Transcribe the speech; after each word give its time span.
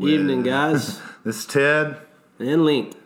Evening, 0.00 0.42
guys. 0.42 1.00
This 1.24 1.38
is 1.38 1.46
Ted. 1.46 1.98
and 2.40 2.64
Link. 2.64 2.96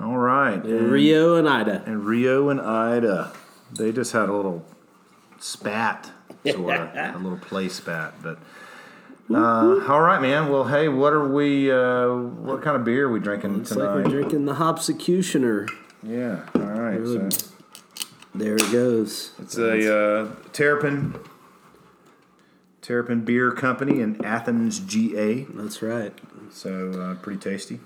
All 0.00 0.16
right. 0.16 0.64
And 0.64 0.90
Rio 0.90 1.34
and 1.36 1.46
Ida. 1.46 1.82
and 1.84 2.06
Rio 2.06 2.48
and 2.48 2.58
Ida. 2.58 3.32
They 3.70 3.92
just 3.92 4.12
had 4.12 4.30
a 4.30 4.32
little 4.32 4.64
spat, 5.38 6.10
sort 6.50 6.74
of, 6.80 6.96
a 7.16 7.18
little 7.18 7.36
play 7.38 7.68
spat. 7.68 8.14
But 8.22 8.38
uh, 9.30 9.84
all 9.86 10.00
right, 10.00 10.22
man. 10.22 10.48
Well, 10.48 10.64
hey, 10.64 10.88
what 10.88 11.12
are 11.12 11.28
we? 11.28 11.70
Uh, 11.70 12.14
what 12.14 12.62
kind 12.62 12.76
of 12.76 12.84
beer 12.84 13.08
are 13.08 13.12
we 13.12 13.20
drinking 13.20 13.60
It's 13.60 13.72
like 13.76 13.94
we're 13.94 14.04
drinking 14.04 14.46
the 14.46 14.54
Hopsecutioner. 14.54 15.68
yeah. 16.02 16.46
All 16.54 16.60
right. 16.62 16.98
Really? 16.98 17.30
So 17.30 17.48
There 18.34 18.54
it 18.56 18.72
goes. 18.72 19.32
it's 19.38 19.58
a 19.58 19.94
uh, 19.94 20.28
Terrapin. 20.54 21.14
Terrapin 22.80 23.20
Beer 23.22 23.50
Company 23.52 24.00
in 24.00 24.24
Athens, 24.24 24.78
GA. 24.80 25.42
That's 25.50 25.82
right. 25.82 26.14
So 26.50 26.90
uh, 26.92 27.14
pretty 27.22 27.38
tasty. 27.40 27.80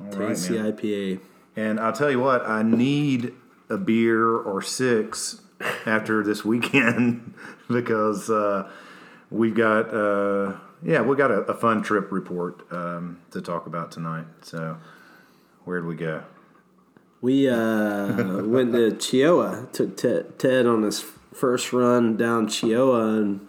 All 0.00 0.06
right, 0.06 0.28
Tasty 0.28 0.54
man. 0.54 0.72
IPA. 0.72 1.20
And 1.56 1.80
I'll 1.80 1.92
tell 1.92 2.10
you 2.10 2.20
what, 2.20 2.46
I 2.46 2.62
need 2.62 3.32
a 3.68 3.76
beer 3.76 4.36
or 4.36 4.62
six 4.62 5.40
after 5.86 6.22
this 6.22 6.44
weekend 6.44 7.34
because 7.68 8.30
uh, 8.30 8.70
we've 9.30 9.54
got 9.54 9.92
uh, 9.92 10.54
yeah 10.82 11.02
we 11.02 11.16
got 11.16 11.30
a, 11.30 11.40
a 11.42 11.54
fun 11.54 11.82
trip 11.82 12.12
report 12.12 12.70
um, 12.72 13.18
to 13.32 13.40
talk 13.40 13.66
about 13.66 13.90
tonight. 13.90 14.26
So 14.42 14.78
where'd 15.64 15.84
we 15.84 15.96
go? 15.96 16.22
We 17.20 17.48
uh, 17.48 18.44
went 18.44 18.72
to 18.72 18.92
Cheoah. 18.92 19.72
Took 19.72 19.96
Ted, 19.96 20.38
Ted 20.38 20.66
on 20.66 20.82
his 20.82 21.04
first 21.34 21.72
run 21.72 22.16
down 22.16 22.46
Cheoah, 22.46 23.18
and 23.18 23.47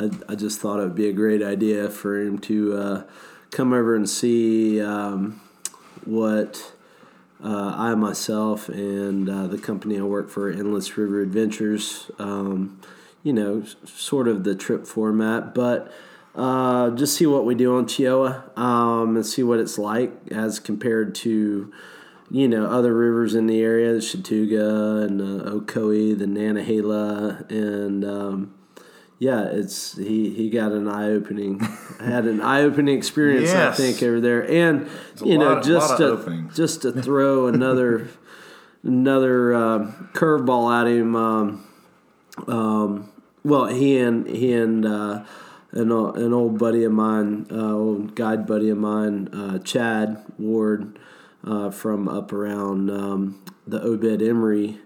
I, 0.00 0.10
I 0.30 0.34
just 0.34 0.60
thought 0.60 0.80
it 0.80 0.84
would 0.84 0.94
be 0.94 1.08
a 1.08 1.12
great 1.12 1.42
idea 1.42 1.90
for 1.90 2.18
him 2.18 2.38
to 2.40 2.74
uh, 2.74 3.02
come 3.50 3.74
over 3.74 3.94
and 3.94 4.08
see 4.08 4.80
um, 4.80 5.42
what 6.06 6.72
uh, 7.44 7.74
I 7.76 7.94
myself 7.94 8.70
and 8.70 9.28
uh, 9.28 9.46
the 9.46 9.58
company 9.58 9.98
I 9.98 10.02
work 10.02 10.30
for, 10.30 10.50
Endless 10.50 10.96
River 10.96 11.20
Adventures, 11.20 12.10
um, 12.18 12.80
you 13.22 13.34
know, 13.34 13.62
sort 13.84 14.26
of 14.26 14.44
the 14.44 14.54
trip 14.54 14.86
format, 14.86 15.54
but 15.54 15.92
uh, 16.34 16.90
just 16.90 17.16
see 17.16 17.26
what 17.26 17.44
we 17.44 17.54
do 17.54 17.76
on 17.76 17.84
Cheoah 17.84 18.56
um, 18.58 19.16
and 19.16 19.26
see 19.26 19.42
what 19.42 19.58
it's 19.58 19.76
like 19.76 20.12
as 20.30 20.58
compared 20.60 21.14
to 21.16 21.72
you 22.30 22.46
know 22.46 22.66
other 22.66 22.94
rivers 22.94 23.34
in 23.34 23.48
the 23.48 23.60
area, 23.60 23.92
the 23.92 23.98
Chattooga 23.98 25.04
and 25.04 25.20
uh, 25.20 25.50
Ocoee, 25.50 26.16
the 26.16 26.26
Nantahala, 26.26 27.50
and 27.50 28.04
um, 28.04 28.54
yeah, 29.20 29.42
it's 29.44 29.96
he 29.98 30.30
he 30.30 30.48
got 30.48 30.72
an 30.72 30.88
eye 30.88 31.10
opening 31.10 31.60
had 32.00 32.24
an 32.26 32.40
eye 32.40 32.62
opening 32.62 32.96
experience 32.96 33.50
Yes. 33.50 33.78
I 33.78 33.82
think 33.82 34.02
over 34.02 34.18
there, 34.18 34.50
and 34.50 34.88
you 35.22 35.36
know 35.38 35.54
lot- 35.54 35.62
just 35.62 35.98
to 35.98 36.06
openings. 36.06 36.56
just 36.56 36.82
to 36.82 36.90
throw 36.92 37.46
another 37.46 38.08
another 38.82 39.54
uh, 39.54 39.78
curveball 40.14 40.72
at 40.80 40.86
him. 40.88 41.14
Um, 41.14 41.66
um, 42.48 43.12
well, 43.44 43.66
he 43.66 43.98
and 43.98 44.26
he 44.26 44.54
and 44.54 44.86
uh, 44.86 45.24
an, 45.72 45.92
an 45.92 46.32
old 46.32 46.58
buddy 46.58 46.84
of 46.84 46.92
mine, 46.92 47.46
uh, 47.50 47.74
old 47.74 48.14
guide 48.14 48.46
buddy 48.46 48.70
of 48.70 48.78
mine, 48.78 49.28
uh, 49.34 49.58
Chad 49.58 50.24
Ward, 50.38 50.98
uh, 51.44 51.70
from 51.70 52.08
up 52.08 52.32
around 52.32 52.90
um, 52.90 53.42
the 53.66 53.82
Obed 53.82 54.22
Emory 54.22 54.78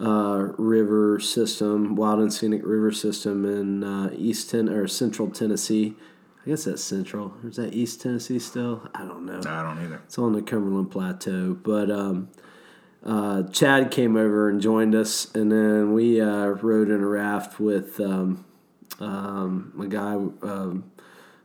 uh, 0.00 0.48
River 0.58 1.18
system, 1.20 1.96
Wild 1.96 2.20
and 2.20 2.32
Scenic 2.32 2.62
River 2.64 2.92
system 2.92 3.44
in 3.44 3.82
uh, 3.84 4.10
East 4.14 4.50
Ten 4.50 4.68
or 4.68 4.86
Central 4.86 5.30
Tennessee. 5.30 5.94
I 6.44 6.50
guess 6.50 6.64
that's 6.64 6.82
Central. 6.82 7.34
Or 7.42 7.48
is 7.48 7.56
that 7.56 7.74
East 7.74 8.02
Tennessee 8.02 8.38
still? 8.38 8.88
I 8.94 9.00
don't 9.00 9.26
know. 9.26 9.40
I 9.40 9.62
don't 9.62 9.82
either. 9.84 10.00
It's 10.04 10.18
on 10.18 10.32
the 10.32 10.42
Cumberland 10.42 10.90
Plateau. 10.90 11.54
But 11.54 11.90
um, 11.90 12.28
uh, 13.04 13.44
Chad 13.44 13.90
came 13.90 14.16
over 14.16 14.48
and 14.48 14.60
joined 14.60 14.94
us, 14.94 15.34
and 15.34 15.50
then 15.50 15.92
we 15.92 16.20
uh, 16.20 16.46
rode 16.46 16.88
in 16.88 17.00
a 17.00 17.06
raft 17.06 17.58
with 17.58 17.98
um, 17.98 18.44
um, 19.00 19.72
a 19.80 19.86
guy, 19.86 20.14
um, 20.14 20.90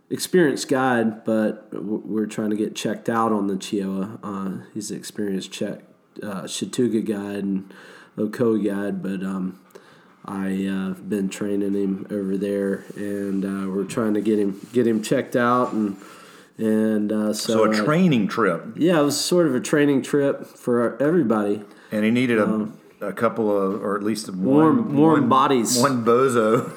experienced 0.10 0.68
guide, 0.68 1.24
but 1.24 1.72
w- 1.72 2.04
we're 2.06 2.26
trying 2.26 2.50
to 2.50 2.56
get 2.56 2.76
checked 2.76 3.10
out 3.10 3.32
on 3.32 3.48
the 3.48 3.56
Cheoah. 3.56 4.20
Uh, 4.22 4.66
he's 4.74 4.92
an 4.92 4.98
experienced 4.98 5.52
check, 5.52 5.82
uh, 6.22 6.44
Chattooga 6.44 7.04
guide 7.06 7.44
and 7.44 7.74
Guide, 8.18 9.02
but 9.02 9.24
um, 9.24 9.60
I 10.26 10.66
uh, 10.68 10.90
been 11.02 11.30
training 11.30 11.74
him 11.74 12.08
over 12.12 12.38
there, 12.38 12.84
and 12.96 13.44
uh, 13.46 13.70
we're 13.70 13.86
trying 13.86 14.14
to 14.16 14.22
get 14.22 14.38
him 14.40 14.60
get 14.74 14.86
him 14.88 15.02
checked 15.02 15.36
out 15.36 15.74
and. 15.74 15.98
And 16.58 17.12
uh, 17.12 17.34
so, 17.34 17.54
So 17.54 17.64
a 17.64 17.70
uh, 17.72 17.84
training 17.86 18.28
trip, 18.28 18.62
yeah, 18.76 19.00
it 19.00 19.04
was 19.04 19.20
sort 19.20 19.48
of 19.48 19.56
a 19.56 19.60
training 19.60 20.04
trip 20.04 20.46
for 20.46 21.02
everybody. 21.02 21.64
and 21.92 22.06
he 22.06 22.12
needed 22.12 22.38
a, 22.38 22.68
a 23.02 23.14
couple 23.14 23.50
of, 23.50 23.82
or 23.82 23.96
at 23.98 24.04
least 24.04 24.30
one 24.30 24.44
Warm- 24.44 24.96
warm 24.96 25.20
one- 25.22 25.30
bodies. 25.30 25.80
one 25.80 26.06
bozo, 26.06 26.70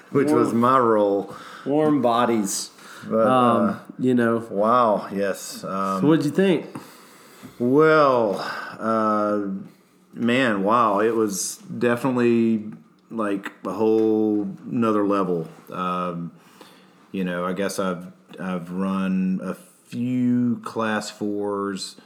which 0.10 0.30
was 0.30 0.52
my 0.52 0.78
role. 0.78 1.32
Warm 1.64 2.02
bodies. 2.02 2.70
But 3.08 3.24
Um, 3.28 3.68
uh, 3.68 3.78
you 4.00 4.14
know, 4.14 4.38
wow, 4.50 5.06
yes. 5.12 5.62
Um, 5.62 6.02
what'd 6.08 6.24
you 6.24 6.32
think? 6.32 6.66
Well, 7.60 8.36
uh, 8.80 9.42
man, 10.12 10.62
wow! 10.62 11.00
It 11.00 11.14
was 11.14 11.56
definitely 11.56 12.64
like 13.10 13.52
a 13.66 13.72
whole 13.72 14.48
another 14.70 15.06
level. 15.06 15.48
Um, 15.70 16.32
you 17.12 17.24
know, 17.24 17.44
I 17.44 17.52
guess 17.52 17.78
I've 17.78 18.12
I've 18.40 18.70
run 18.70 19.40
a 19.42 19.54
few 19.54 20.60
class 20.64 21.10
fours, 21.10 21.96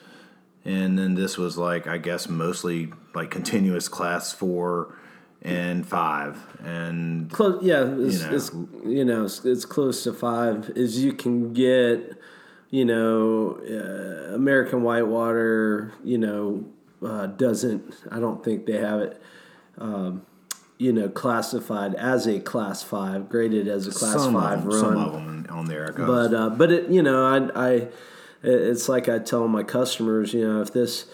and 0.65 0.99
then 0.99 1.15
this 1.15 1.37
was 1.39 1.57
like 1.57 1.87
I 1.87 1.99
guess 1.99 2.29
mostly 2.29 2.93
like 3.15 3.31
continuous 3.31 3.89
class 3.89 4.33
four 4.33 4.97
and 5.43 5.87
five, 5.87 6.43
and 6.65 7.31
Close, 7.31 7.63
yeah, 7.63 7.85
it's, 7.99 8.23
You 8.23 8.29
know, 8.29 8.35
it's, 8.35 8.53
you 8.85 9.05
know, 9.05 9.25
it's, 9.25 9.45
it's 9.45 9.65
close 9.65 10.03
to 10.05 10.13
five 10.13 10.71
as 10.77 11.03
you 11.03 11.13
can 11.13 11.53
get. 11.53 12.21
You 12.69 12.85
know, 12.85 13.61
uh, 13.63 14.35
American 14.35 14.83
Whitewater. 14.83 15.93
You 16.03 16.19
know, 16.19 16.65
uh, 17.05 17.27
doesn't. 17.27 17.95
I 18.11 18.21
don't 18.21 18.45
think 18.45 18.67
they 18.67 18.79
have 18.79 19.01
it. 19.01 19.23
Um, 19.79 20.27
you 20.79 20.93
know, 20.93 21.09
classified 21.09 21.95
as 21.95 22.27
a 22.27 22.39
class 22.41 22.83
five, 22.83 23.29
graded 23.29 23.67
as 23.67 23.87
a 23.87 23.91
class 23.91 24.15
some 24.15 24.35
five 24.35 24.61
them, 24.61 24.69
run. 24.69 24.81
some 24.81 24.97
of 24.97 25.13
them 25.13 25.47
on 25.51 25.67
there. 25.67 25.91
Goes. 25.93 26.07
but 26.31 26.37
uh, 26.37 26.51
but 26.51 26.71
it 26.71 26.91
you 26.91 27.03
know 27.03 27.25
I 27.25 27.69
I 27.69 27.89
it's 28.43 28.89
like 28.89 29.09
I 29.09 29.19
tell 29.19 29.49
my 29.49 29.63
customers 29.63 30.35
you 30.35 30.47
know 30.47 30.61
if 30.61 30.73
this 30.73 31.07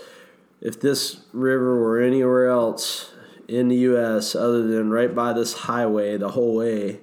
if 0.60 0.80
this 0.80 1.20
river 1.32 1.78
were 1.78 2.00
anywhere 2.00 2.48
else 2.48 3.12
in 3.48 3.68
the 3.68 3.76
U.S. 3.76 4.34
other 4.34 4.66
than 4.66 4.90
right 4.90 5.14
by 5.14 5.32
this 5.32 5.52
highway 5.52 6.16
the 6.16 6.30
whole 6.30 6.56
way, 6.56 7.00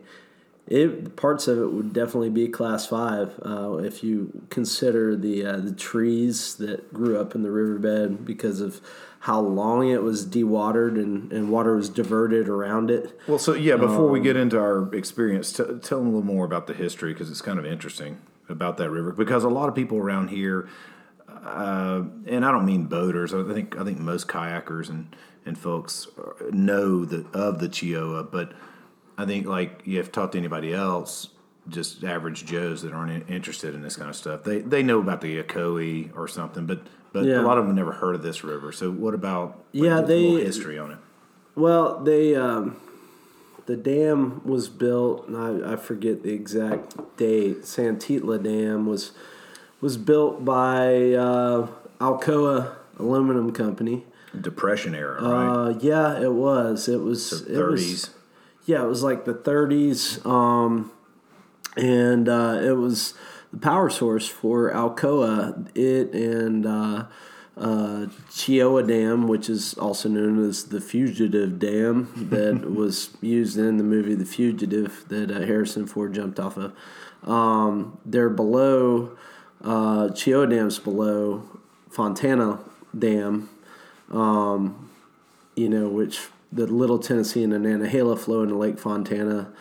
it 0.69 1.16
parts 1.16 1.47
of 1.47 1.57
it 1.57 1.72
would 1.72 1.91
definitely 1.94 2.30
be 2.30 2.47
class 2.47 2.85
five 2.85 3.34
uh, 3.44 3.78
if 3.78 4.03
you 4.03 4.44
consider 4.52 5.16
the 5.16 5.44
uh, 5.44 5.57
the 5.57 5.72
trees 5.72 6.56
that 6.56 6.94
grew 6.94 7.19
up 7.19 7.34
in 7.34 7.41
the 7.41 7.50
riverbed 7.52 8.24
because 8.24 8.61
of 8.61 8.79
how 9.22 9.40
long 9.41 9.90
it 9.90 10.02
was 10.02 10.26
dewatered 10.26 10.96
and, 10.96 11.34
and 11.34 11.52
water 11.52 11.76
was 11.76 11.90
diverted 11.90 12.47
around 12.47 12.90
it. 12.90 13.20
Well, 13.28 13.40
so 13.40 13.53
yeah, 13.53 13.76
before 13.76 14.05
Um, 14.05 14.11
we 14.11 14.22
get 14.22 14.38
into 14.38 14.58
our 14.58 14.93
experience, 14.96 15.52
t- 15.52 15.64
tell 15.82 15.99
them 15.99 16.08
a 16.08 16.11
little 16.11 16.22
more 16.23 16.46
about 16.46 16.67
the 16.67 16.73
history 16.73 17.11
because 17.14 17.29
it's 17.29 17.41
kind 17.41 17.59
of 17.59 17.66
interesting 17.66 18.20
about 18.47 18.78
that 18.78 18.90
river. 18.91 19.11
Because 19.11 19.43
a 19.43 19.49
lot 19.49 19.67
of 19.67 19.76
people 19.76 19.97
around 19.97 20.29
here, 20.29 20.70
uh, 21.28 22.03
and 22.28 22.46
I 22.46 22.52
don't 22.52 22.66
mean 22.66 22.85
boaters. 22.85 23.34
I 23.34 23.43
think 23.43 23.76
I 23.76 23.84
think 23.84 23.97
most 23.97 24.28
kayakers 24.28 24.88
and 24.88 25.16
and 25.46 25.58
folks 25.58 26.08
know 26.52 27.05
the 27.05 27.26
of 27.34 27.59
the 27.59 27.67
Cheoah, 27.67 28.32
but 28.32 28.53
I 29.19 29.25
think 29.25 29.45
like 29.47 29.81
you 29.83 29.97
have 29.97 30.05
to 30.07 30.11
talk 30.13 30.31
to 30.31 30.37
anybody 30.37 30.73
else, 30.73 31.27
just 31.67 32.03
average 32.05 32.45
Joes 32.45 32.83
that 32.83 32.93
aren't 32.93 33.29
interested 33.29 33.75
in 33.75 33.81
this 33.81 33.97
kind 33.97 34.09
of 34.09 34.16
stuff. 34.16 34.43
They 34.45 34.59
they 34.61 34.81
know 34.81 34.99
about 34.99 35.19
the 35.19 35.43
Ocoee 35.43 36.16
or 36.16 36.27
something, 36.29 36.66
but 36.66 36.79
but 37.11 37.25
a 37.25 37.41
lot 37.41 37.57
of 37.57 37.67
them 37.67 37.75
never 37.75 37.91
heard 37.91 38.16
of 38.16 38.23
this 38.23 38.43
river. 38.45 38.71
So 38.71 38.89
what 38.91 39.13
about 39.13 39.66
like, 39.73 39.83
Yeah, 39.83 39.99
a 39.99 40.01
little 40.01 40.35
they- 40.35 40.45
history 40.45 40.79
on 40.79 40.91
it? 40.91 40.97
Well, 41.55 41.99
they 42.01 42.33
um, 42.35 42.77
the 43.66 43.75
dam 43.75 44.41
was 44.45 44.69
built, 44.69 45.27
and 45.27 45.35
I, 45.66 45.73
I 45.73 45.75
forget 45.75 46.23
the 46.23 46.31
exact 46.31 46.95
date. 47.17 47.63
Santeetlah 47.63 48.41
Dam 48.41 48.85
was 48.85 49.11
was 49.81 49.97
built 49.97 50.45
by 50.45 51.11
uh, 51.13 51.67
Alcoa 51.99 52.75
Aluminum 52.97 53.51
Company. 53.51 54.05
Depression 54.39 54.95
era, 54.95 55.21
right? 55.21 55.47
Uh, 55.49 55.69
yeah, 55.81 56.21
it 56.21 56.31
was. 56.31 56.87
It 56.87 57.01
was. 57.01 57.43
the 57.43 57.59
it 57.59 57.66
was- 57.71 57.83
30s. 57.83 58.09
Yeah, 58.69 58.83
it 58.83 58.87
was 58.87 59.01
like 59.01 59.25
the 59.25 59.33
30s, 59.33 60.23
um, 60.27 60.91
and 61.75 62.29
uh, 62.29 62.59
it 62.61 62.77
was 62.77 63.16
the 63.51 63.57
power 63.57 63.89
source 63.89 64.27
for 64.27 64.71
Alcoa. 64.71 65.75
It 65.75 66.13
and 66.13 66.67
uh, 66.67 67.05
uh, 67.57 68.05
Cheoah 68.29 68.87
Dam, 68.87 69.27
which 69.27 69.49
is 69.49 69.73
also 69.73 70.07
known 70.07 70.47
as 70.47 70.66
the 70.66 70.79
Fugitive 70.79 71.57
Dam, 71.57 72.11
that 72.29 72.69
was 72.69 73.17
used 73.21 73.57
in 73.57 73.77
the 73.77 73.83
movie 73.83 74.13
The 74.13 74.23
Fugitive 74.23 75.03
that 75.07 75.31
uh, 75.31 75.47
Harrison 75.47 75.87
Ford 75.87 76.13
jumped 76.13 76.39
off 76.39 76.55
of. 76.55 76.75
Um, 77.27 77.97
they're 78.05 78.29
below, 78.29 79.17
uh, 79.63 80.09
Cheoah 80.09 80.47
Dam's 80.47 80.77
below 80.77 81.41
Fontana 81.89 82.59
Dam, 82.95 83.49
um, 84.11 84.91
you 85.55 85.69
know, 85.69 85.87
which 85.87 86.19
the 86.51 86.66
Little 86.67 86.99
Tennessee 86.99 87.43
and 87.43 87.53
the 87.53 87.57
Nantahala 87.57 88.17
flow 88.17 88.43
into 88.43 88.55
Lake 88.55 88.79
Fontana. 88.79 89.51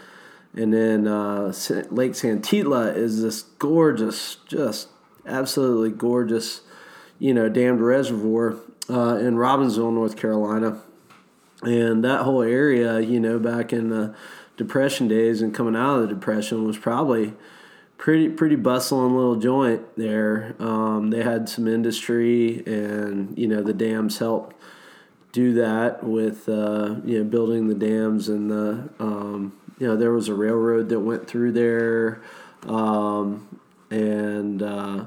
And 0.55 0.73
then 0.73 1.07
uh, 1.07 1.53
Lake 1.91 2.13
Santeetlah 2.13 2.97
is 2.97 3.23
this 3.23 3.43
gorgeous, 3.43 4.37
just 4.47 4.89
absolutely 5.27 5.91
gorgeous 5.91 6.63
you 7.19 7.35
know, 7.35 7.49
dammed 7.49 7.81
reservoir 7.81 8.57
uh, 8.89 9.17
in 9.17 9.35
Robbinsville, 9.35 9.93
North 9.93 10.17
Carolina. 10.17 10.81
And 11.63 12.05
that 12.05 12.23
whole 12.23 12.43
area, 12.43 13.01
you 13.01 13.19
know, 13.19 13.39
back 13.39 13.73
in 13.73 13.91
the 13.91 14.15
Depression 14.57 15.07
days 15.07 15.41
and 15.41 15.55
coming 15.55 15.77
out 15.77 15.97
of 15.97 16.09
the 16.09 16.15
Depression 16.15 16.65
was 16.65 16.77
probably 16.77 17.33
pretty 17.97 18.29
pretty 18.29 18.57
bustling 18.57 19.15
little 19.15 19.37
joint 19.37 19.83
there. 19.97 20.57
Um, 20.59 21.11
they 21.11 21.23
had 21.23 21.49
some 21.49 21.69
industry, 21.69 22.65
and 22.67 23.39
you 23.39 23.47
know 23.47 23.63
the 23.63 23.73
dams 23.73 24.19
helped 24.19 24.58
do 25.39 25.53
that 25.53 26.03
with 26.03 26.49
uh, 26.49 26.97
you 27.05 27.19
know 27.19 27.25
building 27.25 27.69
the 27.69 27.75
dams 27.75 28.29
and 28.29 28.51
the 28.51 28.89
um, 28.99 29.53
you 29.79 29.87
know 29.87 29.97
there 29.97 30.13
was 30.13 30.27
a 30.27 30.35
railroad 30.35 30.89
that 30.89 30.99
went 30.99 31.29
through 31.29 31.53
there, 31.53 32.21
um, 32.67 33.61
and 33.89 34.61
uh, 34.61 35.05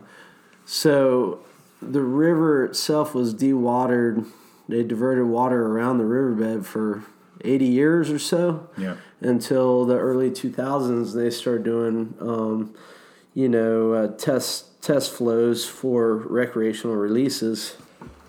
so 0.66 1.42
the 1.82 2.02
river 2.02 2.64
itself 2.64 3.14
was 3.14 3.36
dewatered. 3.36 4.26
They 4.70 4.84
diverted 4.84 5.26
water 5.26 5.68
around 5.68 5.98
the 5.98 6.06
riverbed 6.06 6.66
for 6.66 7.04
80 7.44 7.66
years 7.66 8.10
or 8.10 8.20
so. 8.20 8.70
Yeah. 8.78 8.96
Until 9.20 9.84
the 9.84 9.98
early 9.98 10.32
2000s, 10.32 11.14
they 11.14 11.30
started 11.30 11.64
doing, 11.64 12.14
um, 12.22 12.74
you 13.34 13.50
know, 13.50 13.92
uh, 13.92 14.08
test 14.16 14.82
test 14.82 15.12
flows 15.12 15.66
for 15.66 16.16
recreational 16.16 16.96
releases, 16.96 17.76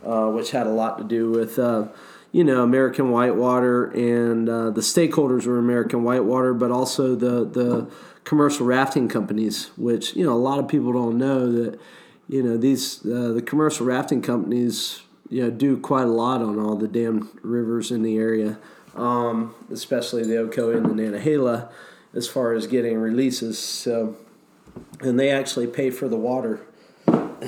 uh, 0.04 0.28
which 0.28 0.50
had 0.50 0.66
a 0.66 0.70
lot 0.70 0.98
to 0.98 1.04
do 1.04 1.30
with, 1.30 1.58
uh, 1.58 1.86
you 2.32 2.44
know, 2.44 2.62
American 2.62 3.10
Whitewater 3.10 3.86
and 3.86 4.48
uh, 4.48 4.70
the 4.70 4.80
stakeholders 4.80 5.46
were 5.46 5.58
American 5.58 6.02
Whitewater, 6.02 6.54
but 6.54 6.70
also 6.70 7.14
the 7.14 7.44
the 7.44 7.90
commercial 8.24 8.66
rafting 8.66 9.08
companies, 9.08 9.70
which 9.76 10.16
you 10.16 10.24
know 10.24 10.32
a 10.32 10.38
lot 10.38 10.58
of 10.58 10.68
people 10.68 10.92
don't 10.92 11.18
know 11.18 11.50
that 11.52 11.78
you 12.28 12.42
know 12.42 12.56
these 12.56 12.98
the 13.00 13.42
commercial 13.44 13.86
rafting 13.86 14.22
companies 14.22 15.02
you 15.28 15.42
know 15.42 15.50
do 15.50 15.76
quite 15.76 16.04
a 16.04 16.12
lot 16.12 16.42
on 16.42 16.58
all 16.58 16.76
the 16.76 16.88
damn 16.88 17.30
rivers 17.42 17.90
in 17.90 18.02
the 18.02 18.16
area, 18.16 18.58
um, 18.94 19.54
especially 19.70 20.22
the 20.22 20.34
Ocoee 20.34 20.76
and 20.76 20.86
the 20.86 21.02
Nantahala, 21.02 21.70
as 22.14 22.28
far 22.28 22.52
as 22.52 22.66
getting 22.66 22.98
releases. 22.98 23.58
So, 23.58 24.16
and 25.00 25.18
they 25.18 25.30
actually 25.30 25.66
pay 25.66 25.90
for 25.90 26.08
the 26.08 26.16
water. 26.16 26.60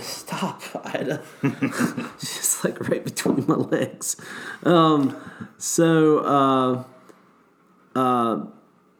Stop, 0.00 0.62
Ida. 0.85 1.23
just 2.19 2.64
like 2.64 2.88
right 2.88 3.05
between 3.05 3.46
my 3.46 3.55
legs. 3.55 4.17
Um, 4.64 5.17
so, 5.58 6.19
uh, 6.19 7.99
uh, 7.99 8.46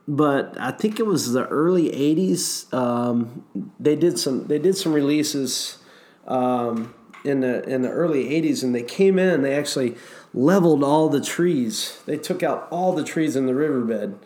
but 0.07 0.59
I 0.61 0.71
think 0.71 1.01
it 1.01 1.07
was 1.07 1.33
the 1.33 1.47
early 1.47 1.91
'80s. 1.91 2.73
Um, 2.73 3.45
they 3.81 3.97
did 3.97 4.19
some 4.19 4.47
they 4.47 4.59
did 4.59 4.77
some 4.77 4.93
releases 4.93 5.79
um, 6.27 6.95
in 7.25 7.41
the 7.41 7.63
in 7.69 7.83
the 7.83 7.91
early 7.91 8.25
'80s, 8.25 8.63
and 8.63 8.75
they 8.75 8.83
came 8.83 9.19
in. 9.19 9.43
They 9.43 9.55
actually 9.55 9.97
leveled 10.35 10.85
all 10.85 11.09
the 11.09 11.21
trees. 11.21 12.01
They 12.07 12.19
took 12.19 12.43
out 12.43 12.69
all 12.71 12.93
the 12.93 13.05
trees 13.05 13.37
in 13.37 13.47
the 13.47 13.55
riverbed. 13.55 14.19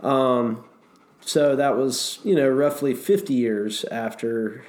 Um, 0.00 0.64
so 1.24 1.56
that 1.56 1.76
was 1.76 2.18
you 2.24 2.34
know 2.34 2.48
roughly 2.48 2.94
50 2.94 3.32
years 3.32 3.84
after 3.84 4.64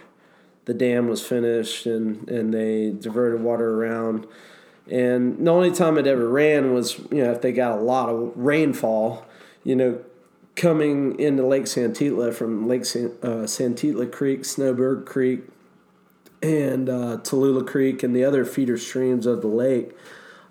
the 0.66 0.74
dam 0.74 1.08
was 1.08 1.26
finished, 1.26 1.86
and 1.86 2.28
and 2.30 2.54
they 2.54 2.92
diverted 2.92 3.42
water 3.42 3.84
around. 3.84 4.28
And 4.90 5.46
the 5.46 5.52
only 5.52 5.72
time 5.72 5.98
it 5.98 6.08
ever 6.08 6.28
ran 6.28 6.74
was 6.74 7.00
you 7.12 7.24
know 7.24 7.32
if 7.32 7.42
they 7.42 7.52
got 7.52 7.78
a 7.78 7.82
lot 7.82 8.10
of 8.10 8.34
rainfall. 8.36 9.26
You 9.64 9.76
know, 9.78 10.00
coming 10.56 11.20
into 11.20 11.46
Lake 11.46 11.64
Santeetlah 11.64 12.34
from 12.34 12.68
Lake 12.68 12.86
San, 12.86 13.12
uh, 13.22 13.46
Santeetlah 13.46 14.12
Creek, 14.12 14.46
Snowbird 14.46 15.06
Creek, 15.06 15.42
and 16.42 16.90
uh, 16.90 17.18
Tallulah 17.22 17.66
Creek, 17.66 18.04
and 18.04 18.16
the 18.16 18.24
other 18.26 18.46
feeder 18.46 18.78
streams 18.78 19.26
of 19.26 19.42
the 19.42 19.48
lake. 19.48 19.92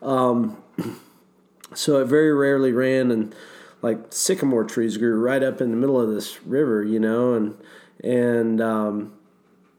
Um, 0.01 0.57
so 1.75 2.01
it 2.01 2.07
very 2.07 2.33
rarely 2.33 2.73
ran, 2.73 3.11
and 3.11 3.35
like 3.83 3.99
sycamore 4.11 4.65
trees 4.65 4.97
grew 4.97 5.21
right 5.21 5.43
up 5.43 5.61
in 5.61 5.71
the 5.71 5.77
middle 5.77 6.01
of 6.01 6.09
this 6.09 6.43
river, 6.45 6.83
you 6.83 6.99
know, 6.99 7.35
and 7.35 7.57
and 8.03 8.61
um, 8.61 9.13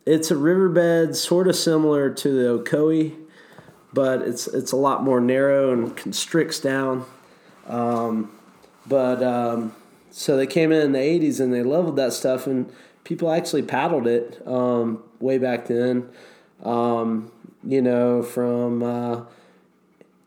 it's 0.05 0.31
a 0.31 0.37
riverbed 0.37 1.15
sort 1.15 1.47
of 1.47 1.55
similar 1.55 2.09
to 2.09 2.29
the 2.29 2.59
Ocoee, 2.59 3.15
but 3.93 4.21
it's 4.21 4.47
it's 4.47 4.71
a 4.71 4.77
lot 4.77 5.03
more 5.03 5.21
narrow 5.21 5.71
and 5.71 5.95
constricts 5.95 6.59
down. 6.59 7.05
Um, 7.67 8.31
but 8.85 9.23
um, 9.23 9.75
so 10.11 10.35
they 10.35 10.47
came 10.47 10.71
in 10.71 10.81
in 10.81 10.91
the 10.91 10.99
80s 10.99 11.39
and 11.39 11.53
they 11.53 11.63
leveled 11.63 11.95
that 11.95 12.13
stuff, 12.13 12.47
and 12.47 12.71
people 13.03 13.31
actually 13.31 13.63
paddled 13.63 14.07
it 14.07 14.41
um, 14.45 15.03
way 15.19 15.37
back 15.37 15.67
then. 15.67 16.09
Um, 16.63 17.31
you 17.65 17.81
know, 17.81 18.21
from 18.21 18.83
uh, 18.83 19.21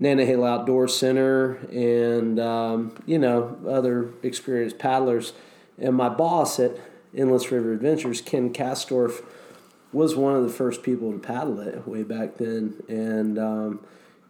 Nantahala 0.01 0.61
Outdoor 0.61 0.89
Center 0.89 1.57
and, 1.71 2.39
um, 2.39 2.97
you 3.07 3.19
know, 3.19 3.59
other 3.69 4.11
experienced 4.23 4.79
paddlers. 4.79 5.33
And 5.79 5.95
my 5.95 6.09
boss 6.09 6.59
at 6.59 6.73
Endless 7.15 7.51
River 7.51 7.73
Adventures, 7.73 8.21
Ken 8.21 8.53
Kastorf, 8.53 9.23
was 9.93 10.15
one 10.15 10.37
of 10.37 10.43
the 10.43 10.49
first 10.53 10.83
people 10.83 11.13
to 11.13 11.19
paddle 11.19 11.61
it 11.61 11.87
way 11.87 12.03
back 12.03 12.37
then. 12.37 12.75
And, 12.89 13.39
um, 13.39 13.81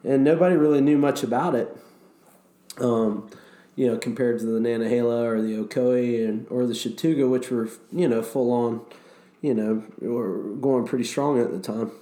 and 0.04 0.22
nobody 0.22 0.56
really 0.56 0.80
knew 0.80 0.98
much 0.98 1.22
about 1.22 1.54
it. 1.54 1.76
Um, 2.78 3.30
you 3.74 3.86
know, 3.86 3.98
compared 3.98 4.38
to 4.40 4.46
the 4.46 4.58
Nantahala 4.58 5.24
or 5.24 5.42
the 5.42 5.62
Ocoee 5.62 6.26
and 6.26 6.46
or 6.48 6.66
the 6.66 6.72
Chattooga, 6.72 7.30
which 7.30 7.50
were 7.50 7.68
you 7.92 8.08
know 8.08 8.22
full 8.22 8.50
on, 8.50 8.80
you 9.42 9.54
know, 9.54 9.84
were 10.00 10.54
going 10.54 10.86
pretty 10.86 11.04
strong 11.04 11.38
at 11.40 11.50
the 11.50 11.58
time. 11.58 11.92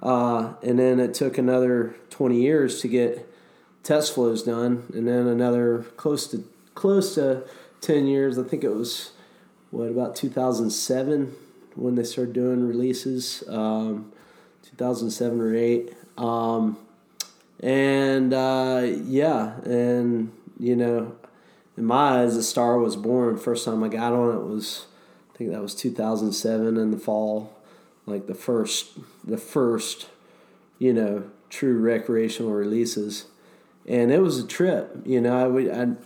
Uh, 0.00 0.52
and 0.62 0.78
then 0.78 1.00
it 1.00 1.14
took 1.14 1.38
another 1.38 1.96
twenty 2.10 2.42
years 2.42 2.82
to 2.82 2.88
get 2.88 3.26
test 3.82 4.14
flows 4.14 4.42
done, 4.42 4.84
and 4.94 5.08
then 5.08 5.26
another 5.26 5.86
close 5.96 6.26
to 6.28 6.44
close 6.74 7.14
to 7.14 7.44
ten 7.80 8.06
years. 8.06 8.38
I 8.38 8.42
think 8.42 8.62
it 8.62 8.74
was 8.74 9.12
what 9.70 9.88
about 9.88 10.16
two 10.16 10.28
thousand 10.28 10.70
seven 10.70 11.34
when 11.76 11.94
they 11.94 12.04
started 12.04 12.32
doing 12.32 12.66
releases, 12.66 13.44
um, 13.48 14.12
two 14.62 14.76
thousand 14.76 15.10
seven 15.10 15.40
or 15.40 15.54
eight. 15.54 15.94
Um, 16.18 16.78
and 17.60 18.32
uh, 18.34 18.82
yeah, 19.04 19.60
and 19.60 20.32
you 20.58 20.76
know, 20.76 21.16
in 21.76 21.84
my 21.84 22.22
eyes, 22.22 22.34
the 22.34 22.42
star 22.42 22.78
was 22.78 22.96
born. 22.96 23.36
First 23.36 23.64
time 23.64 23.82
I 23.82 23.88
got 23.88 24.12
on 24.12 24.34
it 24.34 24.42
was, 24.42 24.86
I 25.34 25.38
think 25.38 25.50
that 25.50 25.62
was 25.62 25.74
2007 25.74 26.76
in 26.76 26.90
the 26.90 26.98
fall, 26.98 27.54
like 28.06 28.26
the 28.26 28.34
first, 28.34 28.98
the 29.24 29.38
first, 29.38 30.08
you 30.78 30.92
know, 30.92 31.24
true 31.50 31.78
recreational 31.78 32.52
releases, 32.52 33.26
and 33.86 34.10
it 34.10 34.20
was 34.20 34.38
a 34.38 34.46
trip. 34.46 35.02
You 35.04 35.20
know, 35.20 35.56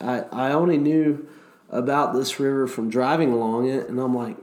I 0.00 0.04
I 0.04 0.48
I 0.48 0.52
only 0.52 0.78
knew 0.78 1.28
about 1.70 2.14
this 2.14 2.40
river 2.40 2.66
from 2.66 2.90
driving 2.90 3.32
along 3.32 3.68
it, 3.68 3.88
and 3.88 4.00
I'm 4.00 4.14
like, 4.14 4.36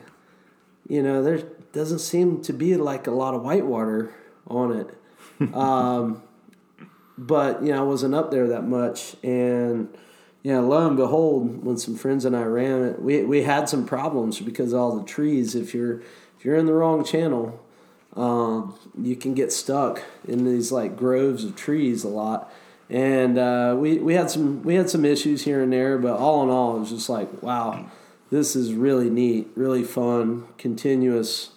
you 0.88 1.04
know, 1.04 1.22
there 1.24 1.40
doesn't 1.74 2.00
seem 2.00 2.42
to 2.44 2.54
be 2.54 2.76
like 2.76 3.08
a 3.08 3.12
lot 3.12 3.34
of 3.34 3.44
whitewater 3.44 4.14
on 4.48 4.72
it. 4.72 5.54
um, 5.54 6.24
but 7.18 7.62
you 7.64 7.72
know, 7.72 7.80
I 7.80 7.84
wasn't 7.84 8.16
up 8.16 8.32
there 8.32 8.48
that 8.48 8.64
much, 8.64 9.16
and 9.24 9.90
you 10.44 10.54
know, 10.54 10.68
lo 10.68 10.88
and 10.88 10.96
behold, 10.96 11.64
when 11.66 11.78
some 11.78 11.96
friends 11.96 12.26
and 12.26 12.36
I 12.36 12.44
ran 12.44 12.84
it, 12.84 13.02
we 13.02 13.24
we 13.24 13.44
had 13.44 13.68
some 13.68 13.86
problems 13.86 14.40
because 14.40 14.74
all 14.74 14.98
the 14.98 15.06
trees. 15.06 15.56
If 15.56 15.74
you're 15.74 16.00
if 16.38 16.46
you're 16.46 16.56
in 16.56 16.68
the 16.68 16.74
wrong 16.74 17.04
channel, 17.04 17.64
um, 18.16 18.76
you 19.00 19.16
can 19.16 19.34
get 19.34 19.52
stuck 19.52 20.04
in 20.28 20.46
these 20.46 20.72
like 20.72 20.96
groves 20.96 21.44
of 21.44 21.56
trees 21.56 22.04
a 22.04 22.10
lot. 22.10 22.52
And 22.90 23.38
uh, 23.38 23.76
we 23.78 23.98
we 23.98 24.14
had 24.14 24.30
some 24.30 24.64
we 24.64 24.76
had 24.76 24.90
some 24.90 25.04
issues 25.04 25.44
here 25.44 25.62
and 25.62 25.74
there, 25.74 25.98
but 25.98 26.18
all 26.18 26.44
in 26.44 26.50
all, 26.50 26.78
it 26.78 26.80
was 26.82 26.90
just 26.92 27.10
like 27.10 27.44
wow, 27.44 27.90
this 28.30 28.56
is 28.56 28.74
really 28.74 29.10
neat, 29.10 29.48
really 29.56 29.84
fun, 29.84 30.48
continuous. 30.58 31.52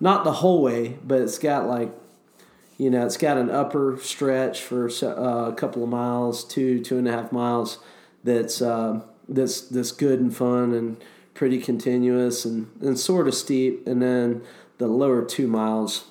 Not 0.00 0.24
the 0.24 0.34
whole 0.34 0.62
way, 0.62 0.98
but 1.04 1.20
it's 1.20 1.38
got 1.38 1.66
like 1.66 1.92
you 2.78 2.90
know, 2.90 3.04
it's 3.04 3.16
got 3.16 3.36
an 3.36 3.50
upper 3.50 3.98
stretch 4.00 4.62
for 4.62 4.88
uh, 5.02 5.50
a 5.50 5.54
couple 5.54 5.82
of 5.82 5.88
miles, 5.88 6.44
two, 6.44 6.80
two 6.80 6.96
and 6.96 7.08
a 7.08 7.12
half 7.12 7.32
miles. 7.32 7.78
That's 8.22 8.62
uh, 8.62 9.00
that's 9.28 9.60
that's 9.60 9.90
good 9.90 10.20
and 10.20 10.34
fun 10.34 10.72
and 10.72 10.96
pretty 11.34 11.58
continuous 11.58 12.44
and, 12.44 12.70
and 12.80 12.98
sort 12.98 13.26
of 13.28 13.34
steep, 13.34 13.86
and 13.86 14.00
then 14.00 14.42
the 14.78 14.86
lower 14.86 15.24
two 15.24 15.48
miles 15.48 16.06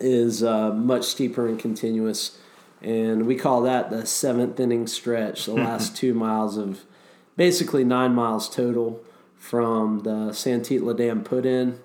is 0.00 0.42
uh, 0.42 0.72
much 0.72 1.04
steeper 1.04 1.46
and 1.48 1.58
continuous, 1.58 2.38
and 2.82 3.26
we 3.26 3.36
call 3.36 3.62
that 3.62 3.90
the 3.90 4.04
seventh 4.04 4.58
inning 4.58 4.88
stretch. 4.88 5.46
The 5.46 5.52
last 5.54 5.96
two 5.96 6.12
miles 6.12 6.56
of 6.56 6.80
basically 7.36 7.84
nine 7.84 8.14
miles 8.14 8.48
total 8.48 9.00
from 9.38 10.00
the 10.00 10.30
Santeetlah 10.32 10.96
Dam 10.96 11.22
put 11.24 11.46
in. 11.46 11.78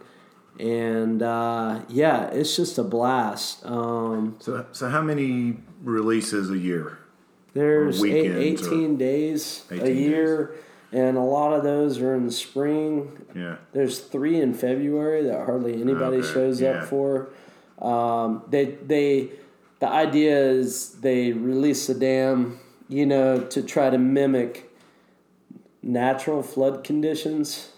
And 0.59 1.21
uh, 1.23 1.81
yeah, 1.89 2.27
it's 2.27 2.55
just 2.55 2.77
a 2.77 2.83
blast. 2.83 3.65
Um, 3.65 4.35
So, 4.39 4.65
so 4.71 4.89
how 4.89 5.01
many 5.01 5.57
releases 5.83 6.49
a 6.51 6.57
year? 6.57 6.99
there's 7.53 8.03
eight, 8.03 8.31
18 8.31 8.97
days 8.97 9.63
18 9.71 9.85
a 9.85 9.89
year, 9.91 10.55
and 10.91 11.17
a 11.17 11.21
lot 11.21 11.53
of 11.53 11.61
those 11.63 11.99
are 11.99 12.15
in 12.15 12.25
the 12.25 12.31
spring. 12.31 13.25
Yeah. 13.35 13.57
There's 13.73 13.99
three 13.99 14.41
in 14.41 14.55
February 14.55 15.23
that 15.25 15.45
hardly 15.45 15.79
anybody 15.79 16.17
Okay, 16.17 16.33
shows 16.33 16.59
yeah. 16.61 16.69
up 16.83 16.87
for. 16.89 17.29
Um, 17.79 18.41
they 18.49 18.65
they 18.65 19.29
the 19.79 19.87
idea 19.87 20.35
is 20.39 20.93
they 21.01 21.31
release 21.31 21.85
the 21.87 21.93
dam, 21.95 22.59
you 22.89 23.05
know, 23.05 23.39
to 23.41 23.61
try 23.61 23.89
to 23.91 23.97
mimic 23.99 24.71
natural 25.83 26.41
flood 26.41 26.83
conditions, 26.83 27.69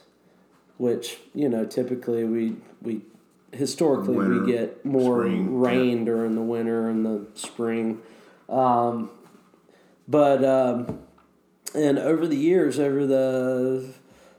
which 0.78 1.18
you 1.34 1.50
know 1.50 1.66
typically 1.66 2.24
we 2.24 2.56
we 2.82 3.02
historically 3.52 4.18
Winter, 4.18 4.44
we 4.44 4.52
get 4.52 4.86
more 4.86 5.24
spring, 5.24 5.60
rain 5.60 6.06
during 6.06 6.36
the 6.36 6.42
winter 6.42 6.90
and 6.90 7.06
the 7.06 7.26
spring. 7.34 8.02
Um, 8.48 9.10
but 10.08 10.44
um, 10.46 11.00
and 11.74 11.98
over 11.98 12.28
the 12.28 12.38
years, 12.38 12.80
over 12.80 13.06
the 13.06 13.94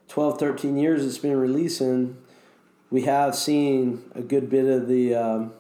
12, 0.09 0.39
13 0.39 0.77
years 0.77 1.05
it's 1.05 1.19
been 1.19 1.37
releasing, 1.37 2.17
we 2.91 3.03
have 3.03 3.35
seen 3.35 4.05
a 4.15 4.23
good 4.23 4.49
bit 4.49 4.67
of 4.67 4.87
the 4.89 5.15
um, 5.15 5.53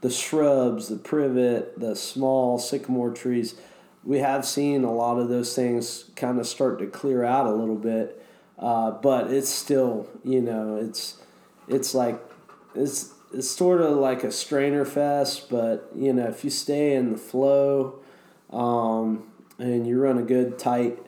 the 0.00 0.10
shrubs, 0.10 0.88
the 0.88 0.96
privet, 0.96 1.78
the 1.78 1.94
small 1.94 2.58
sycamore 2.58 3.10
trees. 3.10 3.54
We 4.04 4.18
have 4.18 4.46
seen 4.46 4.84
a 4.84 4.92
lot 4.92 5.18
of 5.18 5.28
those 5.28 5.54
things 5.54 6.06
kind 6.16 6.38
of 6.38 6.46
start 6.46 6.78
to 6.78 6.86
clear 6.86 7.22
out 7.22 7.46
a 7.46 7.52
little 7.52 7.76
bit, 7.76 8.22
uh, 8.58 8.92
but 8.92 9.30
it's 9.30 9.50
still, 9.50 10.08
you 10.24 10.40
know, 10.40 10.76
it's 10.76 11.20
it's 11.68 11.94
like 11.94 12.20
it's 12.74 13.12
it's 13.32 13.48
sort 13.48 13.80
of 13.80 13.96
like 13.96 14.24
a 14.24 14.32
strainer 14.32 14.84
fest. 14.84 15.50
But 15.50 15.90
you 15.94 16.12
know, 16.12 16.28
if 16.28 16.44
you 16.44 16.50
stay 16.50 16.94
in 16.94 17.12
the 17.12 17.18
flow, 17.18 18.00
um, 18.50 19.30
and 19.58 19.86
you 19.86 20.00
run 20.00 20.18
a 20.18 20.22
good 20.22 20.58
tight 20.58 20.98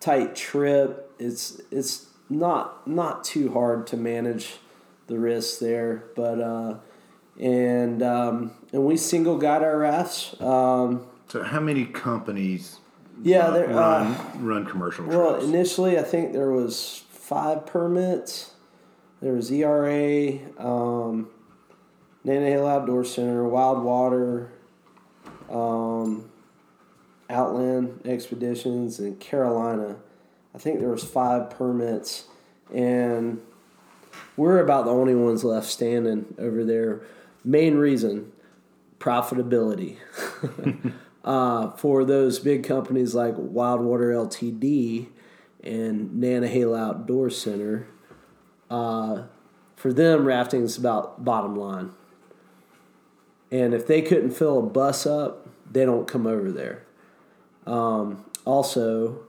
tight 0.00 0.34
trip, 0.34 1.12
it's 1.18 1.60
it's 1.70 2.06
not 2.28 2.86
not 2.86 3.24
too 3.24 3.52
hard 3.52 3.86
to 3.88 3.96
manage 3.96 4.56
the 5.06 5.18
risks 5.18 5.58
there. 5.58 6.04
But 6.16 6.40
uh, 6.40 6.74
and 7.40 8.02
um, 8.02 8.52
and 8.72 8.84
we 8.84 8.96
single 8.96 9.38
guide 9.38 9.62
our 9.62 9.78
rafts. 9.78 10.40
Um, 10.40 11.06
So 11.28 11.42
how 11.42 11.60
many 11.60 11.84
companies 11.84 12.78
yeah, 13.22 13.50
there. 13.50 13.68
run, 13.68 14.06
Uh, 14.06 14.30
run 14.40 14.64
commercial 14.66 15.06
well, 15.06 15.32
trips? 15.32 15.46
initially, 15.46 15.98
I 15.98 16.02
think 16.02 16.32
there 16.32 16.50
was 16.50 17.04
five 17.10 17.66
permits. 17.66 18.52
There 19.20 19.34
was 19.34 19.50
ERA, 19.50 20.38
um, 20.58 21.28
Nantahala 22.24 22.80
Outdoor 22.80 23.04
Center, 23.04 23.46
Wild 23.46 23.82
Water, 23.82 24.52
um, 25.50 26.30
Outland 27.28 28.00
Expeditions, 28.06 28.98
and 28.98 29.18
Carolina. 29.20 29.96
I 30.54 30.58
think 30.58 30.80
there 30.80 30.88
was 30.88 31.04
five 31.04 31.50
permits, 31.50 32.24
and 32.72 33.40
we're 34.36 34.60
about 34.60 34.86
the 34.86 34.92
only 34.92 35.14
ones 35.14 35.44
left 35.44 35.66
standing 35.66 36.34
over 36.38 36.64
there. 36.64 37.02
Main 37.44 37.76
reason, 37.76 38.32
profitability. 38.98 39.96
uh, 41.28 41.70
for 41.72 42.06
those 42.06 42.38
big 42.38 42.64
companies 42.64 43.14
like 43.14 43.34
Wildwater 43.34 44.14
Ltd. 44.14 45.08
and 45.62 46.22
Nantahala 46.22 46.80
Outdoor 46.80 47.28
Center, 47.28 47.86
uh, 48.70 49.24
for 49.76 49.92
them, 49.92 50.24
rafting 50.24 50.62
is 50.62 50.78
about 50.78 51.26
bottom 51.26 51.54
line. 51.54 51.90
And 53.52 53.74
if 53.74 53.86
they 53.86 54.00
couldn't 54.00 54.30
fill 54.30 54.58
a 54.58 54.62
bus 54.62 55.06
up, 55.06 55.46
they 55.70 55.84
don't 55.84 56.08
come 56.08 56.26
over 56.26 56.50
there. 56.50 56.86
Um, 57.66 58.24
also, 58.46 59.20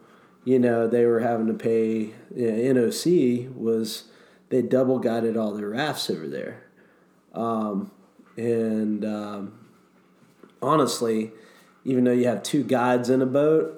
you 0.46 0.58
know, 0.58 0.88
they 0.88 1.06
were 1.06 1.20
having 1.20 1.48
to 1.48 1.53
pay, 1.53 2.13
you 2.34 2.74
know, 2.74 2.82
NOC 2.82 3.53
was, 3.53 4.06
they 4.48 4.62
double 4.62 5.00
guided 5.00 5.36
all 5.36 5.53
their 5.53 5.70
rafts 5.70 6.10
over 6.10 6.27
there. 6.27 6.63
Um, 7.34 7.91
and 8.38 9.03
um, 9.03 9.68
honestly, 10.62 11.34
even 11.86 12.03
though 12.03 12.12
you 12.12 12.27
have 12.27 12.43
two 12.43 12.63
guides 12.63 13.09
in 13.09 13.21
a 13.21 13.25
boat, 13.25 13.75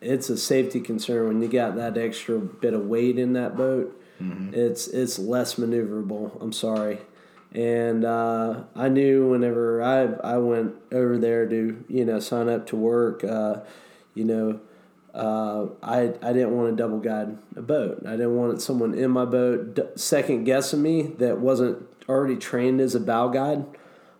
it's 0.00 0.28
a 0.28 0.36
safety 0.36 0.80
concern 0.80 1.28
when 1.28 1.42
you 1.42 1.48
got 1.48 1.76
that 1.76 1.96
extra 1.96 2.38
bit 2.38 2.74
of 2.74 2.86
weight 2.86 3.18
in 3.18 3.32
that 3.34 3.56
boat. 3.56 4.00
It's 4.54 4.86
it's 4.88 5.18
less 5.18 5.54
maneuverable. 5.54 6.40
I'm 6.40 6.52
sorry, 6.52 6.98
and 7.52 8.04
uh, 8.04 8.64
I 8.76 8.88
knew 8.88 9.28
whenever 9.30 9.82
I 9.82 10.34
I 10.34 10.38
went 10.38 10.74
over 10.92 11.18
there 11.18 11.48
to 11.48 11.84
you 11.88 12.04
know 12.04 12.20
sign 12.20 12.48
up 12.48 12.66
to 12.68 12.76
work, 12.76 13.24
uh, 13.24 13.60
you 14.14 14.24
know. 14.24 14.60
Uh, 15.12 15.68
I 15.80 16.12
I 16.22 16.32
didn't 16.32 16.56
want 16.56 16.76
to 16.76 16.82
double 16.82 16.98
guide 16.98 17.38
a 17.54 17.62
boat. 17.62 18.02
I 18.04 18.12
didn't 18.12 18.36
want 18.36 18.60
someone 18.60 18.94
in 18.94 19.12
my 19.12 19.24
boat 19.24 19.78
second 19.94 20.42
guessing 20.44 20.82
me 20.82 21.02
that 21.18 21.38
wasn't 21.38 21.86
already 22.08 22.36
trained 22.36 22.80
as 22.80 22.96
a 22.96 23.00
bow 23.00 23.28
guide 23.28 23.64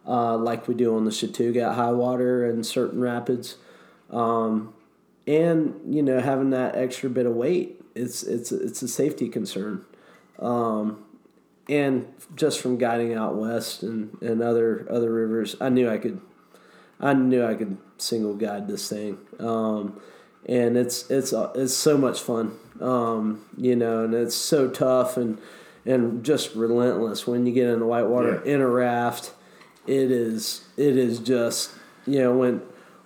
uh, 0.06 0.37
like 0.37 0.68
we 0.68 0.75
do 0.75 0.96
on 0.96 1.04
the 1.04 1.11
Chattooga 1.11 1.68
at 1.70 1.75
high 1.75 1.92
water 1.92 2.49
and 2.49 2.64
certain 2.64 3.00
rapids. 3.00 3.56
Um, 4.11 4.75
and 5.26 5.80
you 5.94 6.02
know, 6.02 6.20
having 6.20 6.50
that 6.50 6.76
extra 6.76 7.08
bit 7.11 7.26
of 7.26 7.34
weight, 7.34 7.80
it's 7.94 8.23
it's 8.23 8.52
it's 8.52 8.82
a 8.82 8.88
safety 8.88 9.28
concern. 9.28 9.84
Um, 10.38 11.04
and 11.68 12.06
just 12.37 12.61
from 12.61 12.76
guiding 12.76 13.14
out 13.14 13.37
west 13.37 13.82
and, 13.82 14.16
and 14.20 14.42
other 14.42 14.87
other 14.90 15.12
rivers, 15.12 15.56
I 15.61 15.70
knew 15.70 15.88
I 15.88 15.96
could, 15.99 16.20
I 17.00 17.14
knew 17.14 17.44
I 17.44 17.54
could 17.54 17.78
single 17.96 18.34
guide 18.34 18.68
this 18.68 18.88
thing. 18.88 19.18
Um, 19.38 20.00
and 20.46 20.76
it's 20.76 21.11
it's 21.11 21.32
uh, 21.32 21.50
it's 21.54 21.73
so 21.73 21.96
much 21.96 22.20
fun, 22.20 22.58
um, 22.80 23.46
you 23.56 23.75
know, 23.75 24.04
and 24.04 24.12
it's 24.12 24.34
so 24.34 24.68
tough 24.68 25.16
and 25.16 25.38
and 25.87 26.23
just 26.23 26.54
relentless 26.54 27.26
when 27.26 27.46
you 27.46 27.52
get 27.54 27.68
in 27.68 27.78
the 27.78 27.87
whitewater 27.87 28.42
Yeah. 28.44 28.54
in 28.54 28.61
a 28.61 28.68
raft. 28.68 29.32
It 29.86 30.10
is 30.10 30.64
it 30.76 30.96
is 30.96 31.18
just 31.18 31.70
you 32.06 32.20
know 32.20 32.36
when 32.36 32.62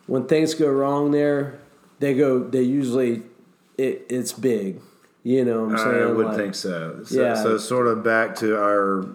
when 0.07 0.27
things 0.27 0.55
go 0.55 0.69
wrong 0.71 1.11
there, 1.11 1.59
they 1.99 2.15
go 2.15 2.39
they 2.41 2.63
usually 2.63 3.23
it, 3.77 4.07
it's 4.09 4.33
big. 4.33 4.81
You 5.25 5.45
know 5.45 5.65
what 5.65 5.73
I'm 5.73 5.79
saying? 5.93 6.03
I 6.09 6.13
would 6.13 6.27
Like- 6.29 6.37
think 6.37 6.55
so. 6.55 7.01
so. 7.05 7.21
Yeah. 7.21 7.35
So 7.35 7.59
sort 7.59 7.87
of 7.89 8.03
back 8.03 8.37
to 8.37 8.57
our 8.57 9.07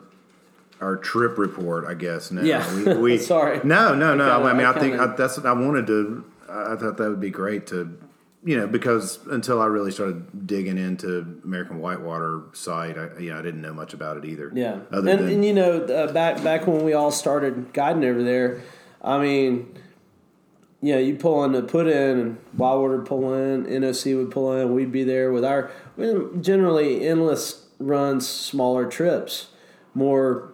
our 0.82 0.98
trip 0.98 1.38
report, 1.38 1.86
I 1.88 1.94
guess. 1.94 2.30
Now. 2.32 2.42
Yeah. 2.44 2.76
We, 2.76 2.94
we, 2.96 3.18
Sorry. 3.34 3.62
No, 3.64 3.96
no, 3.96 4.14
no. 4.16 4.30
kinda- 4.30 4.50
I 4.50 4.54
mean, 4.54 4.66
I 4.66 4.72
I, 4.72 4.80
think 4.80 5.00
I, 5.00 5.08
that's 5.16 5.38
what 5.38 5.46
I 5.46 5.54
wanted 5.54 5.88
to. 5.88 6.26
I 6.50 6.76
thought 6.76 6.98
that 6.98 7.10
would 7.10 7.22
be 7.22 7.30
great 7.32 7.66
to, 7.68 7.98
you 8.46 8.58
know, 8.58 8.68
because 8.68 9.20
until 9.28 9.62
I 9.62 9.68
really 9.68 9.92
started 9.92 10.46
digging 10.46 10.78
into 10.78 11.40
American 11.44 11.80
Whitewater 11.80 12.44
site, 12.54 12.98
I, 12.98 13.18
yeah, 13.20 13.40
I 13.40 13.42
didn't 13.42 13.62
know 13.62 13.74
much 13.74 13.94
about 13.94 14.18
it 14.18 14.26
either. 14.26 14.52
Yeah, 14.54 14.80
Other 14.92 15.10
and, 15.10 15.20
than 15.20 15.30
and 15.30 15.46
you 15.46 15.54
know, 15.54 15.84
uh, 15.84 16.12
back 16.12 16.44
back 16.44 16.68
when 16.68 16.84
we 16.84 16.94
all 16.94 17.12
started 17.12 17.72
guiding 17.74 18.04
over 18.04 18.22
there, 18.22 18.62
I 19.02 19.18
mean, 19.18 19.78
you 20.82 20.94
know, 20.94 21.00
you 21.00 21.16
pull 21.16 21.44
in 21.46 21.54
the 21.54 21.64
put 21.64 21.88
in, 21.88 22.20
and 22.20 22.38
Wildwater 22.58 22.98
would 22.98 23.06
pull 23.06 23.34
in, 23.34 23.66
NOC 23.66 24.18
would 24.18 24.32
pull 24.32 24.52
in, 24.54 24.74
we'd 24.74 24.92
be 24.92 25.06
there 25.06 25.32
with 25.32 25.46
our 25.46 25.72
generally 26.42 27.08
endless 27.08 27.68
runs, 27.80 28.28
smaller 28.28 28.86
trips, 28.90 29.48
more 29.94 30.52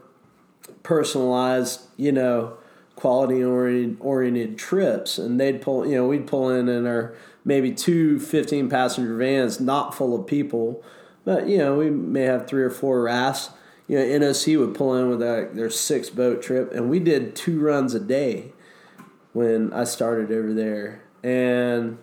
personalized, 0.83 1.81
you 1.97 2.11
know, 2.11 2.57
quality 2.95 3.43
oriented, 3.43 3.97
oriented 3.99 4.57
trips. 4.57 5.17
And 5.17 5.39
they'd 5.39 5.61
pull, 5.61 5.87
you 5.87 5.95
know, 5.95 6.07
we'd 6.07 6.27
pull 6.27 6.49
in 6.49 6.67
in 6.69 6.85
our 6.85 7.15
maybe 7.49 7.71
two 7.71 8.19
15 8.19 8.69
passenger 8.69 9.17
vans, 9.17 9.59
not 9.59 9.95
full 9.95 10.17
of 10.17 10.27
people, 10.27 10.83
but, 11.25 11.49
you 11.49 11.57
know, 11.57 11.75
we 11.75 11.89
may 11.89 12.21
have 12.21 12.47
three 12.47 12.61
or 12.63 12.69
four 12.69 13.01
rafts. 13.01 13.49
You 13.87 13.97
know, 13.97 14.05
NOC 14.05 14.59
would 14.59 14.75
pull 14.75 14.95
in 14.95 15.09
with 15.09 15.21
like 15.21 15.55
their 15.55 15.71
six 15.71 16.11
boat 16.11 16.43
trip, 16.43 16.71
and 16.71 16.91
we 16.91 16.99
did 16.99 17.35
two 17.35 17.59
runs 17.59 17.95
a 17.95 17.99
day 17.99 18.53
when 19.33 19.73
I 19.73 19.83
started 19.83 20.31
over 20.31 20.53
there. 20.53 21.01
And 21.23 21.97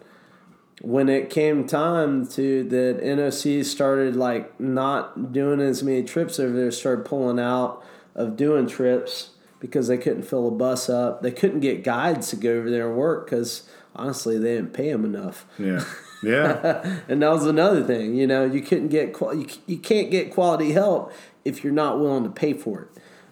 when 0.83 1.09
it 1.09 1.31
came 1.31 1.65
time 1.65 2.27
to 2.31 2.65
that 2.65 3.01
NOC 3.03 3.65
started 3.65 4.17
like 4.17 4.59
not 4.61 5.33
doing 5.33 5.61
as 5.61 5.81
many 5.83 6.03
trips 6.03 6.41
over 6.41 6.55
there, 6.55 6.73
started 6.73 7.05
pulling 7.05 7.39
out 7.39 7.85
of 8.17 8.37
doing 8.37 8.67
trips 8.67 9.31
because 9.61 9.87
they 9.87 9.97
couldn't 9.97 10.25
fill 10.25 10.49
a 10.49 10.51
bus 10.51 10.91
up. 10.91 11.23
They 11.23 11.31
couldn't 11.31 11.61
get 11.61 11.85
guides 11.85 12.31
to 12.31 12.37
go 12.37 12.51
over 12.51 12.69
there 12.69 12.89
and 12.89 12.97
work 12.97 13.27
because 13.27 13.63
honestly 13.97 14.39
they 14.39 14.55
didn't 14.55 14.73
pay 14.73 14.89
him 14.91 15.05
enough. 15.05 15.47
yeah, 15.59 15.85
yeah, 16.23 16.99
And 17.09 17.23
that 17.23 17.31
was 17.31 17.47
another 17.47 17.83
thing, 17.83 18.15
you 18.15 18.27
know, 18.27 18.45
you 18.45 18.61
couldn't 18.63 18.89
get 18.89 19.13
qual- 19.13 19.35
you, 19.35 19.47
you 19.67 19.79
can't 19.79 20.11
get 20.11 20.33
quality 20.33 20.73
help 20.73 21.13
if 21.45 21.63
you're 21.65 21.73
not 21.73 21.99
willing 21.99 22.25
to 22.25 22.31
pay 22.31 22.53
for 22.53 22.83
it. 22.83 22.89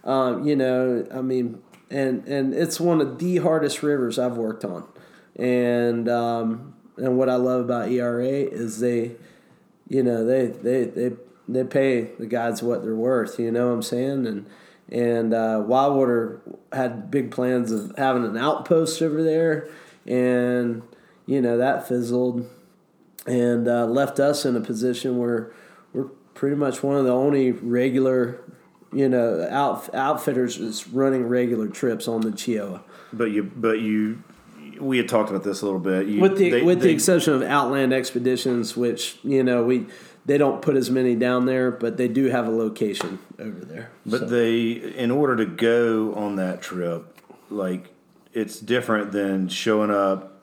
Um, 0.09 0.47
you 0.47 0.55
know, 0.57 1.07
I 1.13 1.23
mean, 1.23 1.63
and 1.91 2.27
and 2.27 2.53
it's 2.55 2.79
one 2.81 3.01
of 3.01 3.19
the 3.19 3.39
hardest 3.39 3.83
rivers 3.83 4.19
I've 4.19 4.37
worked 4.37 4.65
on, 4.65 4.85
and 5.37 6.09
um, 6.09 6.75
and 6.97 7.17
what 7.17 7.29
I 7.29 7.37
love 7.37 7.61
about 7.65 7.91
ERA 7.91 8.27
is 8.27 8.81
they, 8.81 9.13
you 9.89 10.03
know, 10.03 10.25
they 10.25 10.47
they 10.47 10.85
they 10.85 11.13
they 11.49 11.65
pay 11.65 12.11
the 12.19 12.27
guys 12.27 12.63
what 12.63 12.83
they're 12.83 12.95
worth. 12.95 13.39
You 13.39 13.51
know 13.51 13.69
what 13.69 13.75
I'm 13.75 13.83
saying? 13.83 14.27
And 14.27 14.47
and 14.91 15.33
uh, 15.33 15.63
Wildwater 15.67 16.41
had 16.73 17.11
big 17.11 17.31
plans 17.31 17.73
of 17.73 17.95
having 17.97 18.25
an 18.25 18.37
outpost 18.37 19.01
over 19.01 19.23
there, 19.23 19.69
and 20.07 20.83
you 21.27 21.41
know 21.41 21.57
that 21.59 21.87
fizzled, 21.89 22.49
and 23.27 23.67
uh, 23.69 23.87
left 23.87 24.21
us 24.21 24.45
in 24.45 24.57
a 24.57 24.61
position 24.61 25.19
where 25.19 25.53
we're 25.93 26.05
pretty 26.35 26.57
much 26.57 26.83
one 26.83 26.97
of 26.97 27.05
the 27.05 27.13
only 27.13 27.53
regular, 27.53 28.41
you 28.93 29.09
know, 29.09 29.47
out, 29.51 29.93
outfitters 29.95 30.59
is 30.59 30.89
running 30.89 31.27
regular 31.29 31.69
trips 31.69 32.09
on 32.09 32.21
the 32.23 32.31
Cheoah. 32.31 32.83
But 33.13 33.27
you, 33.31 33.45
but 33.45 33.79
you, 33.81 34.23
we 34.81 34.99
had 34.99 35.09
talked 35.09 35.31
about 35.31 35.45
this 35.45 35.63
a 35.63 35.65
little 35.65 35.81
bit. 35.81 36.09
You, 36.09 36.21
with 36.21 36.37
the 36.37 36.51
they- 36.51 36.63
with 36.63 36.81
the 36.81 36.91
exception 36.91 37.33
of 37.35 37.43
Outland 37.43 37.93
Expeditions, 37.95 38.77
which 38.77 39.19
you 39.23 39.43
know 39.43 39.63
we 39.65 39.87
they 40.27 40.37
don't 40.39 40.61
put 40.63 40.75
as 40.77 40.91
many 40.91 41.15
down 41.15 41.47
there, 41.47 41.71
but 41.71 41.97
they 41.97 42.09
do 42.09 42.25
have 42.27 42.47
a 42.49 42.51
location 42.51 43.19
over 43.39 43.65
there. 43.65 43.91
But 44.05 44.21
So- 44.21 44.27
they, 44.27 44.71
in 44.73 45.11
order 45.11 45.37
to 45.37 45.47
go 45.47 46.13
on 46.15 46.37
that 46.37 46.61
trip, 46.63 47.05
like 47.51 47.94
it's 48.35 48.61
different 48.61 49.13
than 49.13 49.49
showing 49.49 49.91
up, 49.91 50.43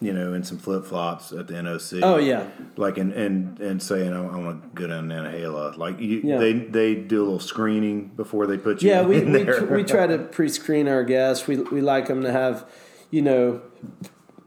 you 0.00 0.12
know, 0.12 0.32
in 0.34 0.42
some 0.44 0.58
flip 0.58 0.84
flops 0.84 1.32
at 1.32 1.46
the 1.46 1.54
NOC. 1.54 2.00
oh 2.02 2.18
yeah, 2.18 2.46
Like 2.76 2.98
and 2.98 3.12
and 3.12 3.58
and 3.60 3.82
saying 3.82 4.12
oh, 4.12 4.30
I, 4.32 4.36
want 4.36 4.62
to 4.62 4.68
go 4.80 4.86
down 4.86 5.08
Nantahala. 5.08 5.76
Like 5.76 5.98
you, 6.00 6.20
Yeah. 6.24 6.38
they 6.38 6.52
they 6.52 6.94
do 6.94 7.22
a 7.22 7.24
little 7.24 7.40
screening 7.40 8.08
before 8.08 8.46
they 8.46 8.58
put 8.58 8.82
you 8.82 8.90
yeah. 8.90 9.02
We 9.02 9.20
we, 9.24 9.44
tr- 9.44 9.64
we 9.64 9.84
try 9.84 10.06
to 10.06 10.18
pre-screen 10.18 10.88
our 10.88 11.04
guests. 11.04 11.46
We 11.46 11.56
we 11.56 11.80
like 11.80 12.08
them 12.08 12.22
to 12.22 12.32
have, 12.32 12.64
you 13.10 13.22
know, 13.22 13.62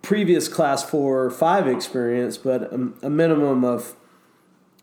previous 0.01 0.47
class 0.47 0.83
four 0.87 1.23
or 1.25 1.31
five 1.31 1.67
experience, 1.67 2.37
but 2.37 2.63
a, 2.73 2.91
a 3.03 3.09
minimum 3.09 3.63
of 3.63 3.95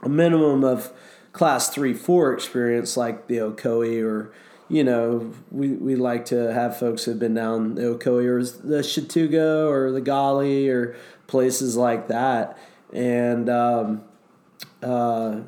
a 0.02 0.08
minimum 0.08 0.64
of 0.64 0.92
class 1.32 1.68
three 1.70 1.94
four 1.94 2.32
experience 2.32 2.96
like 2.96 3.26
the 3.28 3.36
Ocoee 3.36 4.02
or 4.04 4.32
you 4.68 4.84
know 4.84 5.32
we, 5.50 5.70
we 5.72 5.96
like 5.96 6.24
to 6.26 6.52
have 6.52 6.76
folks 6.76 7.04
who've 7.04 7.18
been 7.18 7.34
down 7.34 7.74
the 7.74 7.82
Ocoee 7.82 8.26
or 8.26 8.42
the 8.42 8.82
Chattooga 8.82 9.68
or 9.68 9.90
the 9.90 10.02
Gauley 10.02 10.68
or 10.68 10.96
places 11.26 11.76
like 11.76 12.08
that 12.08 12.58
and 12.92 13.48
um, 13.48 14.04
uh, 14.82 15.40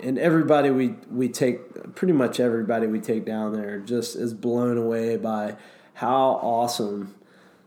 and 0.00 0.18
everybody 0.18 0.70
we 0.70 0.94
we 1.10 1.28
take 1.28 1.94
pretty 1.94 2.12
much 2.12 2.40
everybody 2.40 2.86
we 2.86 3.00
take 3.00 3.24
down 3.24 3.52
there 3.52 3.78
just 3.78 4.16
is 4.16 4.34
blown 4.34 4.76
away 4.76 5.16
by 5.16 5.56
how 5.94 6.38
awesome 6.42 7.14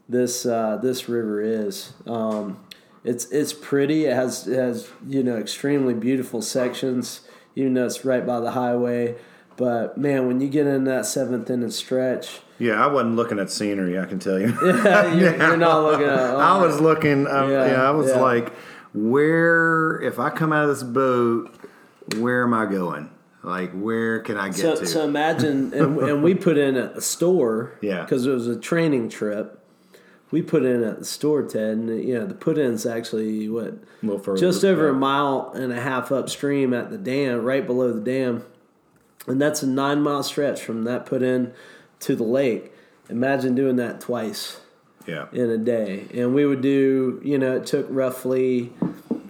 this 0.07 0.45
uh, 0.45 0.77
this 0.81 1.09
river 1.09 1.41
is. 1.41 1.93
Um, 2.05 2.59
it's 3.03 3.25
it's 3.31 3.53
pretty. 3.53 4.05
It 4.05 4.13
has 4.13 4.47
it 4.47 4.57
has 4.57 4.89
you 5.07 5.23
know 5.23 5.37
extremely 5.37 5.93
beautiful 5.93 6.41
sections, 6.41 7.21
even 7.55 7.73
though 7.75 7.85
it's 7.85 8.05
right 8.05 8.25
by 8.25 8.39
the 8.39 8.51
highway. 8.51 9.15
But 9.59 9.97
man, 9.97 10.25
when 10.25 10.39
you 10.39 10.47
get 10.47 10.67
in 10.67 10.85
that 10.85 11.05
seventh 11.05 11.49
inning 11.49 11.69
stretch, 11.69 12.39
yeah, 12.59 12.81
I 12.81 12.87
wasn't 12.87 13.17
looking 13.17 13.39
at 13.39 13.51
scenery. 13.51 13.99
I 13.99 14.05
can 14.05 14.17
tell 14.17 14.39
you. 14.39 14.57
you're, 14.61 15.35
you're 15.35 15.57
not 15.57 15.83
looking 15.83 16.07
at. 16.07 16.17
I 16.35 16.57
was 16.65 16.79
looking. 16.79 17.27
Um, 17.27 17.51
Yeah, 17.51 17.67
yeah, 17.67 17.83
I 17.83 17.91
was 17.91 18.07
yeah. 18.07 18.21
like, 18.21 18.53
where? 18.93 20.01
If 20.01 20.17
I 20.17 20.29
come 20.29 20.53
out 20.53 20.63
of 20.63 20.69
this 20.69 20.83
boat, 20.83 21.53
where 22.17 22.43
am 22.43 22.53
I 22.53 22.67
going? 22.67 23.09
Like, 23.43 23.71
where 23.73 24.19
can 24.21 24.37
I 24.37 24.47
get 24.47 24.57
So, 24.57 24.75
to? 24.77 24.85
so 24.85 25.03
imagine, 25.03 25.73
and, 25.73 25.97
and 25.99 26.23
we 26.23 26.35
put 26.35 26.57
in 26.57 26.77
at 26.77 26.95
the 26.95 27.01
store, 27.01 27.77
Yeah. 27.81 28.01
because 28.03 28.25
it 28.25 28.31
was 28.31 28.47
a 28.47 28.57
training 28.57 29.09
trip. 29.09 29.57
We 30.31 30.41
put 30.41 30.63
in 30.63 30.83
at 30.83 30.99
the 30.99 31.05
store, 31.05 31.43
Ted, 31.43 31.77
and 31.77 32.03
you 32.07 32.13
know 32.17 32.25
the 32.25 32.33
put 32.35 32.57
in's 32.57 32.85
actually 32.85 33.49
what 33.49 33.67
a 33.67 33.77
little 34.03 34.19
further. 34.19 34.39
just 34.39 34.63
over 34.63 34.85
yeah. 34.85 34.91
a 34.91 34.93
mile 34.93 35.51
and 35.55 35.73
a 35.73 35.81
half 35.81 36.11
upstream 36.13 36.73
at 36.73 36.91
the 36.91 36.97
dam, 36.99 37.43
right 37.43 37.65
below 37.65 37.91
the 37.91 37.99
dam, 38.01 38.45
and 39.29 39.39
that's 39.41 39.63
a 39.63 39.67
nine 39.67 40.01
mile 40.01 40.23
stretch 40.23 40.61
from 40.61 40.83
that 40.83 41.05
put 41.05 41.21
in 41.21 41.53
to 42.01 42.15
the 42.15 42.23
lake. 42.23 42.73
Imagine 43.09 43.55
doing 43.55 43.75
that 43.77 44.01
twice 44.01 44.59
Yeah. 45.05 45.25
in 45.31 45.49
a 45.49 45.57
day, 45.57 46.05
and 46.13 46.33
we 46.35 46.45
would 46.45 46.61
do. 46.61 47.21
You 47.23 47.37
know, 47.37 47.55
it 47.57 47.65
took 47.65 47.87
roughly, 47.89 48.73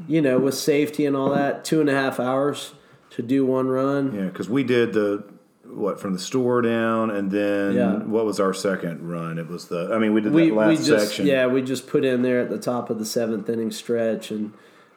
you 0.07 0.21
know, 0.21 0.39
with 0.39 0.55
safety 0.55 1.05
and 1.05 1.15
all 1.15 1.29
that, 1.31 1.63
two 1.63 1.79
and 1.81 1.89
a 1.89 1.93
half 1.93 2.19
hours 2.19 2.73
to 3.11 3.21
do 3.21 3.45
one 3.45 3.67
run. 3.67 4.13
Yeah, 4.15 4.25
because 4.25 4.49
we 4.49 4.63
did 4.63 4.93
the 4.93 5.23
what 5.65 5.99
from 5.99 6.13
the 6.13 6.19
store 6.19 6.61
down, 6.61 7.11
and 7.11 7.29
then 7.31 7.73
Yeah. 7.75 7.97
what 7.99 8.25
was 8.25 8.39
our 8.39 8.53
second 8.53 9.07
run? 9.07 9.37
It 9.37 9.47
was 9.47 9.65
the. 9.65 9.89
I 9.93 9.99
mean, 9.99 10.13
we 10.13 10.21
did 10.21 10.33
we 10.33 10.49
that 10.49 10.55
last 10.55 10.67
we 10.69 10.75
just 10.85 11.05
section. 11.07 11.27
yeah 11.27 11.45
we 11.47 11.61
just 11.61 11.87
put 11.87 12.03
in 12.03 12.21
there 12.23 12.39
at 12.41 12.49
the 12.49 12.57
top 12.57 12.89
of 12.89 12.97
the 12.99 13.05
seventh 13.05 13.47
inning 13.49 13.71
stretch 13.71 14.31
and 14.31 14.51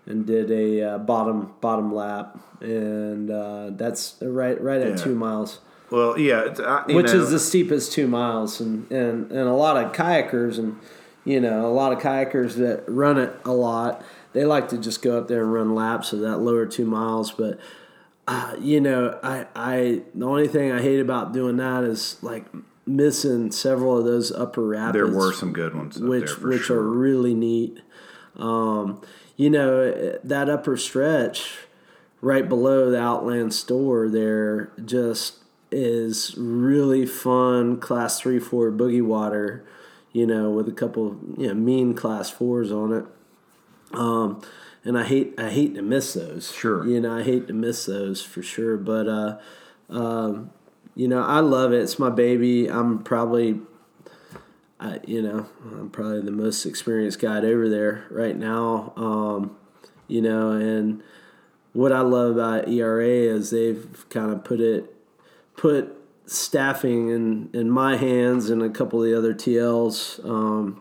and 0.07 0.27
did 0.27 0.51
a 0.51 0.83
uh, 0.83 0.99
bottom 0.99 1.53
bottom 1.61 1.95
lap 1.95 2.38
and 2.61 3.31
uh, 3.31 3.71
that's 3.73 4.17
right 4.21 4.61
right 4.61 4.81
at 4.81 4.91
Yeah. 4.91 4.97
two 5.05 5.15
miles 5.15 5.61
Well, 5.91 6.19
yeah, 6.19 6.45
it's, 6.47 6.61
I, 6.61 6.85
you 6.88 6.97
which 6.97 7.07
know, 7.12 7.21
is 7.21 7.31
the 7.31 7.38
steepest 7.38 7.93
two 7.93 8.07
miles 8.09 8.61
and, 8.61 8.91
and 8.91 9.31
and 9.31 9.49
a 9.49 9.53
lot 9.55 9.77
of 9.83 9.93
kayakers 9.93 10.59
and 10.59 10.79
you 11.25 11.41
know 11.41 11.67
a 11.67 11.73
lot 11.73 11.93
of 11.93 11.99
kayakers 12.01 12.55
that 12.57 12.85
run 12.88 13.19
it 13.19 13.33
a 13.45 13.53
lot 13.53 14.03
they 14.33 14.45
like 14.45 14.69
to 14.71 14.79
just 14.79 15.03
go 15.03 15.19
up 15.19 15.29
there 15.29 15.43
and 15.43 15.53
run 15.53 15.75
laps 15.75 16.12
of 16.12 16.21
that 16.21 16.38
lower 16.38 16.67
two 16.67 16.87
miles 16.87 17.31
but 17.31 17.59
uh, 18.27 18.55
you 18.61 18.81
know 18.81 19.19
I 19.23 19.47
I 19.55 20.03
the 20.15 20.27
only 20.27 20.49
thing 20.49 20.73
I 20.73 20.81
hate 20.83 21.01
about 21.01 21.33
doing 21.33 21.57
that 21.59 21.85
is 21.85 22.17
like 22.23 22.47
missing 22.87 23.53
several 23.53 23.99
of 23.99 24.05
those 24.05 24.33
upper 24.33 24.67
rapids 24.67 24.95
there 24.95 25.07
were 25.07 25.33
some 25.33 25.53
good 25.53 25.75
ones 25.75 25.97
up 25.97 26.03
which 26.03 26.38
which 26.38 26.62
sure. 26.62 26.79
are 26.79 26.91
really 26.91 27.35
neat. 27.35 27.79
Um, 28.37 29.01
you 29.43 29.51
know 29.51 29.91
that 30.23 30.49
upper 30.49 30.77
stretch 30.77 31.57
right 32.21 32.49
below 32.49 32.93
the 32.93 33.01
Outland 33.01 33.53
store 33.53 34.09
there 34.09 34.71
just 34.85 35.39
is 35.73 36.37
really 36.37 37.05
fun 37.05 37.81
class 37.81 38.21
three 38.21 38.39
four 38.39 38.71
boogie 38.71 39.05
water. 39.05 39.65
You 40.13 40.29
know 40.29 40.51
with 40.51 40.69
a 40.69 40.73
couple 40.73 41.19
you 41.37 41.49
know 41.49 41.55
mean 41.55 41.95
class 41.95 42.31
fours 42.31 42.71
on 42.71 42.93
it. 42.93 43.05
Um, 43.93 44.41
and 44.85 44.97
I 44.97 45.03
hate 45.03 45.35
I 45.37 45.51
hate 45.51 45.75
to 45.75 45.83
miss 45.83 46.15
those. 46.15 46.53
Sure. 46.53 46.87
you 46.87 47.01
know 47.01 47.17
I 47.19 47.25
hate 47.25 47.49
to 47.49 47.53
miss 47.53 47.87
those 47.87 48.23
for 48.23 48.45
sure. 48.45 48.77
But 48.77 49.09
uh, 49.09 49.39
um, 49.91 50.53
you 50.95 51.09
know 51.09 51.25
I 51.25 51.41
love 51.41 51.73
it. 51.73 51.81
It's 51.81 51.99
my 51.99 52.11
baby. 52.11 52.69
I'm 52.69 53.03
probably 53.03 53.61
I, 54.83 54.99
you 55.07 55.23
know, 55.23 55.47
I'm 55.71 55.90
probably 55.90 56.23
the 56.23 56.33
most 56.33 56.66
experienced 56.66 57.21
guide 57.21 57.45
over 57.45 57.68
there 57.68 58.05
right 58.11 58.37
now. 58.37 58.92
Um, 58.97 59.57
you 60.09 60.21
know, 60.21 60.51
and 60.51 61.03
what 61.73 61.92
I 61.92 62.01
love 62.01 62.33
about 62.33 62.68
ERA 62.68 63.07
is 63.07 63.51
they've 63.51 64.05
kind 64.11 64.33
of 64.33 64.42
put 64.42 64.61
it, 64.61 64.92
put 65.57 65.97
staffing 66.27 67.11
in 67.11 67.51
in 67.53 67.71
my 67.71 67.97
hands 67.97 68.51
and 68.51 68.61
a 68.61 68.71
couple 68.71 69.01
of 69.01 69.09
the 69.09 69.16
other 69.16 69.33
TLs. 69.33 70.25
Um, 70.29 70.81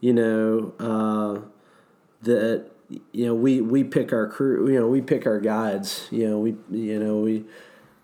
you 0.00 0.12
know, 0.12 0.72
uh, 0.78 1.40
that 2.22 2.70
you 3.10 3.26
know 3.26 3.34
we 3.34 3.60
we 3.60 3.82
pick 3.82 4.12
our 4.12 4.28
crew. 4.28 4.70
You 4.70 4.78
know, 4.78 4.86
we 4.86 5.00
pick 5.00 5.26
our 5.26 5.40
guides. 5.40 6.06
You 6.12 6.30
know, 6.30 6.38
we 6.38 6.54
you 6.70 7.00
know 7.00 7.16
we. 7.16 7.44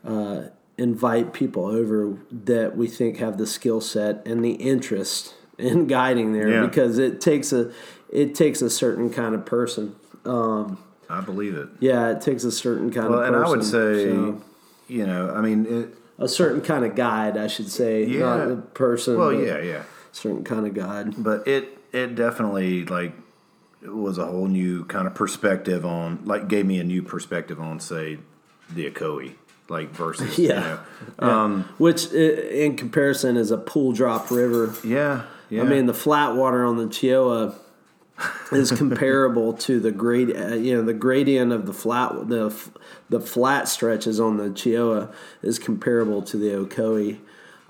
Uh, 0.04 0.48
invite 0.78 1.32
people 1.32 1.66
over 1.66 2.16
that 2.30 2.76
we 2.76 2.86
think 2.88 3.18
have 3.18 3.38
the 3.38 3.46
skill 3.46 3.80
set 3.80 4.22
and 4.26 4.44
the 4.44 4.52
interest 4.52 5.34
in 5.58 5.86
guiding 5.86 6.32
there 6.32 6.48
Yeah. 6.48 6.66
because 6.66 6.98
it 6.98 7.20
takes 7.20 7.52
a 7.52 7.70
it 8.10 8.34
takes 8.34 8.60
a 8.62 8.68
certain 8.70 9.10
kind 9.10 9.34
of 9.34 9.44
person. 9.46 9.94
Um, 10.24 10.78
I 11.08 11.20
believe 11.20 11.54
it. 11.54 11.68
yeah, 11.80 12.10
it 12.10 12.20
takes 12.20 12.44
a 12.44 12.52
certain 12.52 12.90
kind 12.90 13.06
of. 13.06 13.12
Well, 13.12 13.20
of 13.22 13.26
and. 13.34 13.36
I 13.36 13.48
would 13.48 13.64
say, 13.64 14.04
so- 14.10 14.40
you 14.88 15.06
know, 15.06 15.30
I 15.30 15.40
mean, 15.40 15.66
it, 15.66 15.94
a 16.18 16.28
certain 16.28 16.60
kind 16.60 16.84
of 16.84 16.94
guide, 16.94 17.36
I 17.36 17.46
should 17.46 17.70
say, 17.70 18.04
Yeah. 18.04 18.20
not 18.20 18.50
a 18.50 18.56
person. 18.56 19.16
well, 19.18 19.32
yeah, 19.32 19.58
yeah, 19.60 19.82
certain 20.12 20.44
kind 20.44 20.66
of 20.66 20.74
guide. 20.74 21.14
but 21.22 21.46
it 21.48 21.78
it 21.92 22.14
definitely 22.14 22.84
like 22.86 23.12
it 23.82 23.92
was 23.94 24.16
a 24.18 24.26
whole 24.26 24.46
new 24.46 24.84
kind 24.86 25.06
of 25.06 25.14
perspective 25.14 25.84
on, 25.84 26.20
like, 26.24 26.48
gave 26.48 26.64
me 26.66 26.78
a 26.78 26.84
new 26.84 27.02
perspective 27.02 27.60
on, 27.60 27.80
say, 27.80 28.18
the 28.72 28.88
Ocoee, 28.90 29.32
like 29.68 29.90
versus, 29.90 30.38
Yeah. 30.38 30.78
you 31.20 31.26
know, 31.26 31.30
um, 31.30 31.64
Which, 31.78 32.12
in 32.12 32.76
comparison, 32.76 33.36
is 33.36 33.50
a 33.50 33.58
pool 33.58 33.92
drop 33.92 34.30
river. 34.30 34.74
yeah, 34.84 35.22
yeah. 35.50 35.62
I 35.62 35.64
mean, 35.64 35.86
the 35.86 35.94
flat 35.94 36.34
water 36.34 36.64
on 36.64 36.76
the 36.76 36.86
Cheoah 36.86 37.54
is 38.52 38.70
comparable 38.76 39.52
to 39.54 39.80
the 39.80 39.90
grade, 39.92 40.34
uh, 40.36 40.54
you 40.54 40.74
know, 40.76 40.82
the 40.82 40.92
gradient 40.94 41.52
of 41.52 41.66
the 41.66 41.72
flat, 41.72 42.28
the 42.28 42.46
f- 42.46 42.70
the 43.08 43.20
flat 43.20 43.68
stretches 43.68 44.18
on 44.20 44.36
the 44.36 44.48
Cheoah 44.50 45.12
is 45.42 45.58
comparable 45.58 46.22
to 46.22 46.36
the 46.36 46.48
Ocoee. 46.50 47.18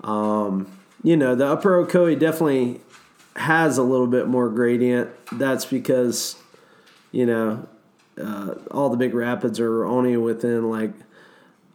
Um, 0.03 0.71
you 1.03 1.17
know, 1.17 1.35
the 1.35 1.47
upper 1.47 1.83
Ocoee 1.85 2.17
definitely 2.19 2.81
has 3.35 3.77
a 3.77 3.83
little 3.83 4.07
bit 4.07 4.27
more 4.27 4.47
gradient. 4.49 5.09
That's 5.31 5.65
because, 5.65 6.35
you 7.11 7.25
know, 7.25 7.67
uh, 8.21 8.55
all 8.71 8.89
the 8.89 8.97
big 8.97 9.13
rapids 9.13 9.59
are 9.59 9.85
only 9.85 10.15
within 10.17 10.69
like 10.69 10.91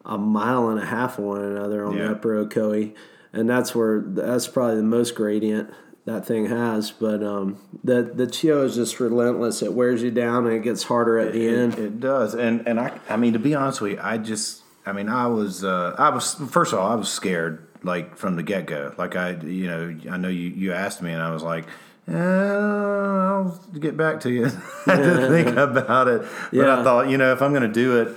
a 0.09 0.19
mile 0.19 0.69
and 0.71 0.81
a 0.81 0.87
half 0.87 1.19
of 1.19 1.25
one 1.25 1.43
another 1.43 1.85
on 1.85 1.97
Yeah. 1.97 2.07
the 2.07 2.11
upper 2.13 2.45
Ocoee. 2.45 2.95
and 3.33 3.49
that's 3.49 3.75
where 3.75 4.01
that's 4.07 4.49
probably 4.49 4.77
the 4.77 4.83
most 4.83 5.15
gradient 5.15 5.71
that 6.07 6.25
thing 6.27 6.47
has. 6.47 6.91
But 6.91 7.23
um, 7.23 7.59
the 7.85 8.03
the 8.03 8.27
Chio 8.27 8.65
is 8.65 8.75
just 8.77 8.99
relentless. 9.01 9.63
It 9.63 9.75
wears 9.75 10.03
you 10.03 10.11
down 10.11 10.47
and 10.47 10.57
it 10.57 10.63
gets 10.63 10.85
harder 10.85 11.19
at 11.19 11.33
the 11.35 11.47
it, 11.47 11.59
end. 11.59 11.79
It 11.79 12.01
does, 12.01 12.35
and 12.35 12.67
and 12.67 12.81
I 12.81 12.99
I 13.09 13.17
mean 13.19 13.35
to 13.35 13.39
be 13.39 13.55
honest 13.55 13.81
with 13.83 13.93
you, 13.93 13.99
I 14.03 14.17
just 14.17 14.63
I 14.87 14.93
mean 14.93 15.09
I 15.11 15.27
was 15.27 15.63
uh, 15.65 15.95
I 15.99 16.09
was 16.09 16.35
first 16.51 16.73
of 16.73 16.79
all 16.79 16.91
I 16.91 16.95
was 16.95 17.11
scared 17.11 17.67
like 17.85 18.17
from 18.17 18.37
the 18.37 18.43
get 18.43 18.65
go. 18.67 18.95
Like 18.97 19.15
I 19.17 19.33
you 19.43 19.67
know 19.67 19.95
I 20.11 20.17
know 20.17 20.29
you 20.29 20.49
you 20.49 20.73
asked 20.73 21.03
me 21.03 21.13
and 21.13 21.23
I 21.23 21.31
was 21.31 21.43
like. 21.43 21.67
Eh, 22.11 22.15
I'll 22.15 23.51
get 23.79 23.97
back 23.99 24.21
to 24.21 24.31
you. 24.31 24.47
I 24.87 24.97
to 24.97 25.29
think 25.29 25.57
about 25.57 26.09
it, 26.09 26.23
but 26.23 26.53
Yeah. 26.53 26.81
I 26.81 26.83
thought, 26.83 27.11
you 27.11 27.19
know, 27.19 27.33
if 27.33 27.43
I'm 27.43 27.51
going 27.53 27.63
to 27.63 27.69
do 27.69 28.01
it, 28.01 28.09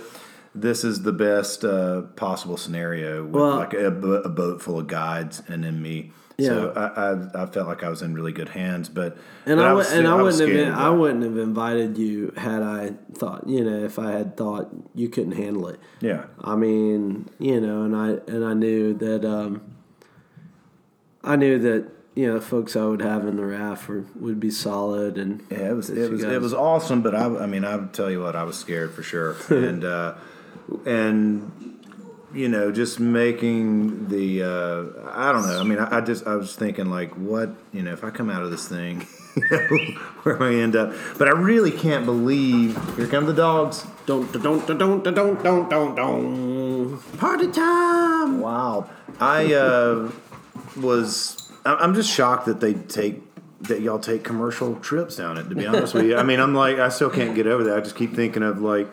this 0.54 0.84
is 0.84 1.02
the 1.02 1.12
best 1.12 1.64
uh, 1.64 2.02
possible 2.16 2.56
scenario 2.56 3.22
with 3.24 3.34
Well- 3.34 3.56
like 3.56 3.74
a, 3.74 3.86
a 3.88 4.28
boat 4.28 4.60
full 4.62 4.78
of 4.78 4.86
guides 4.86 5.42
and 5.48 5.64
then 5.64 5.80
me. 5.82 6.12
So 6.40 6.72
I, 6.74 7.40
I, 7.40 7.42
I 7.44 7.46
felt 7.46 7.68
like 7.68 7.84
I 7.84 7.88
was 7.88 8.02
in 8.02 8.14
really 8.14 8.32
good 8.32 8.48
hands, 8.48 8.88
but 8.88 9.16
And 9.46 9.58
but 9.58 9.64
I, 9.64 9.72
was 9.74 9.90
would, 9.90 9.98
and 9.98 10.08
I 10.08 10.20
was 10.20 10.40
wouldn't 10.40 10.58
have 10.58 10.66
been, 10.66 10.74
I 10.74 10.90
wouldn't 10.90 11.22
have 11.22 11.38
invited 11.38 11.96
you 11.98 12.32
had 12.36 12.62
I 12.62 12.94
thought 13.14 13.48
you 13.48 13.62
know 13.62 13.84
if 13.84 13.96
I 13.96 14.10
had 14.10 14.36
thought 14.36 14.68
you 14.92 15.08
couldn't 15.08 15.32
handle 15.36 15.68
it. 15.68 15.78
Yeah, 16.00 16.24
I 16.40 16.56
mean, 16.56 17.30
you 17.38 17.60
know, 17.60 17.84
and 17.84 17.94
I 17.94 18.08
and 18.28 18.44
I 18.44 18.54
knew 18.54 18.92
that 18.94 19.24
um, 19.24 19.60
I 21.22 21.36
knew 21.36 21.58
that 21.60 21.88
you 22.14 22.26
know 22.32 22.40
folks 22.40 22.74
I 22.74 22.84
would 22.86 23.02
have 23.02 23.26
in 23.26 23.36
the 23.36 23.44
raft 23.46 23.86
were, 23.88 24.04
would 24.16 24.40
be 24.40 24.50
solid 24.50 25.18
and 25.18 25.44
Yeah, 25.50 25.70
it 25.70 25.76
was 25.76 25.90
it 25.90 26.10
was 26.10 26.22
guys- 26.24 26.32
it 26.32 26.40
was 26.40 26.54
awesome, 26.54 27.02
but 27.02 27.14
I 27.14 27.24
I 27.26 27.46
mean 27.46 27.64
I 27.64 27.76
would 27.76 27.92
tell 27.92 28.10
you 28.10 28.20
what 28.20 28.34
I 28.34 28.42
was 28.44 28.56
scared 28.58 28.92
for 28.94 29.02
sure, 29.04 29.36
and 29.48 29.84
uh, 29.84 30.14
and 30.84 31.50
you 32.34 32.48
know, 32.48 32.72
just 32.72 32.98
making 32.98 34.08
the 34.08 34.42
uh, 34.42 35.10
I 35.12 35.32
don't 35.32 35.46
know. 35.46 35.60
I 35.60 35.64
mean, 35.64 35.78
I, 35.78 35.98
I, 35.98 36.00
just 36.00 36.26
I 36.26 36.36
was 36.36 36.56
thinking 36.56 36.90
like, 36.90 37.12
what 37.14 37.50
you 37.72 37.82
know, 37.82 37.92
if 37.92 38.04
I 38.04 38.10
come 38.10 38.30
out 38.30 38.42
of 38.42 38.50
this 38.50 38.66
thing, 38.66 39.00
where 40.22 40.36
am 40.36 40.42
I 40.42 40.54
end 40.54 40.76
up? 40.76 40.94
But 41.18 41.28
I 41.28 41.32
really 41.32 41.70
can't 41.70 42.06
believe 42.06 42.76
here 42.96 43.06
come 43.06 43.26
the 43.26 43.34
dogs. 43.34 43.86
Don't 44.06 44.30
don't 44.32 44.66
don't 44.66 44.78
don't 44.78 45.04
don't 45.04 45.42
don't 45.42 45.68
don't 45.70 45.94
don't 45.94 47.18
party 47.18 47.50
time. 47.50 48.40
Wow, 48.40 48.88
I 49.20 49.54
uh, 49.54 50.10
was 50.80 51.52
I'm 51.64 51.94
just 51.94 52.10
shocked 52.10 52.46
that 52.46 52.60
they 52.60 52.74
take 52.74 53.22
that 53.62 53.80
y'all 53.80 53.98
take 53.98 54.24
commercial 54.24 54.76
trips 54.76 55.16
down 55.16 55.38
it. 55.38 55.48
To 55.48 55.54
be 55.54 55.66
honest 55.66 55.94
with 55.94 56.06
you, 56.06 56.16
I 56.16 56.22
mean, 56.22 56.40
I'm 56.40 56.54
like 56.54 56.78
I 56.78 56.88
still 56.88 57.10
can't 57.10 57.34
get 57.34 57.46
over 57.46 57.64
that. 57.64 57.76
I 57.76 57.80
just 57.80 57.96
keep 57.96 58.14
thinking 58.14 58.42
of 58.42 58.60
like 58.60 58.88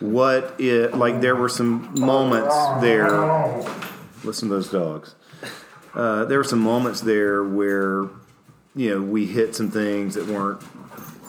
what 0.00 0.54
it 0.60 0.94
like. 0.94 1.20
There 1.20 1.36
were 1.36 1.48
some 1.48 1.94
moments 1.98 2.54
there. 2.80 3.10
Listen 4.24 4.48
to 4.48 4.54
those 4.56 4.70
dogs. 4.70 5.14
Uh, 5.94 6.24
there 6.26 6.38
were 6.38 6.44
some 6.44 6.60
moments 6.60 7.00
there 7.00 7.42
where, 7.42 8.04
you 8.76 8.90
know, 8.90 9.00
we 9.02 9.26
hit 9.26 9.54
some 9.56 9.70
things 9.70 10.14
that 10.14 10.26
weren't 10.26 10.62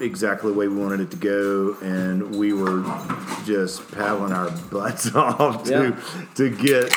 exactly 0.01 0.51
the 0.51 0.57
way 0.57 0.67
we 0.67 0.75
wanted 0.77 0.99
it 1.01 1.11
to 1.11 1.17
go, 1.17 1.75
and 1.81 2.35
we 2.35 2.53
were 2.53 2.83
just 3.45 3.89
paddling 3.91 4.31
our 4.31 4.49
butts 4.71 5.13
off 5.15 5.63
to 5.65 5.71
Yeah. 5.97 6.25
to 6.35 6.49
get 6.49 6.93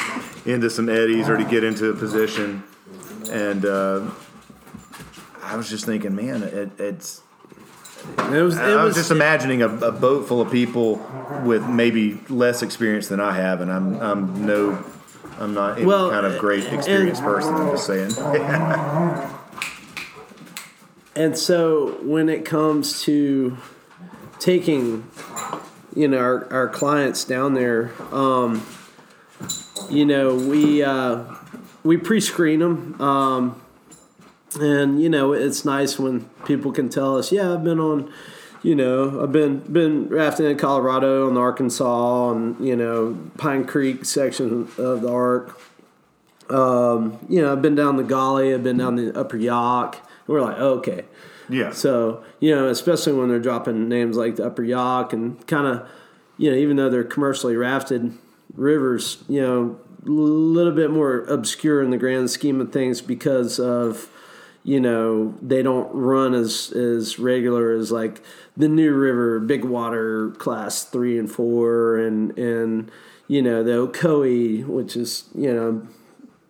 into 0.46 0.68
some 0.70 0.88
eddies 0.88 1.28
or 1.28 1.36
to 1.36 1.44
get 1.44 1.64
into 1.64 1.88
a 1.90 1.94
position. 1.94 2.62
And 3.30 3.64
uh, 3.64 4.10
I 5.42 5.56
was 5.56 5.68
just 5.70 5.84
thinking, 5.86 6.14
man, 6.14 6.42
it, 6.42 6.70
it's 6.78 7.22
It 8.18 8.42
was 8.42 8.56
it 8.56 8.62
I 8.62 8.76
was 8.76 8.84
was 8.84 8.96
just 8.96 9.10
imagining 9.10 9.62
a, 9.62 9.68
a 9.68 9.92
boat 9.92 10.26
full 10.26 10.40
of 10.40 10.50
people 10.50 11.00
with 11.44 11.68
maybe 11.68 12.20
less 12.28 12.62
experience 12.62 13.08
than 13.08 13.20
I 13.20 13.32
have, 13.32 13.60
and 13.60 13.70
I'm 13.70 14.00
I'm 14.00 14.46
no, 14.46 14.84
I'm 15.38 15.54
not 15.54 15.76
any 15.78 15.86
Well, 15.86 16.10
kind 16.10 16.26
of 16.26 16.38
great 16.38 16.64
experienced 16.72 17.22
person. 17.22 17.54
I'm 17.54 17.70
just 17.70 17.86
saying. 17.86 18.12
And 21.14 21.36
so 21.36 21.98
when 22.02 22.28
it 22.28 22.44
comes 22.44 23.02
to 23.02 23.58
taking, 24.38 25.08
you 25.94 26.08
know, 26.08 26.18
our, 26.18 26.50
our 26.52 26.68
clients 26.68 27.24
down 27.24 27.52
there, 27.54 27.92
um, 28.12 28.66
you 29.90 30.06
know, 30.06 30.34
we 30.34 30.82
uh, 30.82 31.24
we 31.84 31.98
pre-screen 31.98 32.60
them, 32.60 33.00
um, 33.00 33.61
and 34.56 35.02
you 35.02 35.08
know, 35.08 35.32
it's 35.32 35.64
nice 35.64 35.98
when 35.98 36.24
people 36.44 36.72
can 36.72 36.88
tell 36.88 37.16
us, 37.16 37.32
yeah, 37.32 37.52
I've 37.52 37.64
been 37.64 37.80
on. 37.80 38.12
You 38.64 38.76
know, 38.76 39.20
I've 39.20 39.32
been 39.32 39.58
been 39.58 40.08
rafting 40.08 40.46
in 40.46 40.56
Colorado 40.56 41.28
and 41.28 41.36
Arkansas 41.36 42.30
and 42.30 42.64
you 42.64 42.76
know 42.76 43.18
Pine 43.36 43.64
Creek 43.64 44.04
section 44.04 44.68
of 44.78 45.02
the 45.02 45.10
Ark. 45.10 45.60
Um, 46.48 47.18
you 47.28 47.40
know, 47.40 47.50
I've 47.52 47.62
been 47.62 47.74
down 47.74 47.96
the 47.96 48.04
Gauley, 48.04 48.54
I've 48.54 48.62
been 48.62 48.76
down 48.76 48.96
the 48.96 49.18
Upper 49.18 49.36
Yough. 49.36 49.90
And 49.92 50.28
we're 50.28 50.42
like, 50.42 50.58
okay, 50.58 51.04
yeah. 51.48 51.72
so, 51.72 52.22
you 52.40 52.54
know, 52.54 52.68
especially 52.68 53.14
when 53.14 53.28
they're 53.28 53.40
dropping 53.40 53.88
names 53.88 54.16
like 54.16 54.36
the 54.36 54.46
Upper 54.46 54.62
Yough 54.62 55.08
and 55.12 55.44
kind 55.46 55.66
of, 55.66 55.88
you 56.38 56.50
know, 56.50 56.56
even 56.56 56.76
though 56.76 56.90
they're 56.90 57.04
commercially 57.04 57.56
rafted 57.56 58.12
rivers, 58.54 59.24
you 59.28 59.40
know, 59.40 59.80
a 60.04 60.10
little 60.10 60.72
bit 60.72 60.90
more 60.90 61.20
obscure 61.20 61.82
in 61.82 61.90
the 61.90 61.96
grand 61.96 62.30
scheme 62.30 62.60
of 62.60 62.72
things 62.72 63.00
because 63.00 63.58
of, 63.58 64.08
you 64.64 64.80
know, 64.80 65.34
they 65.42 65.62
don't 65.62 65.92
run 65.94 66.34
as, 66.34 66.70
as 66.72 67.18
regular 67.18 67.72
as 67.72 67.90
like 67.90 68.22
the 68.56 68.68
New 68.68 68.92
River, 68.92 69.40
Big 69.40 69.64
Water 69.64 70.30
class 70.38 70.84
three 70.84 71.18
and 71.18 71.30
four 71.30 71.98
and, 71.98 72.36
and, 72.38 72.90
you 73.26 73.42
know, 73.42 73.62
the 73.62 73.72
Ocoee, 73.72 74.64
which 74.66 74.96
is, 74.96 75.28
you 75.34 75.52
know, 75.52 75.86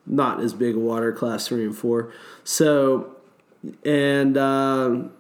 not 0.07 0.41
as 0.41 0.53
big 0.53 0.77
water 0.77 1.13
class 1.13 1.49
three 1.49 1.65
and 1.65 1.77
four. 1.77 2.13
So, 2.45 3.17
and 3.85 4.37
um, 4.37 5.13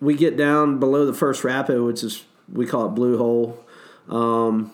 we 0.00 0.14
get 0.14 0.36
down 0.36 0.78
below 0.78 1.06
the 1.06 1.14
first 1.14 1.44
rapid, 1.44 1.82
which 1.82 2.02
is 2.02 2.24
we 2.52 2.66
call 2.66 2.86
it 2.86 2.90
Blue 2.90 3.18
Hole. 3.18 3.64
Um, 4.08 4.72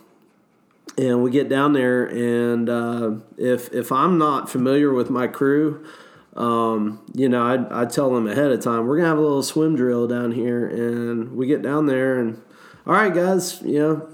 and 0.96 1.22
we 1.22 1.30
get 1.30 1.48
down 1.48 1.74
there, 1.74 2.06
and 2.06 2.68
uh, 2.68 3.12
if 3.36 3.72
if 3.72 3.92
I'm 3.92 4.18
not 4.18 4.50
familiar 4.50 4.92
with 4.92 5.10
my 5.10 5.28
crew, 5.28 5.86
um, 6.36 7.00
you 7.14 7.28
know, 7.28 7.42
I 7.42 7.82
I 7.82 7.84
tell 7.86 8.12
them 8.12 8.26
ahead 8.26 8.50
of 8.50 8.62
time 8.62 8.86
we're 8.86 8.96
gonna 8.96 9.08
have 9.08 9.18
a 9.18 9.22
little 9.22 9.42
swim 9.42 9.76
drill 9.76 10.06
down 10.06 10.32
here, 10.32 10.66
and 10.66 11.32
we 11.32 11.46
get 11.46 11.62
down 11.62 11.86
there, 11.86 12.18
and 12.18 12.40
all 12.86 12.94
right, 12.94 13.12
guys, 13.12 13.60
you 13.62 13.78
know, 13.78 14.08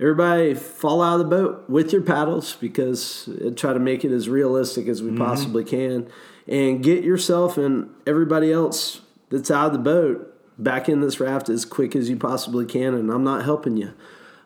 everybody 0.00 0.54
fall 0.54 1.02
out 1.02 1.20
of 1.20 1.28
the 1.28 1.36
boat 1.36 1.68
with 1.68 1.92
your 1.92 2.02
paddles 2.02 2.56
because 2.56 3.28
I 3.44 3.50
try 3.50 3.72
to 3.72 3.78
make 3.78 4.04
it 4.04 4.12
as 4.12 4.28
realistic 4.28 4.88
as 4.88 5.02
we 5.02 5.16
possibly 5.16 5.64
can 5.64 6.08
and 6.46 6.82
get 6.82 7.04
yourself 7.04 7.56
and 7.56 7.90
everybody 8.06 8.52
else 8.52 9.00
that's 9.30 9.50
out 9.50 9.66
of 9.66 9.72
the 9.72 9.78
boat 9.78 10.30
back 10.58 10.88
in 10.88 11.00
this 11.00 11.20
raft 11.20 11.48
as 11.48 11.64
quick 11.64 11.96
as 11.96 12.08
you 12.08 12.16
possibly 12.16 12.64
can 12.64 12.94
and 12.94 13.10
i'm 13.10 13.24
not 13.24 13.44
helping 13.44 13.76
you 13.76 13.92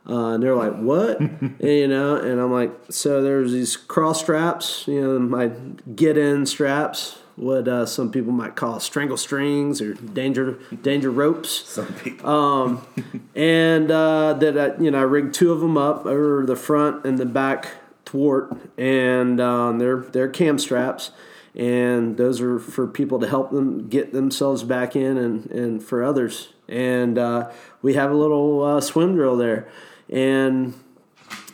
uh, 0.09 0.35
and 0.35 0.43
they're 0.43 0.55
like 0.55 0.75
what? 0.77 1.21
And, 1.21 1.57
you 1.61 1.89
know 1.89 2.17
and 2.17 2.41
i'm 2.41 2.53
like 2.53 2.73
so 2.91 3.23
there's 3.23 3.53
these 3.53 3.77
cross 3.77 4.21
straps 4.21 4.87
you 4.87 5.01
know 5.01 5.19
my 5.19 5.49
get 5.95 6.17
in 6.17 6.47
straps 6.47 7.19
what 7.39 7.69
uh, 7.69 7.87
some 7.87 8.11
people 8.11 8.33
might 8.33 8.57
call 8.57 8.81
strangle 8.81 9.17
strings 9.17 9.81
or 9.81 9.95
danger 9.95 10.59
danger 10.83 11.11
ropes. 11.11 11.51
Some 11.51 11.87
people. 11.95 12.29
um, 12.29 12.87
and 13.35 13.91
uh, 13.91 14.35
that 14.35 14.59
I, 14.59 14.83
you 14.83 14.91
know 14.91 14.99
I 14.99 15.03
rigged 15.03 15.35
two 15.35 15.53
of 15.53 15.61
them 15.61 15.77
up 15.77 16.05
over 16.05 16.45
the 16.45 16.57
front 16.57 17.05
and 17.05 17.17
the 17.17 17.27
back 17.27 17.69
thwart, 18.05 18.53
and 18.77 19.41
um, 19.41 19.79
they're 19.79 20.01
they're 20.01 20.29
cam 20.29 20.59
straps, 20.59 21.13
and 21.55 22.17
those 22.17 22.41
are 22.41 22.59
for 22.59 22.87
people 22.87 23.21
to 23.21 23.29
help 23.29 23.51
them 23.53 23.89
get 23.89 24.13
themselves 24.13 24.65
back 24.65 24.97
in, 24.97 25.17
and 25.17 25.47
and 25.51 25.83
for 25.83 26.03
others, 26.03 26.49
and 26.69 27.19
uh, 27.19 27.51
we 27.83 27.95
have 27.95 28.11
a 28.11 28.15
little 28.15 28.65
uh, 28.65 28.81
swim 28.81 29.15
drill 29.15 29.37
there, 29.37 29.69
and 30.11 30.75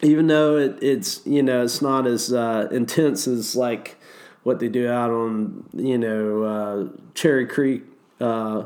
even 0.02 0.26
though 0.26 0.56
it, 0.56 0.78
it's 0.82 1.24
you 1.26 1.42
know 1.42 1.64
it's 1.64 1.82
not 1.82 2.06
as 2.06 2.32
uh, 2.32 2.68
intense 2.70 3.26
as 3.26 3.56
like 3.56 3.96
what 4.42 4.60
they 4.60 4.68
do 4.68 4.88
out 4.88 5.10
on 5.10 5.64
you 5.72 5.98
know 5.98 6.42
uh, 6.42 6.88
Cherry 7.14 7.46
Creek, 7.46 7.82
uh, 8.20 8.64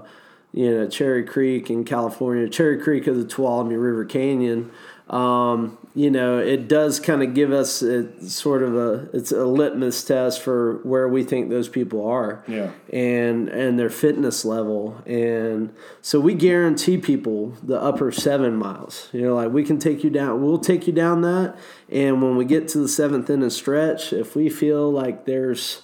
you 0.52 0.70
know 0.70 0.88
Cherry 0.88 1.24
Creek 1.24 1.70
in 1.70 1.84
California, 1.84 2.48
Cherry 2.48 2.78
Creek 2.78 3.06
of 3.06 3.16
the 3.16 3.24
Tuolumne 3.24 3.80
River 3.80 4.04
Canyon. 4.04 4.70
Um, 5.08 5.78
you 5.94 6.10
know, 6.10 6.38
it 6.38 6.68
does 6.68 7.00
kind 7.00 7.22
of 7.22 7.34
give 7.34 7.50
us 7.50 7.82
a, 7.82 8.28
sort 8.28 8.62
of 8.62 8.76
a 8.76 9.08
it's 9.12 9.32
a 9.32 9.44
litmus 9.44 10.04
test 10.04 10.42
for 10.42 10.80
where 10.84 11.08
we 11.08 11.24
think 11.24 11.48
those 11.48 11.68
people 11.68 12.06
are. 12.06 12.44
Yeah. 12.46 12.70
and 12.92 13.48
and 13.48 13.78
their 13.78 13.90
fitness 13.90 14.44
level. 14.44 15.02
And 15.06 15.74
so 16.02 16.20
we 16.20 16.34
guarantee 16.34 16.98
people 16.98 17.54
the 17.62 17.80
upper 17.80 18.12
seven 18.12 18.56
miles. 18.56 19.08
You 19.12 19.22
know 19.22 19.34
like 19.34 19.50
we 19.50 19.64
can 19.64 19.78
take 19.78 20.04
you 20.04 20.10
down 20.10 20.42
we'll 20.42 20.58
take 20.58 20.86
you 20.86 20.92
down 20.92 21.22
that. 21.22 21.56
And 21.88 22.22
when 22.22 22.36
we 22.36 22.44
get 22.44 22.68
to 22.68 22.78
the 22.78 22.88
seventh 22.88 23.30
inning 23.30 23.50
stretch 23.50 24.12
if 24.12 24.36
we 24.36 24.50
feel 24.50 24.90
like 24.92 25.24
there's 25.24 25.82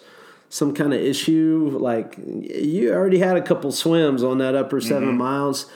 some 0.51 0.73
kind 0.73 0.95
of 0.95 1.01
issue 1.01 1.77
like 1.81 2.17
you 2.17 2.93
already 2.93 3.19
had 3.19 3.37
a 3.37 3.43
couple 3.43 3.73
swims 3.73 4.23
on 4.23 4.39
that 4.39 4.55
upper 4.55 4.81
7 4.81 5.17
miles 5.17 5.67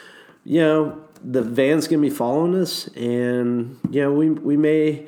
you 0.45 0.61
know 0.61 1.03
the 1.23 1.43
van's 1.43 1.89
gonna 1.89 2.03
be 2.03 2.11
following 2.11 2.55
us 2.55 2.89
and 2.89 3.79
you 3.91 4.01
know 4.01 4.13
we 4.13 4.31
we 4.31 4.57
may 4.57 5.07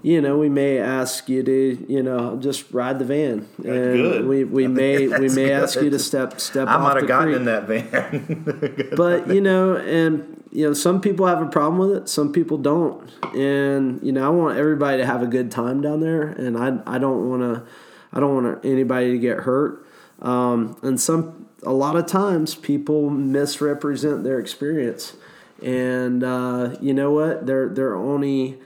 you 0.00 0.20
know, 0.20 0.38
we 0.38 0.48
may 0.48 0.78
ask 0.78 1.28
you 1.28 1.42
to, 1.42 1.86
you 1.88 2.02
know, 2.02 2.36
just 2.36 2.72
ride 2.72 2.98
the 2.98 3.04
van, 3.04 3.46
and 3.58 3.64
good. 3.64 4.26
we 4.26 4.44
we 4.44 4.66
may 4.66 5.06
we 5.06 5.28
may 5.34 5.52
ask 5.52 5.80
you 5.80 5.90
to 5.90 5.98
step 5.98 6.40
step. 6.40 6.66
I 6.66 6.78
might 6.78 6.96
have 6.96 7.06
gotten 7.06 7.28
creek. 7.28 7.36
in 7.36 7.44
that 7.44 7.64
van. 7.64 8.92
but 8.96 9.28
you 9.28 9.40
know, 9.40 9.76
and 9.76 10.42
you 10.50 10.66
know, 10.66 10.72
some 10.72 11.00
people 11.00 11.26
have 11.26 11.42
a 11.42 11.46
problem 11.46 11.78
with 11.78 12.02
it, 12.02 12.08
some 12.08 12.32
people 12.32 12.56
don't, 12.56 13.08
and 13.36 14.02
you 14.02 14.12
know, 14.12 14.26
I 14.26 14.30
want 14.30 14.58
everybody 14.58 14.96
to 14.96 15.06
have 15.06 15.22
a 15.22 15.26
good 15.26 15.50
time 15.50 15.82
down 15.82 16.00
there, 16.00 16.22
and 16.22 16.56
I 16.56 16.78
I 16.86 16.98
don't 16.98 17.28
want 17.28 17.42
to, 17.42 17.66
I 18.12 18.20
don't 18.20 18.42
want 18.42 18.64
anybody 18.64 19.12
to 19.12 19.18
get 19.18 19.40
hurt, 19.40 19.86
um, 20.22 20.76
and 20.82 20.98
some 20.98 21.46
a 21.64 21.72
lot 21.72 21.96
of 21.96 22.06
times 22.06 22.54
people 22.54 23.10
misrepresent 23.10 24.24
their 24.24 24.40
experience, 24.40 25.16
and 25.62 26.22
uh, 26.24 26.76
you 26.80 26.92
know 26.94 27.10
what, 27.12 27.46
they're 27.46 27.68
they're 27.68 27.96
only 27.96 28.58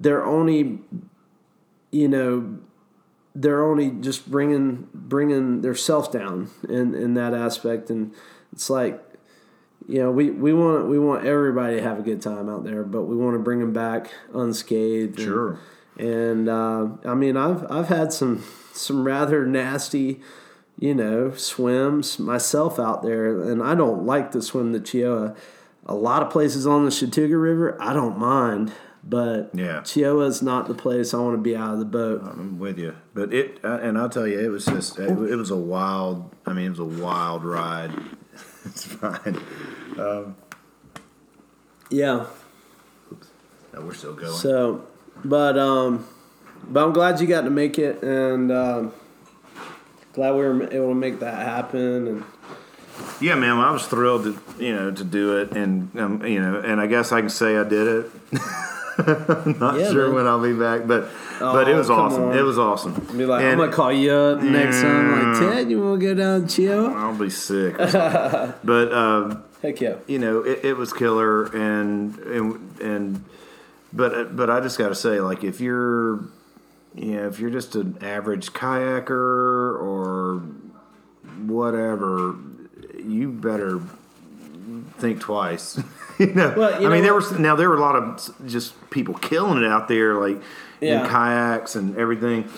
they're 0.00 0.24
only 0.24 0.78
you 1.90 2.08
know 2.08 2.58
they're 3.34 3.64
only 3.64 3.90
just 3.90 4.30
bringing 4.30 4.88
bringing 4.94 5.60
their 5.60 5.74
self 5.74 6.10
down 6.12 6.50
in 6.68 6.94
in 6.94 7.14
that 7.14 7.34
aspect. 7.34 7.90
And 7.90 8.12
it's 8.52 8.70
like 8.70 9.02
you 9.88 9.98
know 10.00 10.10
we 10.10 10.30
we 10.30 10.52
want 10.52 10.88
we 10.88 10.98
want 10.98 11.26
everybody 11.26 11.76
to 11.76 11.82
have 11.82 11.98
a 11.98 12.02
good 12.02 12.20
time 12.20 12.48
out 12.48 12.64
there 12.64 12.82
but 12.84 13.02
we 13.02 13.16
want 13.16 13.34
to 13.34 13.38
bring 13.38 13.60
them 13.60 13.72
back 13.72 14.10
unscathed. 14.34 15.18
And- 15.18 15.24
Sure. 15.26 15.58
and 15.98 16.48
uh, 16.48 16.88
I 17.04 17.14
mean 17.14 17.36
I've 17.36 17.70
I've 17.70 17.88
had 17.88 18.12
some 18.12 18.44
some 18.72 19.04
rather 19.04 19.46
nasty 19.46 20.20
you 20.78 20.94
know 20.94 21.32
swims 21.32 22.18
myself 22.18 22.78
out 22.78 23.02
there. 23.02 23.40
And 23.42 23.62
I 23.62 23.74
don't 23.74 24.04
like 24.06 24.30
to 24.32 24.42
swim 24.42 24.72
the 24.72 24.80
Cheoah 24.80 25.36
a 25.88 25.94
lot 25.94 26.22
of 26.22 26.30
places 26.30 26.66
on 26.66 26.84
the 26.84 26.90
Chattooga 26.90 27.40
River 27.40 27.76
I 27.80 27.92
don't 27.92 28.18
mind 28.18 28.72
but 29.08 29.50
Yeah. 29.54 29.82
Is 29.82 30.42
not 30.42 30.68
the 30.68 30.74
place 30.74 31.14
I 31.14 31.18
want 31.18 31.34
to 31.34 31.42
be 31.42 31.56
out 31.56 31.72
of 31.72 31.78
the 31.78 31.84
boat 31.84 32.22
I'm 32.22 32.58
with 32.58 32.78
you, 32.78 32.94
but 33.14 33.32
it 33.32 33.58
uh, 33.64 33.78
and 33.78 33.96
I'll 33.96 34.10
tell 34.10 34.26
you, 34.26 34.38
it 34.38 34.48
was 34.48 34.66
just 34.66 34.98
it, 34.98 35.08
it 35.08 35.36
was 35.36 35.50
a 35.50 35.56
wild. 35.56 36.34
I 36.44 36.52
mean, 36.52 36.66
it 36.66 36.70
was 36.70 36.78
a 36.78 36.84
wild 36.84 37.44
ride. 37.44 37.92
it's 38.64 38.84
fine. 38.84 39.40
yeah 41.90 42.26
No, 43.72 43.80
we're 43.80 43.94
still 43.94 44.14
going. 44.14 44.32
So, 44.32 44.86
but 45.24 45.58
um, 45.58 46.06
but 46.64 46.84
I'm 46.84 46.92
glad 46.92 47.20
you 47.20 47.26
got 47.26 47.42
to 47.42 47.50
make 47.50 47.78
it, 47.78 48.02
and 48.02 48.52
um, 48.52 48.92
glad 50.12 50.32
we 50.32 50.40
were 50.40 50.64
able 50.72 50.88
to 50.88 50.94
make 50.94 51.20
that 51.20 51.46
happen. 51.46 52.06
And 52.08 52.24
yeah, 53.20 53.34
man, 53.34 53.58
I 53.58 53.70
was 53.70 53.86
thrilled 53.86 54.24
to 54.24 54.38
you 54.64 54.74
know 54.74 54.90
to 54.90 55.04
do 55.04 55.38
it, 55.38 55.52
and 55.52 55.90
um, 55.98 56.24
you 56.26 56.40
know, 56.40 56.60
and 56.60 56.80
I 56.80 56.86
guess 56.86 57.12
I 57.12 57.20
can 57.20 57.30
say 57.30 57.56
I 57.56 57.64
did 57.64 57.86
it. 57.86 58.10
Not 59.60 59.78
Yeah, 59.78 59.90
sure 59.92 60.06
man. 60.06 60.14
when 60.16 60.26
I'll 60.26 60.42
be 60.42 60.52
back, 60.52 60.86
but 60.88 61.08
but 61.38 61.68
it 61.68 61.74
Oh, 61.74 61.78
was 61.78 61.88
awesome. 61.90 62.24
on. 62.30 62.36
It 62.38 62.42
was 62.42 62.58
awesome. 62.58 62.94
be 63.16 63.24
like, 63.26 63.42
And- 63.42 63.52
I'm 63.52 63.58
gonna 63.58 63.72
call 63.72 63.92
you 63.92 64.10
up 64.12 64.42
next 64.42 64.80
time. 64.82 65.32
Like, 65.34 65.40
Ted, 65.54 65.70
you 65.70 65.80
want 65.80 66.00
to 66.00 66.06
go 66.06 66.14
down 66.14 66.48
chill? 66.48 66.86
I'll 66.96 67.14
be 67.16 67.30
sick. 67.30 67.76
but 67.78 68.92
um, 68.92 69.44
Heck 69.62 69.80
yeah. 69.80 69.96
you 70.08 70.18
know, 70.18 70.40
it, 70.40 70.64
it 70.64 70.76
was 70.76 70.92
killer, 70.92 71.44
and 71.44 72.18
and 72.18 72.80
and 72.80 73.24
but 73.92 74.34
but 74.36 74.50
I 74.50 74.58
just 74.60 74.78
got 74.78 74.88
to 74.88 74.94
say, 74.96 75.20
like, 75.20 75.44
if 75.44 75.60
you're, 75.60 76.24
you 76.96 77.16
know, 77.16 77.26
if 77.28 77.38
you're 77.38 77.50
just 77.50 77.76
an 77.76 77.98
average 78.02 78.52
kayaker 78.52 79.08
or 79.80 80.42
whatever, 81.46 82.34
you 82.98 83.30
better 83.30 83.80
think 84.98 85.20
twice. 85.20 85.80
you 86.18 86.26
know, 86.34 86.54
Well, 86.56 86.80
you 86.80 86.88
I 86.88 86.90
mean, 86.90 86.98
know 86.98 87.02
there 87.02 87.14
what? 87.14 87.30
was 87.30 87.38
now 87.38 87.56
there 87.56 87.68
were 87.68 87.76
a 87.76 87.80
lot 87.80 87.96
of 87.96 88.34
just 88.46 88.74
people 88.90 89.14
killing 89.14 89.62
it 89.62 89.66
out 89.68 89.88
there, 89.88 90.14
like 90.14 90.40
Yeah. 90.80 91.04
in 91.04 91.10
kayaks 91.10 91.74
and 91.74 91.96
everything. 91.96 92.48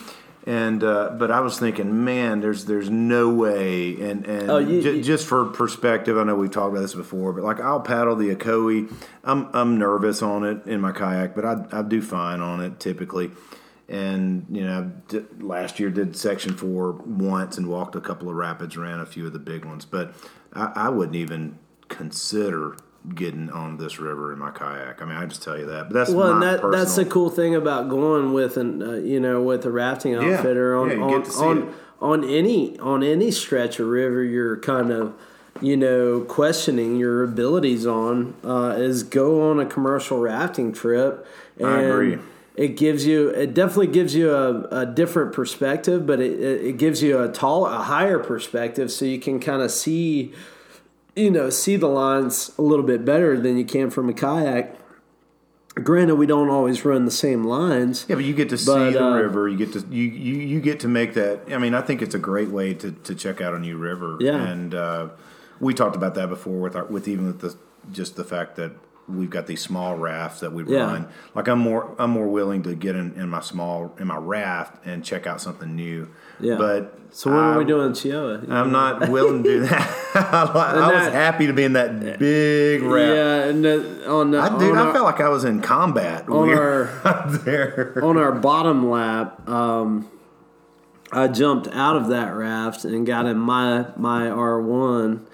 And 0.46 0.83
uh, 0.83 1.11
but 1.18 1.31
I 1.31 1.40
was 1.40 1.59
thinking, 1.59 2.03
man, 2.05 2.40
there's 2.40 2.64
there's 2.64 2.88
no 2.88 3.29
way, 3.29 4.00
and 4.00 4.24
and 4.26 4.50
Oh, 4.50 4.57
you- 4.57 4.81
ju- 4.81 4.96
you- 4.96 5.03
just 5.03 5.26
for 5.26 5.44
perspective, 5.44 6.16
I 6.16 6.24
know 6.24 6.35
we've 6.35 6.50
talked 6.50 6.72
about 6.72 6.81
this 6.81 6.94
before, 6.94 7.33
but 7.35 7.44
like 7.44 7.61
I'll 7.61 7.81
paddle 7.81 8.16
the 8.16 8.35
Ocoee. 8.35 8.90
I'm 9.22 9.48
I'm 9.53 9.79
nervous 9.79 10.22
on 10.22 10.44
it 10.44 10.66
in 10.66 10.81
my 10.81 10.92
kayak, 10.92 11.35
but 11.35 11.44
I 11.44 11.66
I 11.70 11.83
do 11.83 12.00
fine 12.00 12.40
on 12.40 12.62
it 12.62 12.81
typically. 12.81 13.31
And 13.90 14.46
you 14.48 14.64
know, 14.64 14.92
last 15.40 15.81
year 15.81 15.90
did 15.90 16.16
section 16.16 16.57
four 16.57 16.92
once 16.92 17.59
and 17.59 17.66
walked 17.66 17.96
a 17.96 18.00
couple 18.00 18.29
of 18.29 18.37
rapids, 18.37 18.76
ran 18.76 19.00
a 19.00 19.07
few 19.07 19.26
of 19.26 19.33
the 19.33 19.40
big 19.40 19.64
ones, 19.64 19.85
but 19.85 20.14
I, 20.53 20.72
I 20.76 20.88
wouldn't 20.90 21.16
even 21.16 21.59
consider 21.88 22.76
getting 23.14 23.50
on 23.50 23.79
this 23.79 23.98
river 23.98 24.33
in 24.33 24.38
my 24.38 24.53
kayak. 24.53 25.03
I 25.03 25.05
mean, 25.05 25.16
I 25.16 25.26
just 25.26 25.42
tell 25.42 25.59
you 25.59 25.66
that. 25.66 25.88
But 25.88 25.94
that's 25.94 26.11
Well, 26.11 26.35
and 26.35 26.42
that 26.42 26.61
personal, 26.61 26.79
that's 26.79 26.94
the 26.94 27.05
cool 27.05 27.31
thing 27.31 27.57
about 27.57 27.88
going 27.88 28.33
with 28.33 28.57
an 28.57 28.81
uh, 28.81 28.92
you 28.92 29.18
know 29.18 29.42
with 29.42 29.64
a 29.66 29.72
rafting 29.72 30.14
outfitter 30.14 30.76
on 30.76 30.90
yeah, 30.90 31.05
on 31.05 31.24
see 31.24 31.44
on, 31.44 31.59
it. 31.62 31.74
on 32.00 32.24
any 32.24 32.79
on 32.79 33.03
any 33.03 33.33
stretch 33.33 33.81
of 33.81 33.88
river 33.88 34.22
you're 34.22 34.59
kind 34.59 34.92
of 34.92 35.14
you 35.61 35.76
know 35.76 36.20
questioning 36.20 36.96
your 36.96 37.24
abilities 37.24 37.87
on 37.87 38.35
uh, 38.44 38.74
is 38.76 39.03
go 39.03 39.50
on 39.50 39.59
a 39.59 39.66
commercial 39.66 40.20
rafting 40.20 40.72
trip. 40.72 41.26
And 41.59 41.66
I 41.66 41.81
agree. 41.81 42.18
It 42.61 42.77
gives 42.77 43.07
you 43.07 43.31
it 43.31 43.55
definitely 43.55 43.87
gives 43.87 44.14
you 44.14 44.35
a, 44.35 44.83
a 44.83 44.85
different 44.85 45.33
perspective, 45.33 46.07
but 46.07 46.20
it, 46.20 46.38
it 46.38 46.77
gives 46.77 47.03
you 47.03 47.18
a 47.18 47.27
tall 47.27 47.64
a 47.64 47.79
higher 47.79 48.18
perspective, 48.18 48.92
so 48.92 49.07
you 49.07 49.18
can 49.18 49.40
kind 49.40 49.62
of 49.62 49.70
see 49.70 50.35
you 51.16 51.31
know 51.31 51.49
see 51.49 51.77
the 51.77 51.87
lines 51.87 52.53
a 52.59 52.62
little 52.62 52.85
bit 52.85 53.03
better 53.03 53.40
than 53.40 53.57
you 53.57 53.64
can 53.64 53.88
from 53.88 54.11
a 54.11 54.12
kayak. 54.12 54.77
Granted, 55.83 56.16
we 56.16 56.27
don't 56.27 56.51
always 56.51 56.85
run 56.85 57.07
the 57.07 57.11
same 57.11 57.44
lines. 57.44 58.05
Yeah, 58.11 58.16
but 58.16 58.27
you 58.27 58.35
get 58.35 58.51
to 58.51 58.59
see 58.59 58.66
But, 58.66 58.92
the 58.92 59.07
uh, 59.07 59.16
river. 59.16 59.49
You 59.49 59.57
get 59.57 59.73
to 59.73 59.81
you, 59.88 60.05
you 60.05 60.35
you 60.35 60.61
get 60.61 60.81
to 60.81 60.88
make 60.88 61.14
that. 61.14 61.51
I 61.51 61.57
mean, 61.57 61.73
I 61.73 61.81
think 61.81 62.03
it's 62.03 62.14
a 62.14 62.18
great 62.18 62.51
way 62.51 62.75
to, 62.75 62.92
to 62.92 63.14
check 63.14 63.40
out 63.40 63.55
a 63.55 63.59
new 63.59 63.79
river. 63.79 64.18
Yeah. 64.20 64.37
and 64.37 64.75
uh, 64.75 65.09
we 65.61 65.73
talked 65.73 65.96
about 65.96 66.14
that 66.16 66.29
before 66.29 66.61
with 66.61 66.77
our, 66.77 66.85
with 66.85 67.09
even 67.09 67.25
with 67.27 67.40
the 67.40 67.57
just 67.90 68.16
the 68.16 68.25
fact 68.25 68.57
that 68.57 68.73
we've 69.14 69.31
got 69.31 69.46
these 69.46 69.61
small 69.61 69.96
rafts 69.96 70.40
that 70.40 70.53
we 70.53 70.64
Yeah. 70.64 70.81
run. 70.83 71.09
Like 71.35 71.49
I'm 71.49 71.59
more 71.59 71.94
I'm 71.99 72.11
more 72.11 72.29
willing 72.29 72.62
to 72.64 72.75
get 72.75 72.96
in, 72.96 73.12
in 73.14 73.29
my 73.29 73.40
small 73.40 73.94
in 73.99 74.07
my 74.07 74.16
raft 74.16 74.85
and 74.87 75.05
check 75.05 75.27
out 75.27 75.40
something 75.40 75.75
new. 75.75 76.09
Yeah. 76.38 76.57
but 76.57 76.99
So 77.11 77.31
what 77.31 77.38
are 77.40 77.59
we 77.59 77.64
doing 77.64 77.87
in 77.88 77.92
Cheoah? 77.92 78.49
I'm 78.51 78.73
not 78.73 79.09
willing 79.11 79.42
to 79.42 79.49
do 79.51 79.61
that. 79.66 79.96
I, 80.14 80.42
I 80.42 80.92
was 80.94 81.05
that- 81.07 81.12
happy 81.12 81.46
to 81.46 81.53
be 81.53 81.64
in 81.64 81.75
that 81.75 82.18
big 82.18 82.83
raft. 82.83 83.14
yeah, 83.14 83.49
and 83.51 83.64
the, 83.64 84.09
on 84.11 84.31
the, 84.31 84.40
I, 84.40 84.49
dude, 84.59 84.70
on, 84.73 84.79
I 84.79 84.83
our, 84.87 84.92
felt 84.92 85.05
like 85.05 85.20
I 85.20 85.29
was 85.29 85.44
in 85.44 85.61
combat. 85.61 86.29
on 86.29 86.49
We 86.49 86.55
our- 86.55 86.88
there. 87.44 88.01
on 88.03 88.16
our 88.16 88.33
bottom 88.33 88.88
lap, 88.88 89.46
um, 89.49 90.09
I 91.12 91.27
jumped 91.29 91.66
out 91.73 91.96
of 91.96 92.09
that 92.09 92.35
raft 92.35 92.85
and 92.85 93.05
got 93.07 93.27
in 93.27 93.37
my 93.38 93.87
my 93.96 94.29
R 94.31 94.61
one 94.62 95.27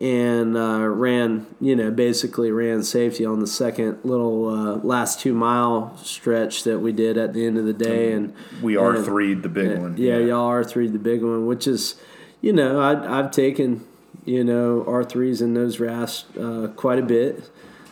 and 0.00 0.56
uh, 0.56 0.86
ran, 0.86 1.46
you 1.60 1.74
know, 1.74 1.90
basically 1.90 2.52
ran 2.52 2.82
safety 2.84 3.26
on 3.26 3.40
the 3.40 3.46
second 3.48 3.98
little 4.04 4.48
uh, 4.48 4.76
last 4.76 5.18
two 5.20 5.34
mile 5.34 5.96
stretch 5.96 6.62
that 6.64 6.78
we 6.78 6.92
did 6.92 7.18
at 7.18 7.32
the 7.34 7.44
end 7.44 7.58
of 7.58 7.64
the 7.64 7.72
day, 7.72 8.12
and 8.12 8.32
We 8.62 8.76
are 8.76 8.94
and- 8.94 9.04
three, 9.04 9.34
the 9.34 9.48
big 9.48 9.76
one. 9.78 9.96
Yeah, 9.96 10.18
y'all 10.18 10.46
are 10.46 10.62
three 10.62 10.86
the 10.88 10.98
big 11.00 11.22
one, 11.22 11.46
which 11.46 11.66
is, 11.66 11.96
you 12.40 12.52
know, 12.52 12.80
I, 12.80 13.18
I've 13.18 13.32
taken, 13.32 13.84
you 14.24 14.44
know, 14.44 14.84
R 14.86 15.02
threes 15.02 15.42
in 15.42 15.54
those 15.54 15.80
rafts 15.80 16.26
uh, 16.38 16.68
quite 16.76 17.00
a 17.00 17.02
bit, 17.02 17.50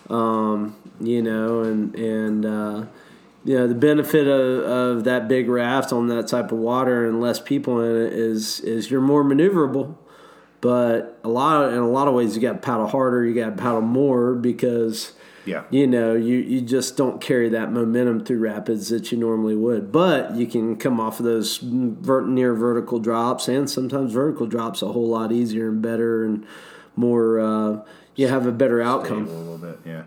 um, 0.09 0.77
you 1.01 1.23
know, 1.23 1.62
and 1.62 1.92
and 1.97 2.47
uh, 2.47 2.85
you 3.45 3.59
know 3.59 3.66
the 3.66 3.75
benefit 3.75 4.29
of, 4.29 4.64
of 4.99 5.05
that 5.05 5.27
big 5.27 5.49
raft 5.49 5.92
on 5.92 6.07
that 6.09 6.29
type 6.29 6.53
of 6.53 6.59
water 6.59 7.05
and 7.09 7.21
less 7.21 7.40
people 7.40 7.81
in 7.81 8.07
it 8.07 8.12
is 8.12 8.61
is 8.61 8.90
you're 8.92 9.01
more 9.01 9.25
maneuverable. 9.25 9.97
But 10.61 11.19
a 11.23 11.29
lot 11.29 11.73
in 11.73 11.79
a 11.79 11.88
lot 11.88 12.09
of 12.09 12.14
ways 12.14 12.35
you 12.35 12.42
got 12.42 12.53
to 12.55 12.59
paddle 12.59 12.87
harder, 12.87 13.25
you 13.25 13.35
got 13.35 13.51
to 13.57 13.62
paddle 13.62 13.83
more 13.83 14.35
because 14.35 15.12
Yeah. 15.45 15.62
you 15.71 15.87
know 15.87 16.14
you, 16.14 16.38
you 16.38 16.61
just 16.61 16.97
don't 16.97 17.21
carry 17.21 17.49
that 17.51 17.71
momentum 17.73 18.25
through 18.25 18.38
rapids 18.40 18.88
that 18.88 19.12
you 19.12 19.19
normally 19.19 19.55
would 19.55 19.92
but 19.92 20.35
you 20.35 20.47
can 20.47 20.75
come 20.77 20.99
off 20.99 21.21
of 21.21 21.25
those 21.25 21.59
vert, 21.62 22.27
near 22.27 22.53
vertical 22.55 22.99
drops 22.99 23.47
and 23.47 23.71
sometimes 23.71 24.12
vertical 24.12 24.47
drops 24.47 24.83
a 24.83 24.88
whole 24.88 25.09
lot 25.09 25.31
easier 25.31 25.69
and 25.69 25.81
better 25.83 26.25
and 26.25 26.45
more 26.97 27.38
uh, 27.38 27.81
you 28.16 28.27
have 28.27 28.45
a 28.47 28.51
better 28.53 28.81
Stable 28.81 28.90
outcome 28.90 29.27
a 29.29 29.31
little 29.31 29.59
bit, 29.59 29.79
yeah. 29.85 30.03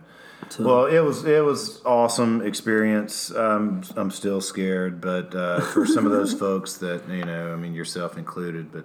Well, 0.57 0.88
it 0.88 0.99
was 1.01 1.25
it 1.25 1.43
was 1.45 1.79
awesome 1.85 2.41
experience. 2.41 3.29
Um, 3.35 3.83
I'm 3.95 4.09
still 4.09 4.41
scared, 4.41 4.99
but 4.99 5.35
uh, 5.35 5.59
for 5.62 5.85
some 5.85 6.05
of 6.07 6.12
those 6.12 6.33
folks 6.45 6.77
that 6.77 7.07
you 7.07 7.23
know, 7.23 7.53
I 7.53 7.55
mean 7.55 7.75
yourself 7.75 8.17
included, 8.17 8.71
but 8.71 8.83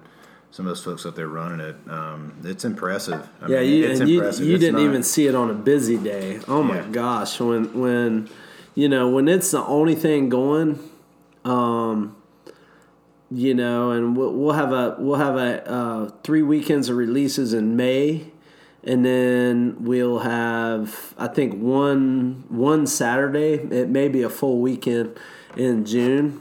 some 0.55 0.67
of 0.67 0.71
those 0.71 0.85
folks 0.85 1.05
up 1.05 1.17
there 1.17 1.27
running 1.27 1.59
it, 1.59 1.75
um, 1.89 2.33
it's 2.45 2.65
impressive. 2.65 3.29
I 3.43 3.49
yeah 3.49 3.59
mean, 3.61 3.73
you, 3.73 3.85
it's 3.87 3.99
and 4.01 4.09
you, 4.09 4.17
impressive. 4.19 4.47
you 4.47 4.55
It's 4.55 4.61
didn't 4.61 4.77
not- 4.81 4.89
even 4.89 5.03
see 5.03 5.27
it 5.27 5.35
on 5.35 5.51
a 5.51 5.55
busy 5.55 5.97
day 5.97 6.39
oh 6.47 6.63
my 6.63 6.77
Yeah. 6.77 6.87
gosh 6.93 7.41
when 7.41 7.63
when 7.85 8.29
you 8.77 8.89
know 8.89 9.09
when 9.09 9.27
it's 9.27 9.51
the 9.51 9.63
only 9.65 9.97
thing 9.97 10.29
going 10.29 10.79
um, 11.45 12.17
you 13.31 13.53
know, 13.53 13.91
and 13.91 14.17
we'll, 14.17 14.33
we'll 14.33 14.53
have 14.55 14.73
a 14.73 14.95
we'll 14.99 15.19
have 15.19 15.37
a 15.37 15.69
uh, 15.69 16.11
three 16.23 16.43
weekends 16.43 16.89
of 16.89 16.97
releases 16.97 17.53
in 17.53 17.75
May, 17.75 18.31
and 18.85 19.05
then 19.05 19.77
we'll 19.81 20.21
have 20.21 21.15
I 21.19 21.27
think 21.27 21.61
one 21.61 22.45
one 22.49 22.87
Saturday. 22.87 23.55
It 23.55 23.89
may 23.89 24.09
be 24.09 24.23
a 24.23 24.31
full 24.31 24.61
weekend 24.61 25.19
in 25.57 25.85
June, 25.85 26.41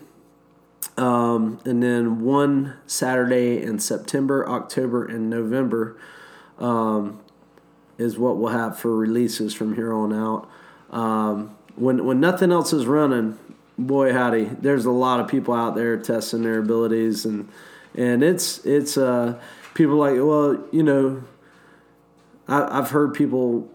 um, 0.97 1.59
and 1.65 1.81
then 1.81 2.21
one 2.21 2.75
Saturday 2.85 3.61
in 3.61 3.79
September, 3.79 4.47
October, 4.47 5.05
and 5.05 5.29
November 5.29 5.97
um, 6.59 7.19
is 7.97 8.17
what 8.17 8.37
we'll 8.37 8.51
have 8.51 8.77
for 8.77 8.95
releases 8.95 9.53
from 9.53 9.75
here 9.75 9.93
on 9.93 10.13
out. 10.13 10.49
Um, 10.95 11.55
when 11.75 12.05
when 12.05 12.19
nothing 12.19 12.51
else 12.51 12.73
is 12.73 12.85
running, 12.85 13.37
boy 13.77 14.13
howdy, 14.13 14.45
there's 14.45 14.85
a 14.85 14.91
lot 14.91 15.19
of 15.19 15.27
people 15.27 15.53
out 15.53 15.75
there 15.75 15.97
testing 15.97 16.43
their 16.43 16.59
abilities 16.59 17.25
and 17.25 17.49
and 17.95 18.23
it's 18.23 18.63
it's 18.65 18.97
uh, 18.97 19.39
people 19.73 19.95
like 19.95 20.15
well 20.15 20.63
you 20.71 20.83
know 20.83 21.23
I, 22.47 22.75
have 22.75 22.91
heard 22.91 23.13
people, 23.13 23.69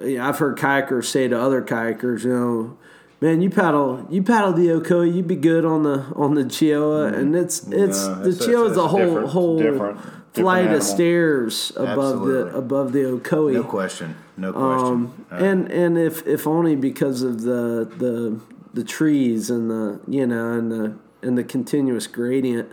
I've 0.00 0.38
heard 0.38 0.56
kayakers 0.58 1.04
say 1.04 1.28
to 1.28 1.40
other 1.40 1.62
kayakers, 1.62 2.24
you 2.24 2.32
know, 2.32 2.78
man, 3.20 3.40
you 3.40 3.50
paddle, 3.50 4.06
you 4.10 4.22
paddle 4.22 4.52
the 4.52 4.68
Ocoee, 4.68 5.14
you'd 5.14 5.28
be 5.28 5.36
good 5.36 5.64
on 5.64 5.82
the 5.82 6.06
on 6.14 6.34
the 6.34 6.44
Cheoah, 6.44 7.10
mm-hmm. 7.10 7.20
and 7.20 7.36
it's 7.36 7.66
it's 7.68 8.06
no, 8.06 8.22
the 8.22 8.30
Cheoah 8.30 8.70
is 8.70 8.76
a 8.76 8.88
whole 8.88 8.98
different, 8.98 9.28
whole 9.28 9.58
different, 9.58 10.00
flight 10.32 10.62
different 10.64 10.82
of 10.82 10.86
stairs 10.86 11.72
above 11.76 11.88
Absolutely. 11.88 12.52
the 12.52 12.58
above 12.58 12.92
the 12.92 12.98
Ocoee. 13.00 13.54
No 13.54 13.64
question, 13.64 14.16
no 14.36 14.52
question. 14.52 14.86
Um, 14.86 15.26
uh, 15.30 15.36
and 15.36 15.70
and 15.70 15.98
if 15.98 16.26
if 16.26 16.46
only 16.46 16.76
because 16.76 17.22
of 17.22 17.42
the 17.42 17.90
the 17.96 18.40
the 18.74 18.84
trees 18.84 19.50
and 19.50 19.70
the 19.70 20.00
you 20.06 20.26
know 20.26 20.52
and 20.52 20.70
the 20.70 20.98
and 21.22 21.36
the 21.36 21.44
continuous 21.44 22.06
gradient 22.06 22.70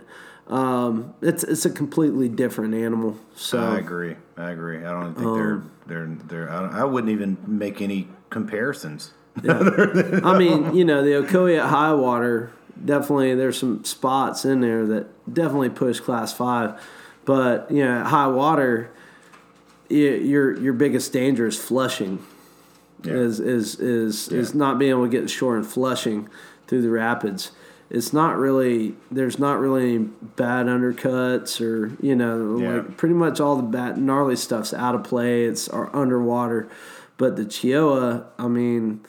um, 0.48 1.14
it's 1.22 1.42
it's 1.42 1.64
a 1.64 1.70
completely 1.70 2.28
different 2.28 2.74
animal. 2.74 3.16
So 3.34 3.58
I 3.58 3.78
agree. 3.78 4.16
I 4.36 4.50
agree. 4.50 4.78
I 4.78 4.92
don't 4.92 5.14
think 5.14 5.26
um, 5.26 5.72
they're 5.86 6.06
they're 6.06 6.46
they're. 6.46 6.50
I, 6.50 6.82
I, 6.82 6.84
wouldn't 6.84 7.12
even 7.12 7.36
make 7.46 7.80
any 7.80 8.08
comparisons. 8.30 9.12
Yeah. 9.42 10.20
I 10.24 10.38
mean, 10.38 10.74
you 10.74 10.84
know, 10.84 11.02
the 11.02 11.10
Ocoee 11.10 11.58
at 11.58 11.68
high 11.68 11.92
water 11.92 12.52
definitely. 12.82 13.34
There's 13.34 13.58
some 13.58 13.84
spots 13.84 14.44
in 14.44 14.60
there 14.60 14.86
that 14.86 15.32
definitely 15.32 15.70
push 15.70 16.00
class 16.00 16.32
five, 16.32 16.80
but 17.24 17.70
you 17.70 17.84
know, 17.84 18.00
at 18.00 18.06
high 18.06 18.28
water, 18.28 18.90
your 19.88 20.56
your 20.58 20.72
biggest 20.72 21.12
danger 21.12 21.46
is 21.46 21.58
flushing. 21.58 22.24
Yeah. 23.04 23.14
Is 23.14 23.40
is 23.40 23.78
is 23.80 24.28
yeah. 24.30 24.38
is 24.38 24.54
not 24.54 24.78
being 24.78 24.90
able 24.90 25.04
to 25.04 25.10
get 25.10 25.28
shore 25.30 25.56
and 25.56 25.66
flushing 25.66 26.28
through 26.66 26.82
the 26.82 26.90
rapids 26.90 27.52
it's 27.88 28.12
not 28.12 28.36
really 28.36 28.94
there's 29.10 29.38
not 29.38 29.60
really 29.60 29.94
any 29.94 29.98
bad 29.98 30.66
undercuts 30.66 31.60
or 31.60 31.96
you 32.04 32.16
know 32.16 32.58
yeah. 32.58 32.74
like 32.74 32.96
pretty 32.96 33.14
much 33.14 33.40
all 33.40 33.56
the 33.56 33.62
bad 33.62 33.96
gnarly 33.96 34.36
stuff's 34.36 34.74
out 34.74 34.94
of 34.94 35.04
play 35.04 35.44
it's 35.44 35.68
uh, 35.68 35.88
underwater 35.92 36.68
but 37.16 37.36
the 37.36 37.44
Cheoah 37.44 38.26
I 38.38 38.48
mean 38.48 39.04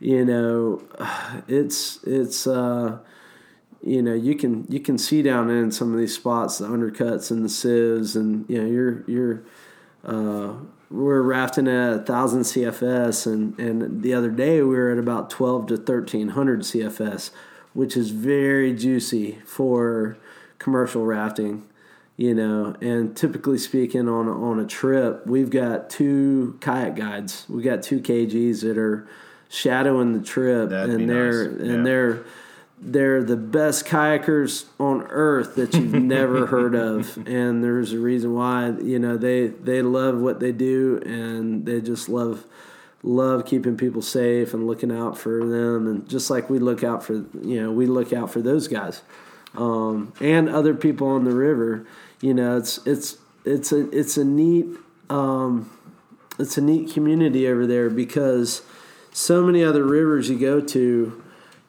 you 0.00 0.24
know 0.24 0.82
it's 1.48 2.02
it's 2.04 2.46
uh 2.46 2.98
you 3.82 4.02
know 4.02 4.14
you 4.14 4.34
can 4.34 4.66
you 4.68 4.80
can 4.80 4.98
see 4.98 5.22
down 5.22 5.48
in 5.50 5.70
some 5.70 5.92
of 5.92 5.98
these 5.98 6.14
spots 6.14 6.58
the 6.58 6.66
undercuts 6.66 7.30
and 7.30 7.44
the 7.44 7.48
sieves 7.48 8.16
and 8.16 8.48
you 8.48 8.60
know 8.60 8.68
you're 8.68 9.04
you're 9.06 9.42
uh 10.04 10.54
we're 10.90 11.22
rafting 11.22 11.68
at 11.68 11.92
a 11.92 11.98
thousand 12.00 12.40
CFS 12.40 13.26
and 13.26 13.58
and 13.58 14.02
the 14.02 14.12
other 14.12 14.30
day 14.30 14.60
we 14.62 14.74
were 14.74 14.90
at 14.90 14.98
about 14.98 15.30
12 15.30 15.68
to 15.68 15.74
1300 15.74 16.60
CFS 16.60 17.30
which 17.72 17.96
is 17.96 18.10
very 18.10 18.74
juicy 18.74 19.38
for 19.44 20.16
commercial 20.58 21.06
rafting 21.06 21.66
you 22.16 22.34
know. 22.34 22.74
And 22.82 23.16
typically 23.16 23.56
speaking 23.56 24.08
on 24.08 24.28
on 24.28 24.58
a 24.58 24.66
trip 24.66 25.26
we've 25.26 25.50
got 25.50 25.88
two 25.88 26.58
kayak 26.60 26.96
guides. 26.96 27.46
We've 27.48 27.64
got 27.64 27.82
two 27.82 28.00
kgs 28.00 28.60
that 28.62 28.76
are 28.76 29.08
shadowing 29.50 30.12
the 30.12 30.24
trip 30.24 30.70
That'd 30.70 30.94
and 30.94 31.10
they're 31.10 31.50
nice. 31.50 31.60
and 31.68 31.86
they're 31.86 32.24
they're 32.82 33.22
the 33.22 33.36
best 33.36 33.84
kayakers 33.84 34.64
on 34.78 35.02
earth 35.10 35.56
that 35.56 35.74
you've 35.74 35.92
never 36.02 36.46
heard 36.46 36.74
of. 36.74 37.18
And 37.26 37.62
there's 37.62 37.92
a 37.92 37.98
reason 37.98 38.32
why 38.34 38.70
you 38.70 38.98
know 38.98 39.18
they 39.18 39.48
they 39.48 39.82
love 39.82 40.18
what 40.18 40.40
they 40.40 40.52
do 40.52 41.02
and 41.04 41.66
they 41.66 41.82
just 41.82 42.08
love 42.08 42.44
love 43.02 43.44
keeping 43.44 43.76
people 43.76 44.00
safe 44.02 44.54
and 44.54 44.66
looking 44.66 44.92
out 44.92 45.18
for 45.18 45.44
them. 45.44 45.86
And 45.86 46.08
just 46.08 46.30
like 46.30 46.48
we 46.48 46.58
look 46.58 46.82
out 46.82 47.02
for 47.02 47.14
you 47.42 47.62
know 47.62 47.70
we 47.72 47.86
look 47.86 48.12
out 48.14 48.30
for 48.30 48.40
those 48.40 48.66
guys 48.68 49.02
um, 49.56 50.12
and 50.20 50.48
other 50.48 50.74
people 50.74 51.08
on 51.08 51.24
the 51.24 51.34
river. 51.34 51.86
You 52.22 52.34
know 52.34 52.56
it's 52.56 52.78
it's 52.86 53.18
it's 53.44 53.72
a 53.72 53.90
it's 53.90 54.16
a 54.16 54.24
neat 54.24 54.66
um, 55.10 55.70
it's 56.38 56.56
a 56.56 56.62
neat 56.62 56.92
community 56.92 57.46
over 57.46 57.66
there 57.66 57.90
because 57.90 58.62
so 59.12 59.44
many 59.44 59.64
other 59.64 59.84
rivers 59.84 60.28
you 60.28 60.38
go 60.38 60.60
to 60.60 61.22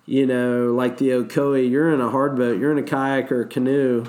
you 0.06 0.26
know 0.26 0.74
like 0.74 0.98
the 0.98 1.10
ocoee 1.10 1.70
you're 1.70 1.94
in 1.94 2.02
a 2.02 2.10
hard 2.10 2.36
boat 2.36 2.60
you're 2.60 2.72
in 2.72 2.78
a 2.78 2.84
kayak 2.84 3.32
or 3.32 3.42
a 3.42 3.48
canoe 3.48 4.06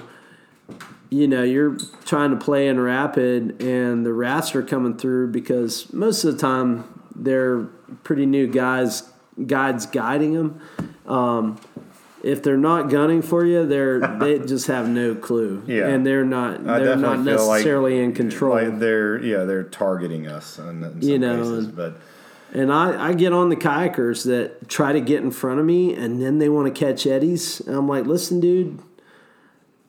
you 1.11 1.29
know 1.29 1.43
you're 1.43 1.77
trying 2.05 2.31
to 2.31 2.37
play 2.37 2.69
in 2.69 2.81
rapid 2.81 3.61
and 3.63 4.05
the 4.05 4.13
rats 4.13 4.55
are 4.55 4.63
coming 4.63 4.97
through 4.97 5.31
because 5.31 5.93
most 5.93 6.25
of 6.25 6.35
the 6.35 6.39
time 6.39 6.85
they're 7.15 7.65
pretty 8.03 8.27
new 8.27 8.47
guys 8.47 9.13
guides 9.47 9.87
guiding 9.87 10.35
them. 10.35 10.61
Um, 11.07 11.61
if 12.23 12.43
they're 12.43 12.57
not 12.57 12.89
gunning 12.89 13.23
for 13.23 13.45
you, 13.45 13.67
they're 13.67 13.99
they 14.19 14.39
just 14.39 14.69
have 14.69 14.89
no 14.89 15.15
clue. 15.15 15.63
Yeah, 15.67 15.89
and 15.89 16.07
they're 16.07 16.25
not 16.25 16.65
they're 16.65 16.97
not 16.97 17.21
necessarily 17.21 17.99
like, 17.99 18.05
in 18.05 18.15
control. 18.15 18.55
Like 18.55 18.79
they're 18.79 19.23
yeah 19.23 19.45
they're 19.45 19.65
targeting 19.65 20.29
us 20.29 20.59
in, 20.59 20.85
in 20.85 21.03
you 21.03 21.19
know, 21.19 21.39
cases, 21.39 21.67
but. 21.67 21.97
And 22.53 22.71
I, 22.71 23.09
I 23.09 23.15
get 23.15 23.33
on 23.33 23.49
the 23.49 23.57
kayakers 23.57 24.27
that 24.27 24.69
try 24.69 24.93
to 24.93 25.01
get 25.01 25.23
in 25.23 25.31
front 25.31 25.59
of 25.59 25.65
me, 25.65 25.95
and 25.95 26.21
then 26.21 26.39
they 26.39 26.51
want 26.51 26.73
to 26.73 26.79
catch 26.79 27.07
eddies. 27.07 27.61
And 27.61 27.75
I'm 27.75 27.89
like, 27.89 28.05
listen, 28.05 28.41
dude, 28.41 28.79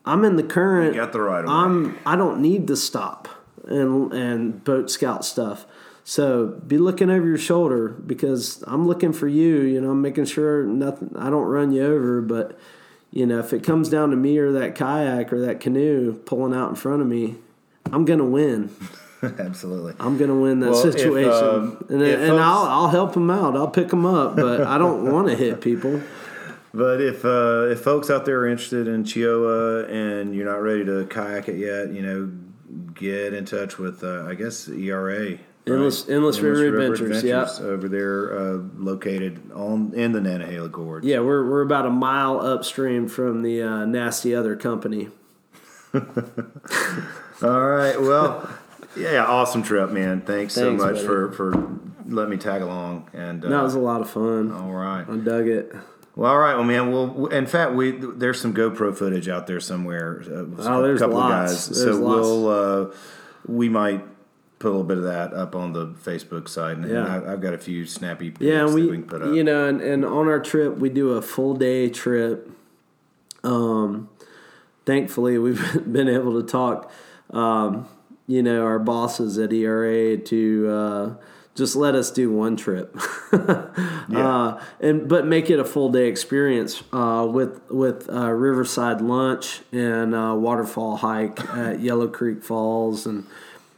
I'm 0.06 0.24
in 0.24 0.36
the 0.36 0.42
current. 0.42 0.94
You 0.94 1.00
got 1.00 1.12
the 1.12 1.20
right. 1.20 1.44
I'm 1.46 1.98
I 2.06 2.16
don't 2.16 2.40
need 2.40 2.66
to 2.68 2.76
stop 2.76 3.28
and 3.66 4.12
and 4.12 4.64
boat 4.64 4.90
scout 4.90 5.24
stuff. 5.24 5.66
So 6.04 6.60
be 6.66 6.76
looking 6.76 7.10
over 7.10 7.26
your 7.26 7.38
shoulder 7.38 7.88
because 7.88 8.62
I'm 8.66 8.86
looking 8.86 9.12
for 9.12 9.28
you. 9.28 9.62
You 9.62 9.80
know, 9.80 9.90
I'm 9.90 10.02
making 10.02 10.26
sure 10.26 10.64
nothing. 10.64 11.14
I 11.18 11.30
don't 11.30 11.46
run 11.46 11.72
you 11.72 11.84
over, 11.84 12.20
but 12.20 12.58
you 13.10 13.26
know, 13.26 13.38
if 13.38 13.52
it 13.52 13.62
comes 13.62 13.88
down 13.88 14.10
to 14.10 14.16
me 14.16 14.36
or 14.38 14.52
that 14.52 14.74
kayak 14.74 15.32
or 15.32 15.40
that 15.40 15.60
canoe 15.60 16.14
pulling 16.14 16.54
out 16.54 16.68
in 16.70 16.76
front 16.76 17.00
of 17.00 17.08
me, 17.08 17.36
I'm 17.92 18.04
gonna 18.04 18.24
win. 18.24 18.74
Absolutely, 19.38 19.94
I'm 20.00 20.18
gonna 20.18 20.38
win 20.38 20.60
that 20.60 20.70
well, 20.70 20.82
situation, 20.82 21.30
if, 21.30 21.42
um, 21.42 21.86
and, 21.88 22.02
and 22.02 22.28
folks, 22.28 22.40
I'll 22.42 22.64
I'll 22.64 22.88
help 22.88 23.14
them 23.14 23.30
out. 23.30 23.56
I'll 23.56 23.68
pick 23.68 23.88
them 23.88 24.06
up, 24.06 24.36
but 24.36 24.62
I 24.62 24.78
don't 24.78 25.04
want 25.12 25.28
to 25.28 25.36
hit 25.36 25.60
people. 25.60 26.00
But 26.72 27.00
if 27.00 27.24
uh, 27.24 27.68
if 27.70 27.80
folks 27.80 28.10
out 28.10 28.24
there 28.24 28.40
are 28.40 28.48
interested 28.48 28.88
in 28.88 29.04
Cheoah 29.04 29.88
and 29.90 30.34
you're 30.34 30.46
not 30.46 30.62
ready 30.62 30.84
to 30.84 31.06
kayak 31.06 31.48
it 31.48 31.56
yet, 31.56 31.92
you 31.92 32.02
know, 32.02 32.32
get 32.94 33.32
in 33.32 33.44
touch 33.44 33.78
with 33.78 34.02
uh, 34.02 34.26
I 34.28 34.34
guess 34.34 34.68
ERA 34.68 35.38
Endless, 35.66 36.02
right. 36.02 36.14
Endless, 36.14 36.36
Endless 36.36 36.38
River, 36.40 36.72
River, 36.72 36.92
Adventures, 36.92 37.24
Adventures 37.24 37.58
yeah. 37.60 37.66
Over 37.66 37.88
there, 37.88 38.38
uh, 38.38 38.58
located 38.76 39.50
on 39.52 39.94
in 39.94 40.12
the 40.12 40.20
Nantahala 40.20 40.70
Gorge. 40.70 41.04
Yeah, 41.04 41.20
we're 41.20 41.48
we're 41.48 41.62
about 41.62 41.86
a 41.86 41.90
mile 41.90 42.38
upstream 42.38 43.08
from 43.08 43.42
the 43.42 43.62
uh, 43.62 43.86
nasty 43.86 44.34
other 44.34 44.56
company. 44.56 45.08
All 45.94 46.02
right. 47.62 47.98
Well, 47.98 48.50
yeah, 48.96 49.24
awesome 49.24 49.62
trip, 49.62 49.90
man. 49.90 50.20
Thanks, 50.20 50.54
Thanks 50.54 50.54
so 50.54 50.72
much 50.72 50.96
buddy. 50.96 51.06
for 51.06 51.32
for 51.32 51.78
letting 52.06 52.30
me 52.30 52.36
tag 52.36 52.62
along. 52.62 53.08
And 53.12 53.44
uh, 53.44 53.48
that 53.48 53.62
was 53.62 53.74
a 53.74 53.80
lot 53.80 54.00
of 54.00 54.10
fun. 54.10 54.52
All 54.52 54.72
right, 54.72 55.04
I 55.08 55.16
dug 55.16 55.48
it. 55.48 55.72
Well, 56.16 56.30
all 56.30 56.38
right. 56.38 56.54
Well, 56.54 56.64
man. 56.64 56.92
Well, 56.92 57.26
in 57.26 57.46
fact, 57.46 57.72
we 57.72 57.92
there's 57.92 58.40
some 58.40 58.54
GoPro 58.54 58.96
footage 58.96 59.28
out 59.28 59.46
there 59.46 59.60
somewhere. 59.60 60.22
Uh, 60.26 60.44
oh, 60.58 60.82
there's 60.82 61.00
a 61.00 61.04
couple 61.04 61.18
lots. 61.18 61.68
of 61.68 61.74
guys. 61.74 61.84
There's 61.84 61.96
so 61.96 62.02
lots. 62.02 62.20
we'll 62.20 62.48
uh, 62.48 62.94
we 63.46 63.68
might 63.68 64.04
put 64.64 64.68
a 64.68 64.70
little 64.70 64.84
bit 64.84 64.98
of 64.98 65.04
that 65.04 65.34
up 65.34 65.54
on 65.54 65.72
the 65.72 65.88
Facebook 65.88 66.48
side, 66.48 66.78
and, 66.78 66.88
yeah. 66.88 67.06
I, 67.06 67.30
have 67.32 67.40
got 67.42 67.52
a 67.52 67.58
few 67.58 67.84
snappy 67.84 68.30
pics 68.30 68.42
yeah, 68.42 68.64
we, 68.64 68.86
we, 68.86 68.96
can 68.96 69.02
put 69.06 69.22
up. 69.22 69.34
You 69.34 69.44
know, 69.44 69.68
and, 69.68 69.82
and 69.82 70.04
on 70.04 70.26
our 70.26 70.40
trip, 70.40 70.78
we 70.78 70.88
do 70.88 71.10
a 71.10 71.22
full 71.22 71.54
day 71.54 71.90
trip. 71.90 72.50
Um, 73.42 74.08
thankfully, 74.86 75.36
we've 75.36 75.62
been 75.92 76.08
able 76.08 76.40
to 76.40 76.48
talk, 76.48 76.90
um, 77.30 77.88
you 78.26 78.42
know, 78.42 78.64
our 78.64 78.78
bosses 78.78 79.38
at 79.38 79.52
ERA 79.52 80.16
to 80.16 80.68
uh, 80.68 81.14
just 81.54 81.76
let 81.76 81.94
us 81.94 82.10
do 82.10 82.32
one 82.32 82.56
trip, 82.56 82.96
yeah. 83.32 83.68
uh, 84.10 84.62
and 84.80 85.08
but 85.08 85.26
make 85.26 85.50
it 85.50 85.60
a 85.60 85.64
full 85.64 85.90
day 85.90 86.08
experience 86.08 86.82
uh, 86.92 87.26
with 87.30 87.60
with 87.70 88.08
uh, 88.10 88.30
Riverside 88.30 89.00
lunch 89.00 89.60
and 89.72 90.14
uh, 90.14 90.34
waterfall 90.36 90.96
hike 90.96 91.40
at 91.54 91.80
Yellow 91.80 92.08
Creek 92.08 92.42
Falls 92.42 93.06
and 93.06 93.26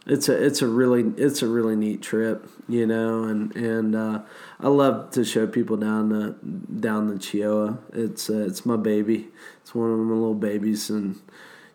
it's 0.07 0.28
a 0.28 0.44
it's 0.44 0.62
a 0.62 0.68
really 0.68 1.12
it's 1.16 1.42
a 1.42 1.49
really 1.49 1.74
neat 1.74 2.01
trip, 2.01 2.49
you 2.68 2.86
know, 2.86 3.24
and 3.24 3.55
and 3.57 3.97
uh, 3.97 4.22
I 4.61 4.68
love 4.68 5.11
to 5.12 5.24
show 5.24 5.47
people 5.47 5.76
down 5.76 6.11
the 6.11 6.36
down 6.80 7.09
the 7.09 7.14
Cheoah. 7.14 7.78
It's 7.92 8.30
uh, 8.30 8.47
it's 8.47 8.64
my 8.64 8.76
baby. 8.76 9.28
It's 9.62 9.74
one 9.74 9.90
of 9.90 9.99
my 9.99 10.14
little 10.14 10.34
babies, 10.34 10.90
and 10.90 11.20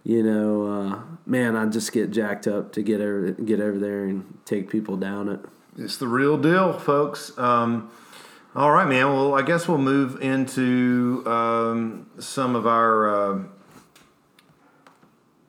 you 0.04 0.24
know, 0.24 0.66
uh, 0.66 0.99
man, 1.26 1.56
I 1.56 1.66
just 1.68 1.91
get 1.91 2.12
jacked 2.12 2.47
up 2.47 2.72
to 2.74 2.82
get 2.82 3.02
over 3.02 3.32
get 3.32 3.60
over 3.60 3.78
there 3.78 4.04
and 4.06 4.38
take 4.45 4.70
people 4.70 4.97
down 4.97 5.30
it. 5.30 5.39
It's 5.78 5.97
the 5.97 6.08
real 6.08 6.38
deal, 6.38 6.74
folks. 6.74 7.38
Um, 7.38 7.89
all 8.56 8.72
right, 8.72 8.88
man. 8.88 9.08
Well, 9.14 9.34
I 9.36 9.41
guess 9.43 9.68
we'll 9.68 9.78
move 9.78 10.22
into 10.22 11.24
um, 11.26 12.08
some 12.20 12.56
of 12.56 12.68
our, 12.68 13.34
uh, 13.38 13.43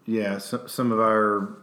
yeah, 0.07 0.39
some, 0.39 0.69
some 0.69 0.93
of 0.93 1.01
our. 1.01 1.57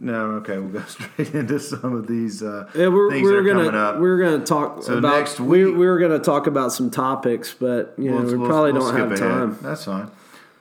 No, 0.00 0.30
okay, 0.36 0.56
we'll 0.56 0.70
go 0.80 0.82
straight 0.88 1.34
into 1.34 1.60
some 1.60 1.94
of 1.94 2.06
these 2.06 2.42
uh, 2.42 2.70
Yeah, 2.74 2.88
we're, 2.88 3.10
things 3.10 3.24
we're 3.24 3.32
that 3.32 3.38
are 3.50 3.54
gonna 3.54 3.64
coming 3.66 3.80
up. 3.80 3.98
we're 3.98 4.18
gonna 4.18 4.44
talk 4.44 4.82
So 4.82 4.96
about 4.96 5.18
next 5.18 5.38
week- 5.38 5.66
we 5.76 5.86
were 5.86 5.98
gonna 5.98 6.18
talk 6.18 6.46
about 6.46 6.72
some 6.72 6.90
topics, 6.90 7.52
but 7.52 7.94
you 7.98 8.10
know 8.10 8.16
We'll- 8.22 8.24
we 8.26 8.36
we'll- 8.38 8.48
probably 8.48 8.72
we'll 8.72 8.90
don't 8.90 8.96
have 8.96 9.12
ahead. 9.12 9.18
time. 9.18 9.58
That's 9.60 9.84
fine. 9.84 10.10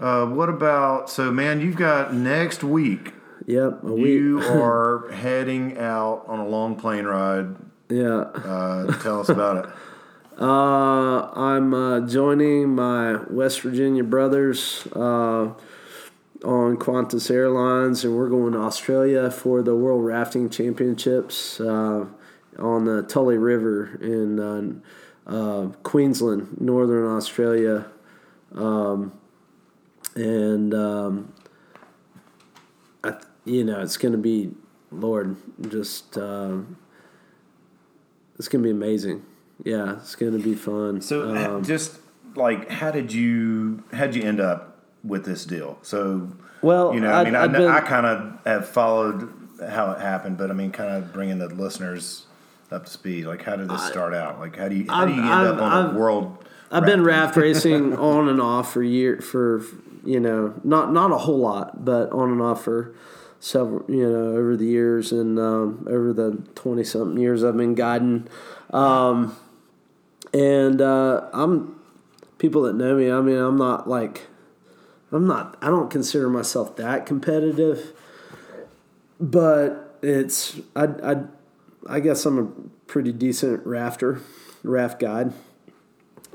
Uh, 0.01 0.25
what 0.25 0.49
about 0.49 1.09
so, 1.11 1.31
man? 1.31 1.61
You've 1.61 1.75
got 1.75 2.11
next 2.13 2.63
week. 2.63 3.13
Yep, 3.45 3.83
a 3.83 3.93
week. 3.93 4.05
You 4.05 4.39
are 4.43 5.11
heading 5.11 5.77
out 5.77 6.23
on 6.27 6.39
a 6.39 6.47
long 6.47 6.75
plane 6.75 7.05
ride. 7.05 7.55
yeah. 7.89 8.07
Uh, 8.09 8.91
tell 9.01 9.21
us 9.21 9.29
about 9.29 9.65
it. 9.65 9.71
Uh, 10.39 11.29
I'm 11.35 11.71
uh, 11.71 11.99
joining 12.07 12.73
my 12.73 13.17
West 13.29 13.61
Virginia 13.61 14.03
brothers 14.03 14.87
uh, 14.95 15.53
on 16.43 16.77
Qantas 16.77 17.29
Airlines, 17.29 18.03
and 18.03 18.15
we're 18.15 18.29
going 18.29 18.53
to 18.53 18.59
Australia 18.59 19.29
for 19.29 19.61
the 19.61 19.75
World 19.75 20.03
Rafting 20.03 20.49
Championships 20.49 21.59
uh, 21.59 22.05
on 22.57 22.85
the 22.85 23.03
Tully 23.03 23.37
River 23.37 23.99
in 24.01 24.39
uh, 24.39 25.29
uh, 25.31 25.67
Queensland, 25.83 26.59
Northern 26.59 27.05
Australia. 27.05 27.85
Um, 28.55 29.11
and 30.16 30.74
um, 30.74 31.34
I, 33.03 33.16
you 33.45 33.64
know, 33.64 33.82
it's 33.82 33.97
going 33.97 34.12
to 34.12 34.18
be, 34.18 34.51
Lord, 34.91 35.36
just 35.70 36.18
um, 36.18 36.78
it's 38.38 38.47
going 38.47 38.64
to 38.64 38.68
be 38.68 38.72
amazing. 38.72 39.24
Yeah, 39.64 39.97
it's 39.97 40.16
going 40.16 40.34
to 40.34 40.39
be 40.43 40.55
fun. 40.55 41.01
So, 41.01 41.36
Um, 41.36 41.64
just 41.64 41.97
like, 42.36 42.70
how 42.70 42.91
did 42.91 43.14
you 43.14 43.84
how 43.93 44.05
would 44.07 44.16
you 44.16 44.24
end 44.24 44.39
up 44.39 44.80
with 45.03 45.26
this 45.26 45.45
deal? 45.45 45.78
So, 45.82 46.30
well, 46.62 46.93
you 46.93 46.99
know, 46.99 47.12
I 47.12 47.24
mean, 47.24 47.36
I, 47.36 47.43
I've 47.43 47.51
know, 47.51 47.59
been- 47.59 47.72
I 47.72 47.82
kind 47.82 48.05
of 48.05 48.39
have 48.45 48.68
followed 48.68 49.32
how 49.70 49.91
it 49.91 49.99
happened, 50.01 50.38
but 50.38 50.49
I 50.49 50.53
mean, 50.53 50.72
kind 50.72 50.89
of 50.91 51.14
bringing 51.14 51.38
the 51.38 51.47
listeners 51.47 52.26
up 52.72 52.86
to 52.86 52.91
speed. 52.91 53.26
Like, 53.26 53.43
how 53.43 53.55
did 53.57 53.70
this 53.70 53.86
start 53.86 54.14
out? 54.16 54.39
Like, 54.39 54.55
how 54.55 54.68
do 54.68 54.76
you 54.76 54.86
how 54.89 55.05
do 55.05 55.14
you 55.14 55.22
I've- 55.22 55.30
end 55.30 55.47
I've- 55.49 55.55
up 55.57 55.62
on 55.62 55.72
I've- 55.88 55.95
a 55.95 55.99
world? 55.99 56.45
I've 56.74 56.86
been 56.86 57.03
raft 57.03 57.36
racing 57.36 57.97
on 57.97 58.30
and 58.30 58.39
off 58.41 58.72
for 58.74 58.82
year 58.82 59.20
for 59.20 59.62
you 60.03 60.19
know 60.19 60.53
not 60.63 60.91
not 60.91 61.11
a 61.11 61.17
whole 61.17 61.39
lot, 61.39 61.83
but 61.83 62.11
on 62.11 62.31
and 62.31 62.41
off 62.41 62.63
for 62.63 62.93
several 63.39 63.83
you 63.89 64.07
know 64.07 64.35
over 64.37 64.55
the 64.55 64.65
years 64.65 65.11
and 65.11 65.39
um, 65.39 65.85
over 65.89 66.13
the 66.13 66.43
twenty 66.55 66.83
something 66.83 67.21
years 67.21 67.43
I've 67.43 67.57
been 67.57 67.75
guiding, 67.75 68.27
um, 68.71 69.35
and 70.33 70.81
uh, 70.81 71.29
I'm 71.33 71.79
people 72.37 72.63
that 72.63 72.75
know 72.75 72.95
me. 72.95 73.11
I 73.11 73.21
mean, 73.21 73.37
I'm 73.37 73.57
not 73.57 73.87
like 73.87 74.27
I'm 75.11 75.27
not. 75.27 75.57
I 75.61 75.67
don't 75.67 75.89
consider 75.89 76.29
myself 76.29 76.75
that 76.77 77.05
competitive, 77.05 77.93
but 79.19 79.97
it's 80.01 80.59
I 80.75 80.85
I 81.03 81.15
I 81.87 81.99
guess 81.99 82.25
I'm 82.25 82.39
a 82.39 82.45
pretty 82.87 83.11
decent 83.11 83.65
rafter, 83.65 84.21
raft 84.63 84.99
guide. 84.99 85.33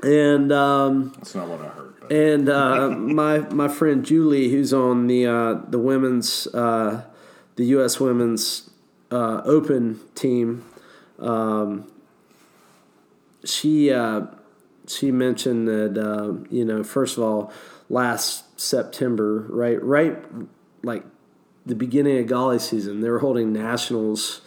And 0.03 0.51
um, 0.51 1.13
That's 1.17 1.33
not 1.33 1.47
what 1.47 1.61
I 1.61 1.69
heard. 1.69 1.95
And 2.09 2.49
uh, 2.49 2.89
my 2.89 3.39
my 3.39 3.67
friend 3.67 4.05
Julie, 4.05 4.49
who's 4.49 4.73
on 4.73 5.07
the 5.07 5.25
uh, 5.25 5.53
the 5.67 5.79
women's 5.79 6.47
uh, 6.47 7.03
the 7.55 7.65
U.S. 7.65 7.99
women's 7.99 8.69
uh, 9.11 9.41
Open 9.43 9.99
team, 10.15 10.63
um, 11.19 11.91
she 13.43 13.91
uh, 13.91 14.27
she 14.87 15.11
mentioned 15.11 15.67
that 15.67 15.97
uh, 15.97 16.45
you 16.49 16.65
know 16.65 16.83
first 16.83 17.17
of 17.17 17.23
all 17.23 17.51
last 17.89 18.59
September 18.59 19.45
right 19.49 19.81
right 19.83 20.17
like 20.83 21.03
the 21.65 21.75
beginning 21.75 22.17
of 22.19 22.25
Gauley 22.25 22.59
season 22.59 23.01
they 23.01 23.09
were 23.09 23.19
holding 23.19 23.53
nationals 23.53 24.41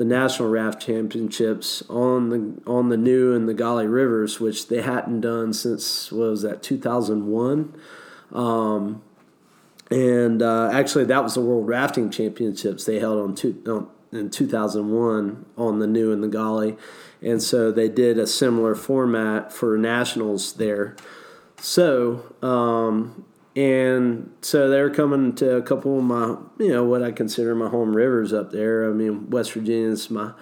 the 0.00 0.06
national 0.06 0.48
raft 0.48 0.80
championships 0.80 1.82
on 1.90 2.30
the 2.30 2.62
on 2.66 2.88
the 2.88 2.96
new 2.96 3.34
and 3.34 3.46
the 3.46 3.52
Gauley 3.52 3.86
rivers 3.86 4.40
which 4.40 4.68
they 4.68 4.80
hadn't 4.80 5.20
done 5.20 5.52
since 5.52 6.10
was 6.10 6.40
that 6.40 6.62
2001 6.62 7.78
um, 8.32 9.02
and 9.90 10.40
uh, 10.40 10.70
actually 10.72 11.04
that 11.04 11.22
was 11.22 11.34
the 11.34 11.42
world 11.42 11.68
rafting 11.68 12.10
championships 12.10 12.86
they 12.86 12.98
held 12.98 13.18
on, 13.18 13.34
two, 13.34 13.90
in 14.10 14.30
2001 14.30 15.44
on 15.58 15.78
the 15.80 15.86
new 15.86 16.12
and 16.12 16.22
the 16.22 16.28
Gauley. 16.28 16.78
And 17.20 17.42
so 17.42 17.70
they 17.70 17.88
did 17.88 18.18
a 18.18 18.26
similar 18.26 18.74
format 18.74 19.52
for 19.52 19.76
nationals 19.76 20.54
there. 20.54 20.96
So 21.58 22.34
um, 22.42 23.26
and 23.56 24.32
so 24.42 24.68
they're 24.68 24.90
coming 24.90 25.34
to 25.36 25.56
a 25.56 25.62
couple 25.62 25.98
of 25.98 26.04
my, 26.04 26.36
you 26.58 26.72
know, 26.72 26.84
what 26.84 27.02
I 27.02 27.10
consider 27.10 27.54
my 27.54 27.68
home 27.68 27.96
rivers 27.96 28.32
up 28.32 28.52
there. 28.52 28.88
I 28.88 28.92
mean, 28.92 29.28
West 29.30 29.52
Virginia's 29.52 30.10
my, 30.10 30.32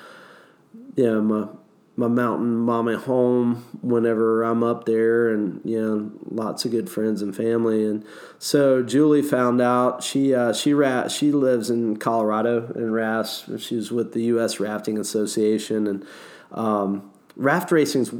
you 0.96 1.04
know, 1.04 1.22
my 1.22 1.48
my 1.96 2.06
mountain 2.06 2.56
mama 2.56 2.96
home 2.96 3.56
whenever 3.82 4.44
I'm 4.44 4.62
up 4.62 4.84
there, 4.84 5.30
and 5.30 5.60
you 5.64 5.80
know, 5.80 6.12
lots 6.30 6.64
of 6.64 6.70
good 6.70 6.88
friends 6.88 7.22
and 7.22 7.34
family. 7.34 7.84
And 7.84 8.04
so 8.38 8.84
Julie 8.84 9.22
found 9.22 9.60
out 9.60 10.04
she 10.04 10.32
uh, 10.32 10.52
she 10.52 10.72
rat 10.74 11.10
she 11.10 11.32
lives 11.32 11.70
in 11.70 11.96
Colorado 11.96 12.70
and 12.74 12.92
rafts. 12.92 13.50
She 13.58 13.74
was 13.74 13.90
with 13.90 14.12
the 14.12 14.22
U.S. 14.24 14.60
Rafting 14.60 14.96
Association, 14.96 15.88
and 15.88 16.06
um, 16.52 17.10
raft 17.34 17.72
racing's 17.72 18.12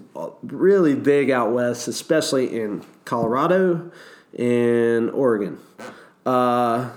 really 0.43 0.97
big 0.97 1.31
out 1.31 1.53
west, 1.53 1.87
especially 1.87 2.61
in 2.61 2.85
Colorado 3.05 3.93
and 4.37 5.11
Oregon. 5.11 5.59
Uh, 6.27 6.91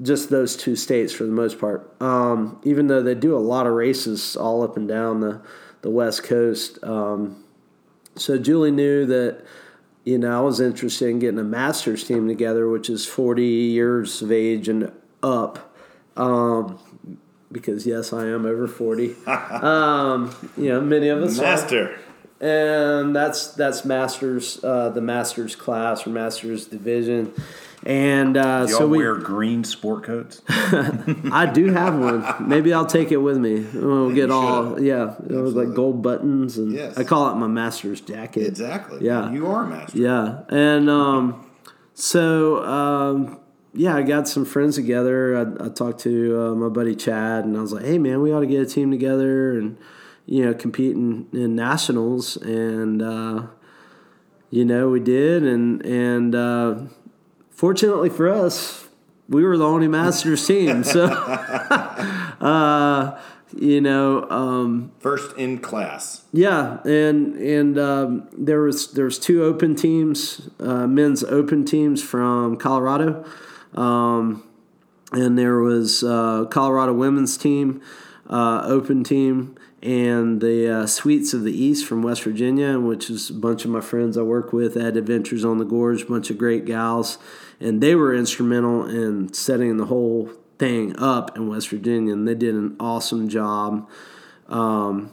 just 0.00 0.30
those 0.30 0.56
two 0.56 0.76
states 0.76 1.12
for 1.12 1.24
the 1.24 1.32
most 1.32 1.58
part. 1.58 1.94
Um, 2.00 2.60
even 2.64 2.86
though 2.86 3.02
they 3.02 3.14
do 3.14 3.36
a 3.36 3.38
lot 3.38 3.66
of 3.66 3.74
races 3.74 4.36
all 4.36 4.62
up 4.62 4.76
and 4.76 4.88
down 4.88 5.20
the, 5.20 5.42
the 5.82 5.90
West 5.90 6.24
Coast. 6.24 6.82
Um, 6.82 7.44
so 8.16 8.38
Julie 8.38 8.70
knew 8.70 9.06
that, 9.06 9.44
you 10.04 10.18
know, 10.18 10.36
I 10.36 10.40
was 10.40 10.60
interested 10.60 11.08
in 11.08 11.18
getting 11.18 11.38
a 11.38 11.44
master's 11.44 12.04
team 12.04 12.26
together, 12.28 12.68
which 12.68 12.88
is 12.88 13.06
40 13.06 13.44
years 13.44 14.22
of 14.22 14.32
age 14.32 14.68
and 14.68 14.90
up. 15.22 15.74
Um, 16.16 16.78
because 17.50 17.86
yes, 17.86 18.12
I 18.12 18.26
am 18.26 18.46
over 18.46 18.66
40. 18.66 19.14
um, 19.26 20.34
you 20.56 20.70
know, 20.70 20.80
many 20.80 21.08
of 21.08 21.22
us 21.22 21.38
are 21.38 21.42
Master. 21.42 21.98
And 22.42 23.14
that's 23.16 23.48
that's 23.54 23.84
masters 23.84 24.62
uh, 24.64 24.88
the 24.90 25.00
masters 25.00 25.54
class 25.56 26.06
or 26.06 26.10
masters 26.10 26.66
division 26.66 27.32
and 27.84 28.36
uh, 28.36 28.66
Y'all 28.68 28.78
so 28.78 28.86
we 28.86 28.98
wear 28.98 29.16
green 29.16 29.64
sport 29.64 30.04
coats? 30.04 30.40
I 30.48 31.50
do 31.52 31.72
have 31.72 31.98
one 31.98 32.48
maybe 32.48 32.72
I'll 32.74 32.86
take 32.86 33.10
it 33.12 33.16
with 33.18 33.38
me 33.38 33.60
we'll 33.74 34.12
get 34.12 34.30
all 34.30 34.80
yeah 34.82 35.14
it 35.28 35.32
was 35.32 35.54
like 35.54 35.72
gold 35.74 36.02
buttons 36.02 36.58
and 36.58 36.72
Yes. 36.72 36.98
I 36.98 37.04
call 37.04 37.30
it 37.30 37.36
my 37.36 37.46
master's 37.48 38.00
jacket 38.00 38.46
Exactly. 38.46 38.98
Yeah. 39.06 39.30
You 39.32 39.46
are 39.46 39.64
a 39.64 39.68
master. 39.68 39.98
yeah, 39.98 40.42
and 40.48 40.90
um, 40.90 41.48
so 41.94 42.64
um, 42.64 43.38
yeah, 43.74 43.94
I 43.96 44.02
got 44.02 44.28
some 44.28 44.44
friends 44.44 44.76
together. 44.76 45.36
I, 45.36 45.66
I 45.66 45.68
talked 45.70 46.00
to 46.00 46.38
uh, 46.40 46.54
my 46.54 46.68
buddy 46.68 46.94
Chad, 46.94 47.44
and 47.46 47.56
I 47.56 47.60
was 47.62 47.72
like, 47.72 47.84
"Hey, 47.86 47.96
man, 47.98 48.20
we 48.20 48.30
ought 48.32 48.40
to 48.40 48.46
get 48.46 48.60
a 48.60 48.66
team 48.66 48.90
together 48.90 49.52
and 49.58 49.78
you 50.26 50.44
know 50.44 50.54
compete 50.54 50.94
in, 50.94 51.28
in 51.32 51.54
nationals." 51.54 52.36
And 52.36 53.02
uh, 53.02 53.46
you 54.50 54.64
know, 54.66 54.90
we 54.90 55.00
did, 55.00 55.42
and 55.44 55.84
and 55.84 56.34
uh, 56.34 56.74
fortunately 57.50 58.10
for 58.10 58.28
us, 58.28 58.86
we 59.28 59.42
were 59.44 59.56
the 59.56 59.64
only 59.66 59.88
Masters 59.88 60.46
team. 60.46 60.84
So, 60.84 61.06
uh, 62.40 63.18
you 63.56 63.80
know. 63.80 64.28
Um, 64.28 64.92
First 64.98 65.36
in 65.38 65.58
class. 65.58 66.24
yeah, 66.32 66.82
and 66.84 67.34
and 67.36 67.78
um, 67.78 68.28
there 68.36 68.60
was 68.60 68.92
there 68.92 69.06
was 69.06 69.18
two 69.18 69.42
open 69.42 69.74
teams, 69.74 70.50
uh, 70.60 70.86
men's 70.86 71.24
open 71.24 71.64
teams 71.64 72.02
from 72.02 72.56
Colorado, 72.58 73.24
um, 73.74 74.46
and 75.12 75.38
there 75.38 75.60
was 75.60 76.04
uh, 76.04 76.44
Colorado 76.50 76.92
women's 76.92 77.38
team, 77.38 77.80
uh, 78.28 78.60
open 78.64 79.02
team, 79.02 79.56
and 79.82 80.40
the 80.40 80.68
uh, 80.68 80.86
Sweets 80.86 81.34
of 81.34 81.42
the 81.42 81.52
East 81.52 81.86
from 81.86 82.02
West 82.02 82.22
Virginia, 82.22 82.78
which 82.78 83.10
is 83.10 83.30
a 83.30 83.34
bunch 83.34 83.64
of 83.64 83.70
my 83.70 83.80
friends 83.80 84.16
I 84.16 84.22
work 84.22 84.52
with 84.52 84.76
at 84.76 84.96
Adventures 84.96 85.44
on 85.44 85.58
the 85.58 85.64
Gorge, 85.64 86.06
bunch 86.06 86.30
of 86.30 86.38
great 86.38 86.64
gals, 86.64 87.18
and 87.58 87.80
they 87.80 87.94
were 87.94 88.14
instrumental 88.14 88.86
in 88.86 89.32
setting 89.32 89.78
the 89.78 89.86
whole 89.86 90.30
thing 90.58 90.96
up 90.98 91.36
in 91.36 91.48
West 91.48 91.68
Virginia, 91.68 92.12
and 92.12 92.28
they 92.28 92.34
did 92.34 92.54
an 92.54 92.76
awesome 92.78 93.28
job. 93.28 93.88
Um, 94.48 95.12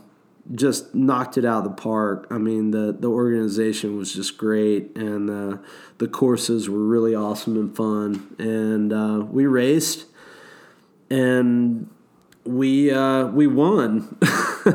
just 0.54 0.94
knocked 0.96 1.38
it 1.38 1.46
out 1.46 1.60
of 1.60 1.76
the 1.76 1.82
park. 1.82 2.28
I 2.32 2.38
mean, 2.38 2.72
the 2.72 2.92
the 2.92 3.10
organization 3.10 3.98
was 3.98 4.14
just 4.14 4.38
great, 4.38 4.96
and 4.96 5.30
uh, 5.30 5.58
the 5.98 6.08
courses 6.08 6.70
were 6.70 6.84
really 6.84 7.16
awesome 7.16 7.56
and 7.56 7.76
fun. 7.76 8.36
And 8.40 8.92
uh, 8.94 9.26
we 9.30 9.46
raced, 9.46 10.06
and 11.10 11.90
we 12.50 12.92
uh, 12.92 13.28
we 13.28 13.48
won. 13.48 14.18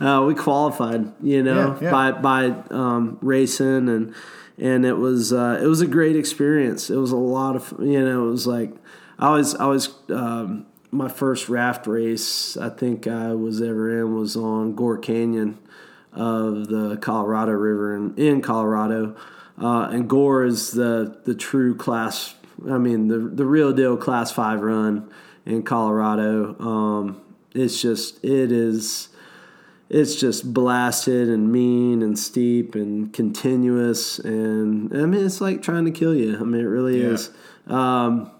uh, 0.00 0.24
we 0.26 0.34
qualified, 0.34 1.12
you 1.22 1.42
know, 1.42 1.76
Yeah, 1.80 1.84
yeah. 1.84 1.90
by 1.90 2.12
by 2.12 2.46
um, 2.70 3.18
racing 3.20 3.88
and 3.88 4.14
and 4.58 4.86
it 4.86 4.94
was 4.94 5.32
uh, 5.32 5.60
it 5.62 5.66
was 5.66 5.80
a 5.80 5.86
great 5.86 6.16
experience. 6.16 6.90
It 6.90 6.96
was 6.96 7.12
a 7.12 7.16
lot 7.16 7.54
of 7.54 7.74
you 7.80 8.02
know. 8.02 8.28
It 8.28 8.30
was 8.30 8.46
like 8.46 8.72
I 9.18 9.30
was 9.30 9.54
I 9.56 9.66
was 9.66 9.94
um, 10.08 10.66
my 10.90 11.08
first 11.08 11.48
raft 11.48 11.86
race 11.86 12.56
I 12.56 12.70
think 12.70 13.06
I 13.06 13.34
was 13.34 13.60
ever 13.60 14.00
in 14.00 14.16
was 14.16 14.34
on 14.36 14.74
Gore 14.74 14.98
Canyon 14.98 15.58
of 16.12 16.68
the 16.68 16.98
Colorado 17.00 17.52
River 17.52 17.94
in, 17.94 18.14
in 18.16 18.40
Colorado, 18.42 19.16
uh, 19.60 19.88
and 19.90 20.08
Gore 20.08 20.44
is 20.44 20.72
the 20.72 21.20
the 21.24 21.34
true 21.34 21.74
class. 21.74 22.34
I 22.70 22.78
mean 22.78 23.08
the 23.08 23.18
the 23.18 23.44
real 23.44 23.72
deal 23.72 23.96
class 23.98 24.32
five 24.32 24.60
run 24.60 25.10
in 25.46 25.62
Colorado. 25.62 26.56
Um, 26.58 27.20
it's 27.54 27.80
just 27.80 28.24
it 28.24 28.50
is 28.52 29.08
it's 29.90 30.14
just 30.16 30.54
blasted 30.54 31.28
and 31.28 31.52
mean 31.52 32.00
and 32.02 32.18
steep 32.18 32.74
and 32.74 33.12
continuous 33.12 34.18
and 34.18 34.90
I 34.96 35.04
mean 35.06 35.24
it's 35.24 35.40
like 35.40 35.62
trying 35.62 35.84
to 35.84 35.90
kill 35.90 36.14
you. 36.14 36.36
I 36.38 36.42
mean 36.44 36.60
it 36.62 36.64
really 36.64 37.00
Yeah. 37.02 37.08
is. 37.08 37.30
Um, 37.66 38.30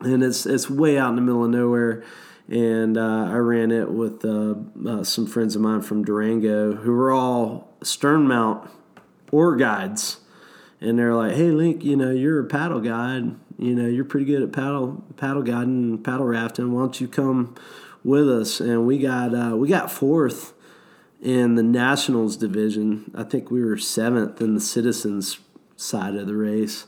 and 0.00 0.22
it's 0.24 0.44
it's 0.46 0.68
way 0.68 0.98
out 0.98 1.10
in 1.10 1.16
the 1.16 1.22
middle 1.22 1.44
of 1.44 1.50
nowhere. 1.50 2.02
And 2.48 2.98
uh, 2.98 3.28
I 3.30 3.36
ran 3.36 3.70
it 3.70 3.90
with 3.92 4.24
uh, 4.24 4.54
uh, 4.86 5.04
some 5.04 5.26
friends 5.26 5.54
of 5.54 5.62
mine 5.62 5.80
from 5.80 6.04
Durango 6.04 6.74
who 6.74 6.92
were 6.92 7.12
all 7.12 7.72
stern 7.82 8.26
mount 8.26 8.68
oar 9.30 9.54
guides, 9.56 10.18
and 10.80 10.98
they're 10.98 11.14
like, 11.14 11.34
"Hey, 11.36 11.50
Link, 11.52 11.84
you 11.84 11.96
know 11.96 12.10
you're 12.10 12.40
a 12.40 12.44
paddle 12.44 12.80
guide. 12.80 13.36
You 13.58 13.74
know 13.74 13.86
you're 13.86 14.04
pretty 14.04 14.26
good 14.26 14.42
at 14.42 14.52
paddle 14.52 15.04
paddle 15.16 15.42
guiding, 15.42 15.98
paddle 16.02 16.26
rafting. 16.26 16.72
Why 16.72 16.82
don't 16.82 17.00
you 17.00 17.08
come 17.08 17.54
with 18.04 18.28
us?" 18.28 18.60
And 18.60 18.86
we 18.86 18.98
got 18.98 19.34
uh, 19.34 19.56
we 19.56 19.68
got 19.68 19.90
fourth 19.90 20.54
in 21.20 21.54
the 21.54 21.62
nationals 21.62 22.36
division. 22.36 23.10
I 23.14 23.22
think 23.22 23.50
we 23.50 23.64
were 23.64 23.78
seventh 23.78 24.40
in 24.40 24.54
the 24.54 24.60
citizens 24.60 25.38
side 25.76 26.16
of 26.16 26.26
the 26.26 26.36
race. 26.36 26.86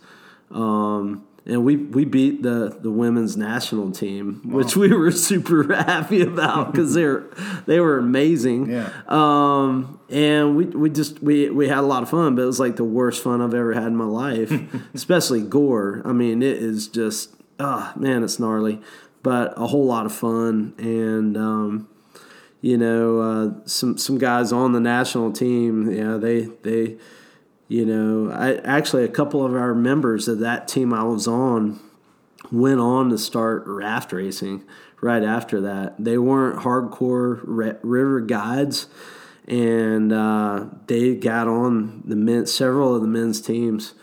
Um, 0.50 1.24
and 1.46 1.62
we, 1.62 1.76
we 1.76 2.06
beat 2.06 2.42
the, 2.42 2.76
the 2.80 2.90
women's 2.90 3.36
national 3.36 3.90
team, 3.90 4.40
which 4.44 4.76
we 4.76 4.92
were 4.92 5.10
super 5.12 5.74
happy 5.74 6.22
about 6.22 6.72
because 6.72 6.94
they 6.94 7.04
were 7.04 7.30
they 7.66 7.80
were 7.80 7.98
amazing. 7.98 8.70
Yeah. 8.70 8.90
Um, 9.08 10.00
and 10.08 10.56
we, 10.56 10.66
we 10.66 10.90
just 10.90 11.22
we, 11.22 11.50
we 11.50 11.68
had 11.68 11.78
a 11.78 11.82
lot 11.82 12.02
of 12.02 12.08
fun, 12.08 12.34
but 12.36 12.42
it 12.42 12.46
was 12.46 12.60
like 12.60 12.76
the 12.76 12.84
worst 12.84 13.22
fun 13.22 13.42
I've 13.42 13.54
ever 13.54 13.74
had 13.74 13.88
in 13.88 13.96
my 13.96 14.06
life, 14.06 14.52
especially 14.94 15.42
gore. 15.42 16.00
I 16.04 16.12
mean, 16.12 16.42
it 16.42 16.56
is 16.56 16.88
just 16.88 17.34
ah 17.60 17.92
man, 17.96 18.22
it's 18.22 18.38
gnarly, 18.38 18.80
but 19.22 19.52
a 19.58 19.66
whole 19.66 19.86
lot 19.86 20.06
of 20.06 20.12
fun 20.12 20.74
and. 20.78 21.36
Um, 21.36 21.88
you 22.60 22.78
know, 22.78 23.18
uh, 23.18 23.66
some 23.66 23.98
some 23.98 24.16
guys 24.16 24.50
on 24.50 24.72
the 24.72 24.80
national 24.80 25.32
team. 25.32 25.90
Yeah, 25.90 26.16
they 26.16 26.44
they, 26.62 26.96
you 27.68 27.86
know, 27.86 28.30
I 28.30 28.56
actually 28.56 29.04
a 29.04 29.08
couple 29.08 29.44
of 29.44 29.54
our 29.54 29.74
members 29.74 30.28
of 30.28 30.38
that 30.40 30.68
team 30.68 30.92
I 30.92 31.04
was 31.04 31.26
on 31.26 31.80
went 32.52 32.80
on 32.80 33.10
to 33.10 33.18
start 33.18 33.64
raft 33.66 34.12
racing 34.12 34.62
right 35.00 35.22
after 35.22 35.60
that. 35.62 36.02
They 36.02 36.18
weren't 36.18 36.60
hardcore 36.60 37.40
river 37.82 38.20
guides, 38.20 38.86
and 39.46 40.12
uh, 40.12 40.66
they 40.86 41.14
got 41.14 41.48
on 41.48 42.02
the 42.04 42.16
men. 42.16 42.46
Several 42.46 42.94
of 42.94 43.02
the 43.02 43.08
men's 43.08 43.40
teams 43.40 43.94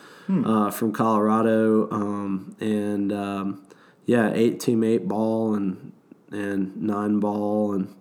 uh, 0.46 0.72
from 0.72 0.92
Colorado, 0.92 1.90
um, 1.92 2.56
and 2.60 3.12
um, 3.12 3.66
yeah, 4.06 4.32
eight 4.34 4.60
team 4.60 4.84
eight 4.84 5.08
ball 5.08 5.54
and 5.54 5.92
and 6.32 6.76
nine 6.82 7.20
ball 7.20 7.74
and 7.74 7.94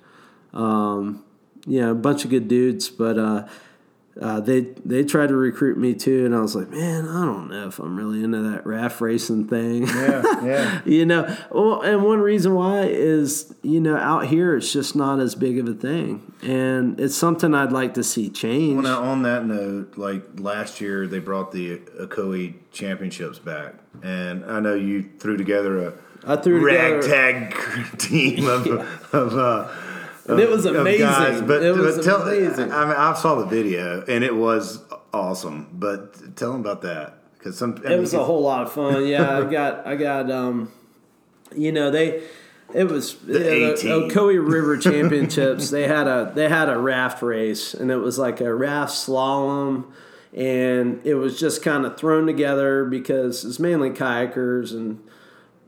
um, 0.52 1.24
yeah, 1.66 1.90
a 1.90 1.94
bunch 1.94 2.24
of 2.24 2.30
good 2.30 2.48
dudes, 2.48 2.88
but 2.88 3.18
uh, 3.18 3.46
uh, 4.20 4.40
they 4.40 4.60
they 4.84 5.04
tried 5.04 5.28
to 5.28 5.36
recruit 5.36 5.78
me 5.78 5.94
too, 5.94 6.26
and 6.26 6.34
I 6.34 6.40
was 6.40 6.56
like, 6.56 6.68
man, 6.70 7.06
I 7.06 7.24
don't 7.24 7.48
know 7.48 7.68
if 7.68 7.78
I'm 7.78 7.96
really 7.96 8.24
into 8.24 8.40
that 8.50 8.66
raft 8.66 9.00
racing 9.00 9.46
thing. 9.46 9.86
Yeah, 9.86 10.44
yeah. 10.44 10.80
you 10.86 11.06
know, 11.06 11.36
well, 11.50 11.80
and 11.82 12.02
one 12.02 12.18
reason 12.20 12.54
why 12.54 12.82
is 12.82 13.54
you 13.62 13.80
know 13.80 13.96
out 13.96 14.26
here 14.26 14.56
it's 14.56 14.72
just 14.72 14.96
not 14.96 15.20
as 15.20 15.34
big 15.36 15.58
of 15.58 15.68
a 15.68 15.74
thing, 15.74 16.32
and 16.42 16.98
it's 16.98 17.14
something 17.14 17.54
I'd 17.54 17.72
like 17.72 17.94
to 17.94 18.02
see 18.02 18.28
change. 18.28 18.82
Well, 18.82 19.02
now 19.02 19.08
on 19.10 19.22
that 19.22 19.46
note, 19.46 19.96
like 19.96 20.24
last 20.40 20.80
year, 20.80 21.06
they 21.06 21.20
brought 21.20 21.52
the 21.52 21.78
Ocoee 21.78 22.54
championships 22.72 23.38
back, 23.38 23.74
and 24.02 24.44
I 24.44 24.58
know 24.60 24.74
you 24.74 25.08
threw 25.20 25.36
together 25.36 25.86
a 25.86 25.94
I 26.26 26.36
threw 26.36 26.60
together- 26.68 26.96
ragtag 26.98 27.98
team 27.98 28.48
of 28.48 28.66
of. 29.14 29.38
Uh, 29.38 29.68
And 30.32 30.40
it 30.40 30.48
was 30.50 30.64
of 30.64 30.76
amazing. 30.76 31.06
guys, 31.06 31.40
but, 31.42 31.62
It 31.62 31.76
was 31.76 31.96
but 31.96 32.04
tell, 32.04 32.22
amazing. 32.22 32.72
I 32.72 32.84
mean, 32.86 32.94
I 32.96 33.14
saw 33.14 33.36
the 33.36 33.46
video 33.46 34.04
and 34.06 34.22
it 34.24 34.34
was 34.34 34.82
awesome. 35.12 35.68
But 35.72 36.36
tell 36.36 36.52
them 36.52 36.60
about 36.60 36.82
that 36.82 37.18
because 37.38 37.56
some 37.58 37.74
I 37.84 37.86
it 37.86 37.90
mean, 37.90 38.00
was 38.00 38.14
a 38.14 38.24
whole 38.24 38.42
lot 38.42 38.62
of 38.62 38.72
fun. 38.72 39.06
Yeah, 39.06 39.38
I 39.38 39.44
got 39.50 39.86
I 39.86 39.96
got 39.96 40.30
um, 40.30 40.70
you 41.56 41.72
know 41.72 41.90
they. 41.90 42.22
It 42.72 42.84
was 42.84 43.16
The 43.16 43.32
you 43.40 43.60
know, 43.66 43.76
the 43.76 44.14
Ocoee 44.14 44.48
River 44.52 44.76
Championships. 44.78 45.70
they 45.70 45.88
had 45.88 46.06
a 46.06 46.30
they 46.32 46.48
had 46.48 46.68
a 46.68 46.78
raft 46.78 47.20
race, 47.20 47.74
and 47.74 47.90
it 47.90 47.96
was 47.96 48.16
like 48.16 48.40
a 48.40 48.54
raft 48.54 48.92
slalom, 48.92 49.86
and 50.32 51.00
it 51.04 51.14
was 51.16 51.40
just 51.40 51.64
kind 51.64 51.84
of 51.84 51.96
thrown 51.98 52.26
together 52.26 52.84
because 52.84 53.44
it's 53.44 53.58
mainly 53.58 53.90
kayakers 53.90 54.70
and 54.72 55.02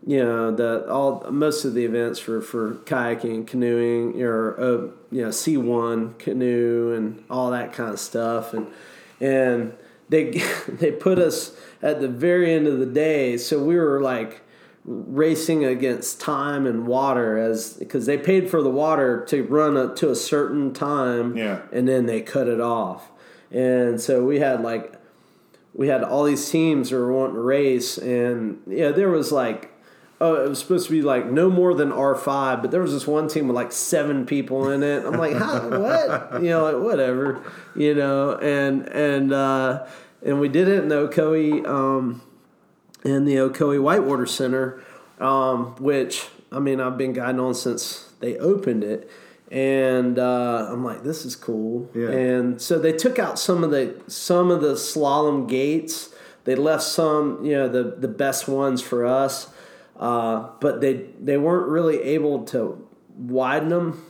you 0.07 0.19
know 0.25 0.51
the 0.51 0.91
all 0.91 1.25
most 1.31 1.65
of 1.65 1.75
the 1.75 1.85
events 1.85 2.19
for 2.19 2.41
for 2.41 2.75
kayaking, 2.85 3.47
canoeing, 3.47 4.21
or 4.23 4.61
uh, 4.61 4.67
you 5.11 5.23
know 5.23 5.31
C 5.31 5.57
one 5.57 6.15
canoe 6.15 6.93
and 6.95 7.25
all 7.31 7.51
that 7.51 7.73
kind 7.73 7.91
of 7.91 8.01
stuff, 8.01 8.53
and 8.55 8.67
and 9.21 9.73
they 10.09 10.31
they 10.69 10.91
put 10.93 11.19
us 11.19 11.57
at 11.83 12.01
the 12.01 12.09
very 12.09 12.53
end 12.53 12.67
of 12.67 12.79
the 12.79 12.87
day, 12.87 13.37
so 13.37 13.63
we 13.63 13.77
were 13.77 14.01
like 14.01 14.41
racing 14.85 15.65
against 15.65 16.21
time 16.21 16.67
and 16.67 16.87
water 16.89 17.39
as 17.39 17.75
because 17.75 18.07
they 18.07 18.19
paid 18.19 18.51
for 18.51 18.61
the 18.63 18.71
water 18.71 19.25
to 19.27 19.45
run 19.45 19.77
up 19.77 19.95
to 19.97 20.11
a 20.11 20.17
certain 20.17 20.73
time, 20.75 21.37
Yeah. 21.37 21.61
and 21.73 21.87
then 21.89 22.07
they 22.07 22.21
cut 22.21 22.49
it 22.49 22.61
off, 22.61 23.11
and 23.53 24.01
so 24.01 24.25
we 24.25 24.41
had 24.41 24.61
like 24.63 24.93
we 25.75 25.89
had 25.89 26.03
all 26.03 26.25
these 26.25 26.51
teams 26.51 26.91
were 26.93 27.13
wanting 27.13 27.37
to 27.37 27.41
race, 27.41 27.97
and 27.97 28.61
yeah, 28.67 28.91
there 28.91 29.09
was 29.09 29.31
like, 29.33 29.72
oh, 30.23 30.37
it 30.37 30.49
was 30.49 30.61
supposed 30.61 30.87
to 30.87 30.93
be 30.93 31.03
like 31.03 31.27
no 31.27 31.51
more 31.51 31.75
than 31.75 31.91
R 31.93 32.15
five, 32.15 32.63
but 32.63 32.71
there 32.71 32.81
was 32.81 32.93
this 32.93 33.07
one 33.07 33.29
team 33.29 33.49
with 33.49 33.57
like 33.57 33.73
seven 33.73 34.25
people 34.25 34.71
in 34.71 34.83
it. 34.85 35.05
I'm 35.05 35.19
like, 35.19 35.37
how, 35.37 35.69
what? 35.69 36.43
You 36.43 36.51
know, 36.51 36.65
like 36.65 36.83
whatever, 36.83 37.45
you 37.75 37.95
know, 37.95 38.37
and 38.37 38.87
and 38.89 39.33
uh, 39.33 39.87
and 40.25 40.41
we 40.41 40.49
did 40.49 40.69
it 40.69 40.79
in 40.79 40.89
the 40.89 41.09
Ocoee, 41.09 41.67
um, 41.67 42.23
in 43.05 43.25
the 43.25 43.35
Ocoee 43.35 43.83
Whitewater 43.83 44.27
Center, 44.27 44.81
um, 45.19 45.75
which 45.77 46.29
I 46.53 46.61
mean 46.61 46.81
I've 46.81 46.97
been 46.97 47.13
guiding 47.13 47.41
on 47.41 47.55
since 47.55 48.13
they 48.21 48.39
opened 48.39 48.85
it. 48.85 49.11
And 49.51 50.19
uh, 50.19 50.69
I'm 50.71 50.83
like, 50.83 51.03
this 51.03 51.27
is 51.27 51.37
cool. 51.37 51.91
Yeah. 51.95 52.09
And 52.09 52.63
so 52.63 52.79
they 52.79 52.93
took 52.93 53.19
out 53.19 53.39
some 53.39 53.63
of 53.63 53.71
the 53.71 54.01
some 54.07 54.51
of 54.51 54.63
the 54.63 54.75
slalom 54.75 55.47
gates. 55.47 56.15
They 56.45 56.55
left 56.55 56.85
some, 56.85 57.45
you 57.45 57.53
know, 57.53 57.69
the 57.69 57.83
the 57.99 58.09
best 58.09 58.49
ones 58.49 58.81
for 58.81 59.05
us, 59.05 59.52
uh, 60.03 60.49
but 60.59 60.81
they 60.81 61.07
they 61.21 61.37
weren't 61.37 61.69
really 61.69 62.03
able 62.03 62.45
to 62.47 62.89
widen 63.17 63.69
them. 63.69 64.05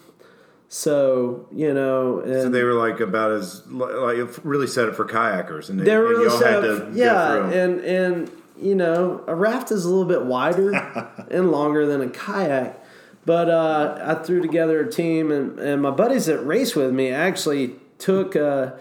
So 0.68 1.47
you 1.53 1.74
know, 1.74 2.20
and 2.20 2.45
So 2.45 2.49
they 2.49 2.62
were 2.62 2.72
like 2.72 3.01
about 3.01 3.32
as 3.32 3.66
like 3.66 4.16
really 4.43 4.66
set 4.66 4.88
it 4.88 4.97
for 4.97 5.05
kayakers, 5.05 5.68
and, 5.68 5.78
they, 5.78 5.84
they're 5.84 6.07
and 6.07 6.16
really 6.16 6.30
y'all 6.30 6.38
set 6.38 6.62
had 6.62 6.64
up, 6.64 6.93
to 6.93 6.99
yeah, 6.99 7.51
and 7.51 7.80
and 7.80 8.30
you 8.59 8.74
know, 8.74 9.22
a 9.26 9.34
raft 9.34 9.70
is 9.70 9.84
a 9.84 9.88
little 9.90 10.07
bit 10.07 10.24
wider 10.24 10.72
and 11.30 11.53
longer 11.53 11.84
than 11.84 12.01
a 12.01 12.09
kayak. 12.09 12.82
But 13.26 13.51
uh, 13.51 13.99
I 14.03 14.14
threw 14.24 14.40
together 14.40 14.80
a 14.80 14.90
team, 14.90 15.30
and, 15.30 15.59
and 15.59 15.82
my 15.82 15.90
buddies 15.90 16.24
that 16.24 16.40
race 16.40 16.74
with 16.74 16.95
me 16.95 17.11
actually 17.11 17.74
took. 17.99 18.34
Uh, 18.34 18.72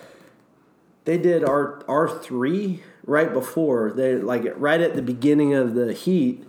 they 1.03 1.17
did 1.17 1.43
R 1.43 1.83
R 1.89 2.07
three 2.07 2.83
right 3.05 3.33
before 3.33 3.91
they 3.91 4.15
like 4.15 4.45
right 4.55 4.79
at 4.79 4.95
the 4.95 5.01
beginning 5.01 5.53
of 5.53 5.73
the 5.73 5.91
heat, 5.91 6.45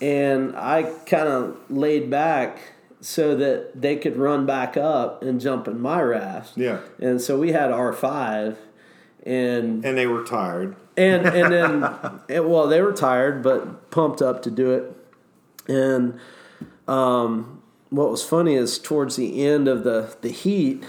and 0.00 0.56
I 0.56 0.82
kind 1.06 1.28
of 1.28 1.56
laid 1.70 2.10
back 2.10 2.58
so 3.00 3.36
that 3.36 3.80
they 3.80 3.96
could 3.96 4.16
run 4.16 4.46
back 4.46 4.76
up 4.76 5.22
and 5.22 5.40
jump 5.40 5.68
in 5.68 5.80
my 5.80 6.00
raft. 6.02 6.56
Yeah. 6.56 6.80
and 6.98 7.20
so 7.20 7.38
we 7.38 7.52
had 7.52 7.70
R 7.70 7.92
five, 7.92 8.58
and 9.24 9.84
and 9.84 9.96
they 9.96 10.06
were 10.06 10.24
tired. 10.24 10.76
and 10.96 11.26
and 11.26 11.52
then 11.52 12.20
it, 12.28 12.48
well 12.48 12.66
they 12.66 12.80
were 12.80 12.92
tired 12.92 13.42
but 13.42 13.90
pumped 13.90 14.22
up 14.22 14.42
to 14.42 14.50
do 14.50 14.70
it 14.72 14.96
and 15.68 16.18
um, 16.88 17.62
what 17.90 18.10
was 18.10 18.22
funny 18.22 18.54
is 18.54 18.78
towards 18.78 19.16
the 19.16 19.44
end 19.44 19.68
of 19.68 19.84
the 19.84 20.16
the 20.20 20.30
heat 20.30 20.84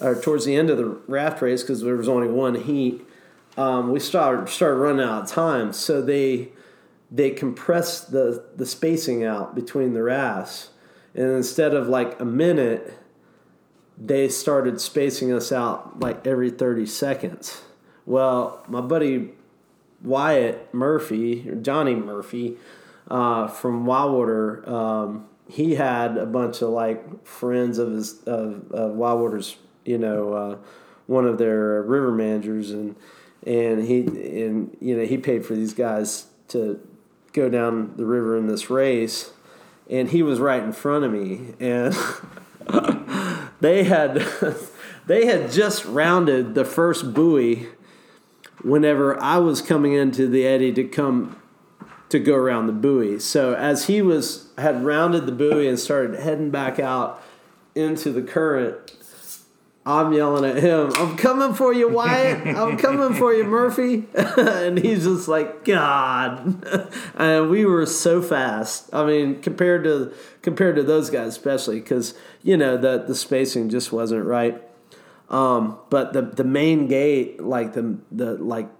or 0.00 0.14
towards 0.20 0.44
the 0.44 0.56
end 0.56 0.70
of 0.70 0.76
the 0.76 0.86
raft 1.06 1.40
race, 1.40 1.62
because 1.62 1.80
there 1.82 1.96
was 1.96 2.08
only 2.08 2.28
one 2.28 2.56
heat, 2.56 3.04
um, 3.56 3.92
we 3.92 4.00
started 4.00 4.48
started 4.48 4.76
running 4.76 5.04
out 5.06 5.22
of 5.24 5.30
time. 5.30 5.72
So 5.72 6.02
they 6.02 6.48
they 7.14 7.30
compressed 7.30 8.10
the 8.10 8.44
the 8.56 8.66
spacing 8.66 9.24
out 9.24 9.54
between 9.54 9.94
the 9.94 10.02
rafts, 10.02 10.70
and 11.14 11.30
instead 11.30 11.72
of 11.72 11.88
like 11.88 12.18
a 12.18 12.24
minute, 12.24 12.98
they 13.96 14.28
started 14.28 14.80
spacing 14.80 15.32
us 15.32 15.52
out 15.52 16.00
like 16.00 16.26
every 16.26 16.50
thirty 16.50 16.86
seconds. 16.86 17.62
Well, 18.04 18.64
my 18.68 18.80
buddy 18.80 19.30
Wyatt 20.02 20.74
Murphy 20.74 21.48
or 21.48 21.54
Johnny 21.54 21.94
Murphy 21.94 22.56
uh, 23.08 23.46
from 23.46 23.86
Wildwater, 23.86 24.66
um, 24.68 25.26
he 25.48 25.76
had 25.76 26.16
a 26.16 26.26
bunch 26.26 26.62
of 26.62 26.70
like 26.70 27.24
friends 27.24 27.78
of 27.78 27.92
his 27.92 28.18
of, 28.24 28.72
of 28.72 28.96
Wildwater's, 28.96 29.56
you 29.84 29.98
know, 29.98 30.32
uh, 30.32 30.56
one 31.06 31.26
of 31.26 31.38
their 31.38 31.80
river 31.82 32.10
managers, 32.10 32.72
and 32.72 32.96
and 33.46 33.84
he 33.84 34.00
and 34.00 34.76
you 34.80 34.96
know 34.96 35.04
he 35.04 35.16
paid 35.16 35.46
for 35.46 35.54
these 35.54 35.74
guys 35.74 36.26
to 36.48 36.80
go 37.34 37.50
down 37.50 37.94
the 37.96 38.06
river 38.06 38.38
in 38.38 38.46
this 38.46 38.70
race, 38.70 39.32
and 39.90 40.08
he 40.08 40.22
was 40.22 40.40
right 40.40 40.62
in 40.62 40.72
front 40.72 41.04
of 41.04 41.12
me, 41.12 41.54
and 41.60 41.94
they 43.60 43.84
had 43.84 44.26
they 45.06 45.26
had 45.26 45.50
just 45.52 45.84
rounded 45.84 46.54
the 46.54 46.64
first 46.64 47.12
buoy 47.12 47.68
whenever 48.62 49.20
I 49.20 49.36
was 49.38 49.60
coming 49.60 49.92
into 49.92 50.26
the 50.26 50.46
eddy 50.46 50.72
to 50.72 50.84
come 50.84 51.36
to 52.08 52.18
go 52.18 52.34
around 52.34 52.68
the 52.68 52.72
buoy. 52.72 53.18
So 53.18 53.54
as 53.54 53.88
he 53.88 54.00
was 54.00 54.48
had 54.56 54.84
rounded 54.84 55.26
the 55.26 55.32
buoy 55.32 55.68
and 55.68 55.78
started 55.78 56.18
heading 56.20 56.50
back 56.50 56.78
out 56.78 57.22
into 57.74 58.10
the 58.10 58.22
current, 58.22 58.92
I'm 59.86 60.14
yelling 60.14 60.50
at 60.50 60.62
him, 60.62 60.92
I'm 60.96 61.16
coming 61.16 61.52
for 61.52 61.74
you, 61.74 61.88
Wyatt. 61.90 62.56
I'm 62.56 62.78
coming 62.78 63.12
for 63.18 63.34
you, 63.34 63.44
Murphy. 63.44 64.04
and 64.14 64.78
he's 64.78 65.04
just 65.04 65.28
like, 65.28 65.62
God. 65.64 66.64
and 67.16 67.50
we 67.50 67.66
were 67.66 67.84
so 67.84 68.22
fast. 68.22 68.88
I 68.94 69.04
mean, 69.04 69.42
compared 69.42 69.84
to 69.84 70.14
compared 70.40 70.76
to 70.76 70.82
those 70.82 71.10
guys, 71.10 71.28
especially 71.28 71.80
because 71.80 72.14
you 72.42 72.56
know 72.56 72.78
the 72.78 73.04
the 73.06 73.14
spacing 73.14 73.68
just 73.68 73.92
wasn't 73.92 74.24
right. 74.24 74.62
Um, 75.28 75.78
but 75.90 76.14
the 76.14 76.22
the 76.22 76.44
main 76.44 76.86
gate, 76.86 77.42
like 77.42 77.74
the 77.74 77.98
the 78.10 78.38
like 78.38 78.70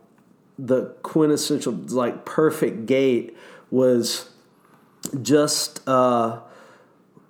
the 0.58 0.94
quintessential 1.02 1.72
like 1.72 2.24
perfect 2.24 2.86
gate 2.86 3.36
was 3.70 4.30
just 5.20 5.86
uh, 5.88 6.40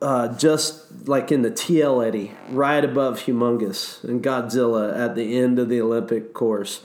uh, 0.05 0.36
just 0.36 1.09
like 1.09 1.32
in 1.32 1.40
the 1.40 1.50
TL 1.50 2.07
eddy, 2.07 2.32
right 2.50 2.84
above 2.84 3.20
Humongous 3.20 4.05
and 4.05 4.22
Godzilla 4.22 4.94
at 4.94 5.14
the 5.14 5.38
end 5.38 5.59
of 5.59 5.70
the 5.70 5.80
Olympic 5.80 6.34
course. 6.34 6.82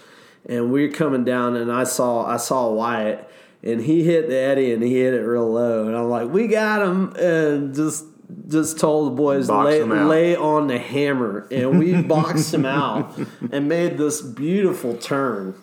And 0.47 0.71
we 0.71 0.85
are 0.85 0.91
coming 0.91 1.25
down, 1.25 1.57
and 1.57 1.69
I 1.69 1.83
saw 1.83 2.25
I 2.25 2.37
saw 2.37 2.71
Wyatt, 2.71 3.29
and 3.61 3.81
he 3.81 4.05
hit 4.05 4.29
the 4.29 4.37
eddy, 4.37 4.71
and 4.71 4.81
he 4.81 5.01
hit 5.01 5.13
it 5.13 5.19
real 5.19 5.51
low, 5.51 5.85
and 5.85 5.97
I'm 5.97 6.09
like, 6.09 6.29
we 6.29 6.47
got 6.47 6.81
him, 6.81 7.13
and 7.17 7.75
just 7.75 8.05
just 8.47 8.79
told 8.79 9.11
the 9.11 9.15
boys 9.15 9.49
lay, 9.49 9.83
lay 9.83 10.35
on 10.37 10.67
the 10.67 10.79
hammer, 10.79 11.45
and 11.51 11.77
we 11.77 12.01
boxed 12.01 12.53
him 12.53 12.65
out 12.65 13.19
and 13.51 13.67
made 13.67 13.97
this 13.97 14.21
beautiful 14.21 14.95
turn, 14.95 15.55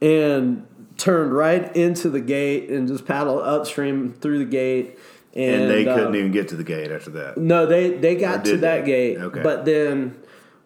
and 0.00 0.64
turned 0.96 1.34
right 1.34 1.74
into 1.76 2.08
the 2.08 2.20
gate 2.20 2.70
and 2.70 2.88
just 2.88 3.06
paddled 3.06 3.42
upstream 3.42 4.12
through 4.12 4.38
the 4.38 4.44
gate. 4.44 4.98
And, 5.36 5.62
And, 5.62 5.70
they 5.70 5.86
uh, 5.86 5.94
couldn't 5.94 6.14
even 6.16 6.32
get 6.32 6.48
to 6.48 6.56
the 6.56 6.64
gate 6.64 6.90
after 6.90 7.10
that. 7.10 7.36
no, 7.36 7.66
they 7.66 7.90
they 7.90 8.16
got 8.16 8.44
to 8.46 8.56
that 8.56 8.84
they? 8.84 8.90
gate, 8.90 9.18
Okay. 9.18 9.42
but 9.42 9.64
then 9.66 10.16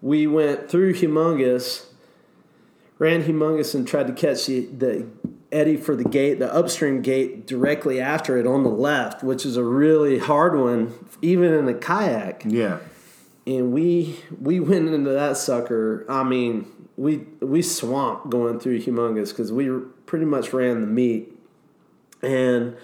we 0.01 0.27
went 0.29 0.71
through 0.71 0.95
Humongous, 0.95 1.87
ran 2.99 3.25
Humongous, 3.25 3.75
and 3.75 3.87
tried 3.87 4.07
to 4.07 4.13
catch 4.13 4.47
the, 4.47 4.61
the 4.67 5.07
eddy 5.51 5.77
for 5.77 5.97
the 5.97 6.05
gate, 6.05 6.39
the 6.39 6.53
upstream 6.55 7.03
gate 7.03 7.47
directly 7.49 8.01
after 8.01 8.39
it 8.39 8.47
on 8.47 8.63
the 8.63 8.71
left, 8.71 9.25
which 9.25 9.45
is 9.45 9.57
a 9.57 9.65
really 9.65 10.19
hard 10.19 10.57
one, 10.57 10.95
even 11.21 11.53
in 11.53 11.67
a 11.69 11.75
kayak. 11.75 12.45
Yeah. 12.47 12.79
And 13.47 13.73
we 13.73 14.21
we 14.41 14.61
went 14.61 14.89
into 14.89 15.11
that 15.11 15.37
sucker. 15.37 16.07
I 16.09 16.23
mean, 16.23 16.67
we 16.97 17.27
we 17.41 17.61
swamped 17.63 18.31
going 18.31 18.61
through 18.61 18.81
Humongous 18.83 19.31
because 19.31 19.51
we 19.51 19.69
pretty 20.07 20.27
much 20.27 20.53
ran 20.53 20.81
the 20.81 20.87
meet, 20.87 21.33
and 22.23 22.77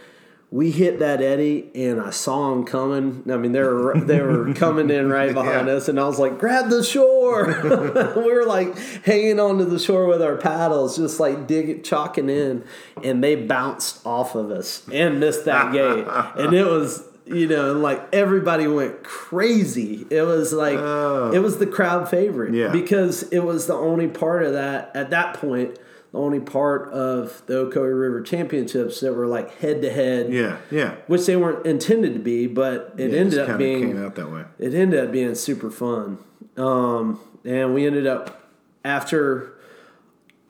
we 0.51 0.71
hit 0.71 1.01
that 1.01 1.21
eddy, 1.21 1.69
and 1.75 2.01
I 2.01 2.11
saw 2.11 2.51
them 2.51 2.65
coming. 2.65 3.25
I 3.31 3.37
mean, 3.37 3.53
they 3.53 3.63
were 3.63 3.99
they 3.99 4.21
were 4.21 4.55
coming 4.55 4.91
in 4.91 5.11
right 5.11 5.35
behind 5.35 5.67
Yeah. 5.67 5.75
us, 5.75 5.89
and 5.89 5.99
I 5.99 6.07
was 6.07 6.19
like, 6.19 6.39
"Grab 6.39 6.71
the 6.71 6.85
shore!" 6.85 7.47
we 8.17 8.33
were 8.33 8.45
like 8.47 8.79
hanging 9.05 9.41
onto 9.41 9.65
the 9.65 9.79
shore 9.79 10.07
with 10.07 10.23
our 10.23 10.37
paddles, 10.37 10.97
just 10.97 11.19
like 11.19 11.47
digging, 11.47 11.83
chalking 11.83 12.31
in, 12.31 12.65
and 13.03 13.23
they 13.25 13.35
bounced 13.35 14.07
off 14.07 14.35
of 14.37 14.51
us 14.51 14.87
and 14.93 15.19
missed 15.21 15.45
that 15.47 15.73
gate, 15.73 16.07
and 16.37 16.55
it 16.55 16.67
was. 16.67 17.03
You 17.29 17.49
know, 17.49 17.73
and 17.73 17.83
like 17.83 18.15
everybody 18.15 18.69
went 18.69 19.03
crazy. 19.03 20.07
It 20.11 20.23
was 20.23 20.53
like 20.53 20.79
oh. 20.79 21.33
it 21.35 21.41
was 21.41 21.59
the 21.59 21.67
crowd 21.67 22.09
favorite 22.09 22.55
Yeah. 22.55 22.69
because 22.69 23.25
it 23.25 23.41
was 23.41 23.67
the 23.67 23.75
only 23.75 24.07
part 24.07 24.45
of 24.45 24.53
that 24.53 24.93
at 24.95 25.11
that 25.11 25.35
point 25.35 25.77
the 26.13 26.19
only 26.19 26.41
part 26.41 26.89
of 26.93 27.43
the 27.47 27.55
Ocoee 27.67 27.99
River 28.01 28.21
Championships 28.23 29.01
that 29.01 29.13
were 29.15 29.27
like 29.27 29.59
head 29.59 29.83
to 29.83 29.91
head, 29.91 30.33
Yeah. 30.33 30.57
Yeah. 30.71 30.95
which 31.07 31.27
they 31.27 31.37
weren't 31.37 31.67
intended 31.67 32.15
to 32.15 32.21
be, 32.21 32.47
but 32.47 32.95
it 32.97 33.11
Yeah, 33.11 33.19
ended 33.19 33.35
just 33.35 33.51
up 33.51 33.59
being 33.59 33.89
came 33.95 34.05
out 34.05 34.15
that 34.15 34.31
way. 34.31 34.45
it 34.59 34.73
ended 34.75 35.05
up 35.05 35.13
being 35.13 35.35
super 35.35 35.71
fun. 35.71 36.19
Um, 36.57 37.21
and 37.45 37.75
we 37.75 37.87
ended 37.87 38.07
up 38.07 38.49
after 38.85 39.53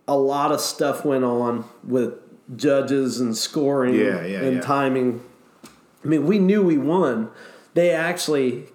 a 0.06 0.16
lot 0.16 0.52
of 0.52 0.60
stuff 0.60 1.04
went 1.04 1.24
on 1.24 1.64
with 1.82 2.14
judges 2.56 3.18
and 3.18 3.36
scoring 3.36 3.94
Yeah, 3.94 4.24
yeah, 4.24 4.40
and 4.42 4.62
timing. 4.62 5.20
I 6.04 6.08
mean, 6.08 6.26
we 6.26 6.38
knew 6.38 6.62
we 6.62 6.78
won. 6.78 7.30
They 7.74 7.90
actually 7.90 8.66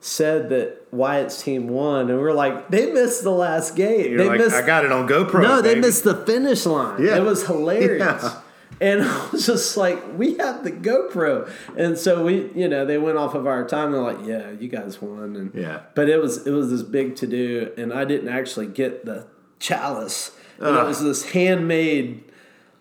said 0.00 0.48
that 0.50 0.86
Wyatt's 0.92 1.42
team 1.42 1.68
won, 1.68 2.08
and 2.10 2.18
we 2.18 2.24
are 2.24 2.32
like, 2.32 2.68
they 2.68 2.92
missed 2.92 3.24
the 3.24 3.32
last 3.32 3.74
gate. 3.74 4.10
You're 4.10 4.18
they 4.18 4.28
like, 4.28 4.38
missed 4.38 4.54
I 4.54 4.64
got 4.64 4.84
it 4.84 4.92
on 4.92 5.08
GoPro. 5.08 5.42
no, 5.42 5.60
they 5.60 5.74
missed 5.74 6.04
the 6.04 6.14
finish 6.24 6.66
line. 6.66 7.02
Yeah. 7.02 7.16
It 7.16 7.22
was 7.22 7.46
hilarious. 7.46 8.22
Yeah. 8.22 8.40
And 8.80 9.02
I 9.04 9.28
was 9.30 9.44
just 9.46 9.76
like, 9.76 10.16
we 10.16 10.36
have 10.36 10.62
the 10.62 10.70
GoPro. 10.70 11.50
And 11.76 11.98
so 11.98 12.24
we, 12.24 12.50
you 12.52 12.68
know, 12.68 12.84
they 12.86 12.98
went 12.98 13.18
off 13.18 13.34
of 13.34 13.46
our 13.46 13.66
time. 13.66 13.90
They're 13.92 14.00
like, 14.00 14.24
yeah, 14.24 14.52
you 14.52 14.68
guys 14.68 15.02
won. 15.02 15.34
And 15.34 15.54
Yeah. 15.54 15.80
But 15.94 16.08
it 16.08 16.22
was 16.22 16.46
it 16.46 16.52
was 16.52 16.70
this 16.70 16.82
big 16.82 17.16
to 17.16 17.26
do, 17.26 17.72
and 17.76 17.92
I 17.92 18.04
didn't 18.04 18.28
actually 18.28 18.66
get 18.66 19.04
the 19.04 19.26
chalice. 19.58 20.30
And 20.58 20.76
it 20.76 20.84
was 20.84 21.02
this 21.02 21.30
handmade 21.30 22.24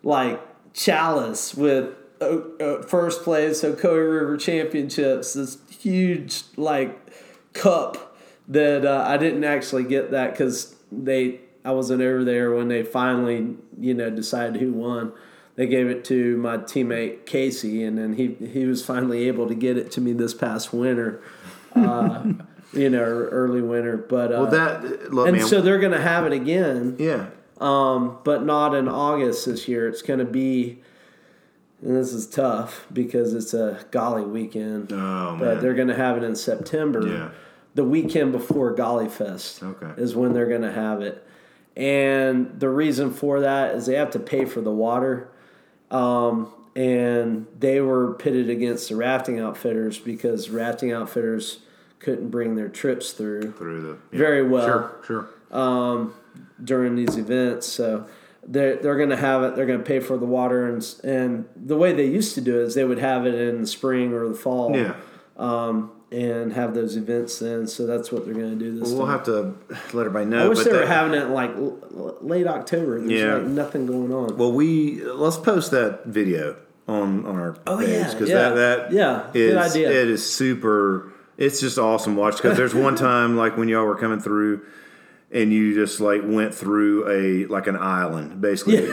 like 0.04 0.40
chalice 0.74 1.56
with 1.56 1.90
uh, 2.22 2.64
uh, 2.64 2.82
first 2.84 3.24
place 3.24 3.62
Ocoee 3.64 4.20
River 4.20 4.38
Championships. 4.38 5.34
This 5.34 5.58
huge 5.70 6.44
like 6.56 6.98
cup 7.54 8.18
that 8.48 8.86
uh, 8.86 9.06
I 9.08 9.18
didn't 9.18 9.44
actually 9.44 9.84
get 9.84 10.12
that 10.12 10.32
because 10.32 10.76
they 10.92 11.42
I 11.66 11.72
wasn't 11.72 12.02
over 12.02 12.24
there 12.24 12.54
when 12.54 12.68
they 12.68 12.84
finally 12.84 13.56
you 13.80 13.94
know 13.94 14.10
decided 14.10 14.62
who 14.62 14.72
won. 14.74 15.14
They 15.56 15.66
gave 15.66 15.88
it 15.88 16.06
to 16.06 16.38
my 16.38 16.58
teammate 16.58 17.26
Casey, 17.26 17.84
and 17.84 17.98
then 17.98 18.14
he 18.14 18.36
he 18.48 18.66
was 18.66 18.86
finally 18.86 19.28
able 19.28 19.48
to 19.48 19.56
get 19.56 19.78
it 19.78 19.92
to 19.92 20.02
me 20.02 20.14
this 20.14 20.34
past 20.34 20.72
winter. 20.72 21.22
Uh, 21.76 22.24
you 22.74 22.90
know, 22.90 23.00
early 23.00 23.62
winter, 23.62 23.98
but 23.98 24.32
uh, 24.32 24.42
Well, 24.42 24.52
that 24.52 25.14
look, 25.14 25.28
and 25.28 25.38
man. 25.38 25.46
so 25.46 25.62
they're 25.62 25.80
going 25.80 25.94
to 25.94 26.02
have 26.02 26.26
it 26.26 26.34
again 26.34 26.96
yeah. 27.00 27.28
um, 27.60 28.20
but 28.24 28.44
not 28.44 28.76
in 28.76 28.88
August 28.88 29.46
this 29.46 29.68
year. 29.68 29.88
It's 29.88 30.02
going 30.02 30.20
to 30.20 30.26
be, 30.26 30.80
and 31.82 31.96
this 31.96 32.14
is 32.14 32.28
tough 32.28 32.88
because 32.92 33.34
it's 33.34 33.54
a 33.54 33.80
Gauley 33.92 34.28
weekend. 34.28 34.92
Oh, 34.92 35.36
but 35.40 35.46
man. 35.56 35.62
they're 35.62 35.74
going 35.76 35.88
to 35.90 35.96
have 35.96 36.18
it 36.18 36.24
in 36.24 36.36
September. 36.36 37.06
Yeah. 37.08 37.30
The 37.76 37.84
weekend 37.84 38.32
before 38.32 38.74
Gauley 38.76 39.08
Fest 39.10 39.62
Okay. 39.62 40.02
is 40.02 40.16
when 40.16 40.34
they're 40.34 40.48
going 40.50 40.64
to 40.64 40.72
have 40.72 41.02
it. 41.02 41.24
And 41.76 42.60
the 42.60 42.70
reason 42.70 43.14
for 43.14 43.42
that 43.42 43.76
is 43.76 43.86
they 43.86 43.94
have 43.96 44.10
to 44.12 44.20
pay 44.20 44.46
for 44.46 44.62
the 44.62 44.72
water. 44.72 45.30
Um, 45.92 46.52
and 46.76 47.46
they 47.58 47.80
were 47.82 48.14
pitted 48.14 48.50
against 48.50 48.90
the 48.90 48.96
rafting 48.96 49.40
outfitters 49.40 50.00
because 50.00 50.50
rafting 50.50 50.92
outfitters 50.92 51.60
couldn't 52.00 52.30
bring 52.30 52.56
their 52.56 52.70
trips 52.70 53.12
through 53.12 53.52
Through 53.54 53.82
the 53.82 53.98
yeah. 54.12 54.18
Very 54.18 54.44
well. 54.44 54.66
Sure. 54.66 54.96
Sure. 55.06 55.28
um, 55.60 56.14
during 56.64 56.96
these 56.96 57.16
events. 57.18 57.68
So 57.68 58.08
they're 58.48 58.78
they're 58.78 58.96
going 58.98 59.10
to 59.10 59.18
have 59.18 59.44
it. 59.44 59.56
They're 59.56 59.66
going 59.66 59.80
to 59.80 59.86
pay 59.86 60.00
for 60.00 60.18
the 60.18 60.26
water 60.26 60.68
and 60.68 60.84
and 61.04 61.46
the 61.56 61.76
way 61.78 61.94
they 61.94 62.06
used 62.08 62.34
to 62.36 62.42
do 62.42 62.60
it 62.60 62.64
is 62.64 62.76
they 62.76 62.86
would 62.86 63.00
have 63.00 63.26
it 63.26 63.36
in 63.36 63.62
the 63.62 63.68
spring 63.68 64.14
or 64.14 64.28
the 64.28 64.36
fall. 64.36 64.76
Yeah. 64.76 64.96
Um, 65.38 65.92
and 66.10 66.54
have 66.54 66.74
those 66.74 66.96
events 66.96 67.40
then. 67.40 67.68
So 67.68 67.86
that's 67.86 68.14
what 68.14 68.24
they're 68.24 68.34
going 68.34 68.58
to 68.58 68.66
do 68.66 68.80
this 68.80 68.94
We'll 68.94 69.08
have 69.08 69.24
to 69.26 69.56
let 69.92 70.06
everybody 70.08 70.26
know. 70.26 70.46
I 70.46 70.48
wish 70.48 70.60
but 70.60 70.72
they 70.72 70.78
were 70.78 70.86
having 70.86 71.14
it 71.14 71.24
in 71.24 71.34
like 71.34 71.50
l- 71.58 72.18
late 72.22 72.48
October. 72.48 72.98
There's 73.02 73.12
Yeah. 73.12 73.34
like 73.36 73.44
nothing 73.48 73.86
going 73.88 74.14
on. 74.14 74.38
Well, 74.38 74.54
we 74.54 75.04
let's 75.04 75.36
post 75.36 75.72
that 75.72 76.06
video 76.06 76.56
on 76.88 77.26
on 77.26 77.36
our 77.38 77.58
Oh, 77.68 77.78
page 77.80 77.90
yeah, 77.90 78.12
because 78.14 78.30
yeah. 78.30 78.50
that 78.50 78.56
that 78.56 78.92
Yeah, 78.94 79.28
is 79.34 79.34
good 79.34 79.58
idea. 79.58 80.02
it 80.04 80.08
is 80.10 80.26
super 80.26 81.12
It's 81.38 81.60
just 81.60 81.78
awesome 81.78 82.16
watch 82.16 82.38
because 82.38 82.56
there's 82.56 82.74
one 82.74 82.96
time 83.10 83.36
like 83.36 83.58
when 83.58 83.68
y'all 83.68 83.84
were 83.86 83.98
coming 83.98 84.22
through 84.22 84.62
and 85.32 85.52
you 85.52 85.74
just 85.74 86.00
like 86.00 86.22
went 86.24 86.54
through 86.56 87.08
a 87.10 87.46
like 87.52 87.68
an 87.68 87.76
island 87.76 88.40
basically. 88.42 88.78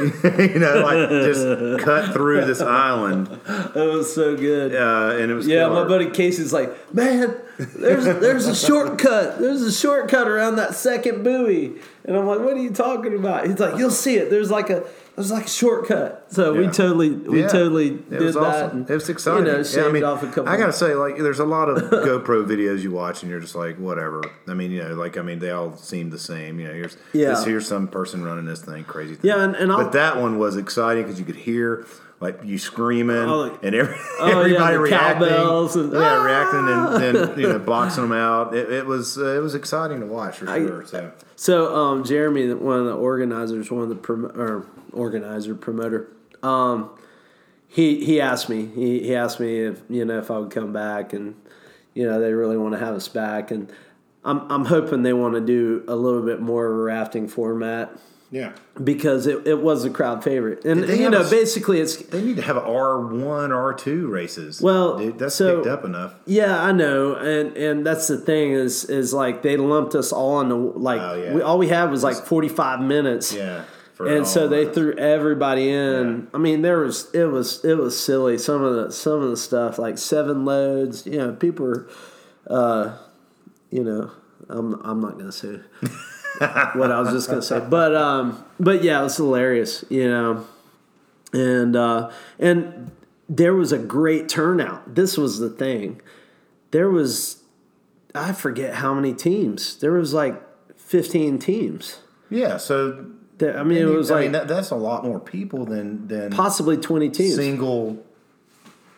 You 0.55 0.59
know 0.59 0.81
like 0.85 1.09
just 1.09 1.85
cut 1.85 2.13
through 2.13 2.45
this 2.45 2.61
island. 2.61 3.29
That 3.75 3.87
was 3.93 4.15
so 4.15 4.37
good. 4.37 4.75
uh, 4.75 5.17
and 5.21 5.31
it 5.31 5.35
was 5.35 5.47
Yeah, 5.47 5.69
my 5.69 5.85
buddy 5.87 6.11
Casey's 6.11 6.53
like, 6.53 6.95
man, 6.95 7.37
there's 7.59 8.05
there's 8.05 8.47
a 8.47 8.55
shortcut. 8.55 9.39
There's 9.39 9.63
a 9.63 9.73
shortcut 9.73 10.29
around 10.29 10.57
that 10.57 10.75
second 10.75 11.23
buoy, 11.23 11.73
and 12.05 12.17
I'm 12.17 12.27
like, 12.27 12.41
what 12.41 12.55
are 12.55 12.63
you 12.63 12.71
talking 12.71 13.15
about? 13.15 13.47
He's 13.47 13.59
like, 13.59 13.77
you'll 13.79 13.91
see 13.91 14.17
it. 14.17 14.31
There's 14.31 14.51
like 14.51 14.71
a 14.71 14.85
there's 15.15 15.31
like 15.31 15.47
a 15.47 15.49
shortcut. 15.49 16.27
So 16.31 16.55
we 16.55 16.67
totally 16.67 17.11
we 17.11 17.41
Yeah. 17.43 17.49
totally 17.49 17.91
It 17.91 18.11
did 18.11 18.21
was 18.23 18.35
that. 18.35 18.43
awesome. 18.43 18.79
and, 18.79 18.91
It 18.91 18.95
was 18.95 19.09
exciting. 19.09 19.47
You 19.47 19.53
know, 19.53 19.59
Yeah, 19.65 19.85
I 19.85 19.93
mean, 19.93 20.03
off 20.05 20.23
a 20.25 20.27
couple. 20.27 20.49
I 20.49 20.57
gotta 20.57 20.73
say, 20.73 20.95
like, 20.97 21.17
there's 21.19 21.39
a 21.39 21.45
lot 21.45 21.69
of 21.69 21.79
GoPro 21.91 22.45
videos 22.45 22.81
you 22.83 22.91
watch, 22.91 23.23
and 23.23 23.31
you're 23.31 23.39
just 23.41 23.55
like, 23.55 23.77
whatever. 23.79 24.23
I 24.49 24.55
mean, 24.55 24.73
you 24.73 24.83
know, 24.83 24.95
like, 24.95 25.17
I 25.17 25.23
mean, 25.23 25.39
they 25.39 25.51
all 25.53 25.77
seem 25.77 26.11
the 26.11 26.19
same. 26.19 26.59
You 26.59 26.67
know, 26.67 26.75
here's 26.75 26.97
Yeah. 27.13 27.29
this, 27.29 27.45
here's 27.45 27.69
some 27.69 27.87
person 27.87 28.25
running 28.25 28.45
this 28.47 28.61
thing, 28.63 28.83
crazy. 28.85 29.15
Thing. 29.15 29.31
Yeah, 29.31 29.45
and- 29.45 29.55
and 29.55 29.71
I'll- 29.71 29.85
but 29.85 29.93
that 29.93 30.21
one 30.21 30.39
was 30.39 30.57
exciting 30.57 31.05
because 31.05 31.21
you 31.21 31.25
could 31.27 31.37
hear 31.37 31.87
like 32.25 32.41
you 32.43 32.59
screaming 32.59 33.17
Oh, 33.17 33.41
like- 33.49 33.63
and 33.63 33.75
every, 33.75 33.95
Oh, 34.19 34.27
yeah, 34.29 34.39
everybody 34.39 34.75
the 34.75 34.81
reacting, 34.81 35.29
and- 35.29 35.93
yeah, 35.93 36.25
reacting 36.25 36.69
and 36.69 37.03
then 37.03 37.39
you 37.39 37.49
know 37.49 37.59
boxing 37.59 38.03
them 38.05 38.13
out. 38.13 38.55
It, 38.55 38.73
it 38.73 38.87
was 38.87 39.19
uh, 39.19 39.37
it 39.37 39.41
was 39.41 39.55
exciting 39.55 40.01
to 40.01 40.07
watch 40.07 40.39
for 40.39 40.47
sure. 40.47 40.87
So 40.87 41.13
So 41.37 41.77
um, 41.77 42.05
Jeremy, 42.05 42.53
one 42.55 42.81
of 42.81 42.87
the 42.87 42.95
organizers, 42.97 43.71
one 43.71 43.83
of 43.83 43.89
the 43.91 43.95
prom- 43.95 44.33
or 44.35 44.67
organizer 44.93 45.55
promoter, 45.55 46.09
um, 46.43 46.91
he 47.69 48.05
he 48.05 48.21
asked 48.21 48.49
me. 48.49 48.67
He, 48.75 49.01
he 49.01 49.15
asked 49.15 49.39
me 49.41 49.59
if 49.61 49.83
you 49.89 50.05
know 50.05 50.19
if 50.19 50.31
I 50.31 50.39
would 50.39 50.51
come 50.51 50.73
back, 50.73 51.13
and 51.13 51.35
you 51.95 52.07
know 52.07 52.21
they 52.21 52.33
really 52.33 52.57
want 52.57 52.73
to 52.73 52.79
have 52.79 52.95
us 52.95 53.09
back, 53.09 53.51
and 53.51 53.71
I'm 54.25 54.51
I'm 54.51 54.65
hoping 54.65 55.03
they 55.03 55.13
want 55.13 55.35
to 55.35 55.41
do 55.41 55.85
a 55.89 55.97
little 55.97 56.23
bit 56.23 56.41
more 56.41 56.67
of 56.67 56.73
a 56.79 56.83
rafting 56.83 57.29
format 57.29 57.91
yeah, 58.35 58.53
because 58.83 59.29
it, 59.29 59.47
it 59.47 59.61
was 59.63 59.85
a 59.85 59.91
crowd 59.91 60.25
favorite, 60.25 60.65
and 60.65 60.89
you 60.89 61.09
know 61.09 61.21
a 61.25 61.31
basically 61.31 61.79
it's 61.79 61.97
they 61.97 62.21
need 62.21 62.35
to 62.35 62.43
have 62.43 62.57
R 62.59 62.99
one 63.07 63.53
R 63.53 63.73
two 63.73 64.09
races. 64.09 64.61
Well, 64.61 64.99
Dude, 64.99 65.21
that's 65.21 65.37
so- 65.37 65.57
picked 65.59 65.69
up 65.69 65.85
enough. 65.85 66.15
Yeah, 66.27 66.61
I 66.61 66.73
know, 66.73 67.15
and 67.15 67.57
and 67.57 67.87
that's 67.87 68.09
the 68.09 68.19
thing 68.19 68.51
is 68.51 68.85
is 68.87 69.15
like 69.15 69.43
they 69.43 69.57
lumped 69.57 69.95
us 69.95 70.13
all 70.13 70.41
into 70.41 70.57
like 70.57 71.01
Oh, 71.01 71.15
yeah. 71.15 71.33
we, 71.35 71.43
all 71.43 71.59
we 71.59 71.69
had 71.69 71.93
was 71.93 72.03
like 72.03 72.17
forty 72.17 72.49
five 72.49 72.81
minutes. 72.81 73.33
Yeah. 73.33 73.65
and 74.01 74.27
so 74.27 74.49
they 74.49 74.67
threw 74.67 74.93
everybody 74.95 75.71
in. 75.71 76.23
Yeah. 76.23 76.35
I 76.35 76.39
mean, 76.39 76.63
there 76.63 76.81
was 76.81 77.09
it 77.15 77.27
was 77.27 77.65
it 77.65 77.79
was 77.79 77.97
silly. 77.97 78.37
Some 78.39 78.65
of 78.65 78.75
the 78.75 78.91
some 78.91 79.23
of 79.23 79.31
the 79.31 79.37
stuff 79.37 79.79
like 79.79 79.97
seven 79.97 80.45
loads. 80.45 81.07
You 81.07 81.19
know, 81.19 81.33
people 81.35 81.67
were, 81.67 81.89
uh, 82.51 82.99
you 83.71 83.85
know, 83.85 84.11
I'm 84.49 84.75
I'm 84.83 85.01
not 85.01 85.19
gonna 85.19 85.31
say 85.31 85.61
what 86.75 86.91
I 86.91 87.01
was 87.01 87.11
just 87.11 87.29
gonna 87.29 87.43
say, 87.43 87.61
but 87.69 87.95
um, 87.95 88.45
but 88.59 88.83
yeah, 88.83 89.01
it 89.01 89.05
was 89.05 89.17
hilarious. 89.17 89.85
You 89.89 90.09
know, 90.09 90.47
and 91.33 91.77
uh, 91.77 92.11
and 92.39 92.91
there 93.29 93.55
was 93.55 93.73
a 93.73 93.79
great 93.79 94.29
turnout. 94.29 94.95
This 94.95 95.17
was 95.17 95.39
the 95.39 95.49
thing. 95.51 96.01
There 96.73 96.91
was, 96.91 97.43
I 98.15 98.33
forget 98.33 98.75
how 98.77 98.95
many 98.95 99.15
teams. 99.15 99.77
There 99.77 99.93
was 99.93 100.13
like 100.13 100.43
fifteen 100.79 101.39
teams. 101.39 102.01
Yeah, 102.31 102.57
so 102.57 103.07
There, 103.39 103.57
I 103.59 103.63
mean, 103.63 103.79
it 103.79 103.85
was 103.85 104.11
I 104.11 104.15
like 104.15 104.23
mean, 104.25 104.33
that, 104.33 104.49
that's 104.49 104.71
a 104.71 104.75
lot 104.77 105.05
more 105.05 105.21
people 105.21 105.65
than 105.67 106.09
than 106.09 106.31
possibly 106.33 106.77
20 106.77 107.11
teams. 107.11 107.37
single 107.37 108.05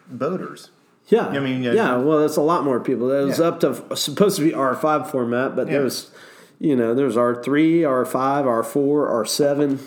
voters. 0.09 0.71
yeah. 1.09 1.29
I 1.29 1.39
mean, 1.41 1.63
yeah, 1.63 1.73
yeah. 1.73 1.97
well, 1.97 2.21
that's 2.21 2.37
a 2.37 2.41
lot 2.43 2.65
more 2.65 2.81
people. 2.81 3.11
It 3.11 3.25
was 3.25 3.39
Yeah. 3.39 3.47
up 3.47 3.61
to 3.61 3.97
supposed 3.97 4.37
to 4.39 4.43
be 4.45 4.53
R5 4.53 5.11
format, 5.11 5.55
but 5.55 5.67
Yeah. 5.67 5.75
there 5.75 5.83
was, 5.85 6.11
you 6.59 6.75
know, 6.77 6.95
there's 6.95 7.17
R3, 7.17 7.45
R5, 7.81 8.45
R4, 8.45 9.79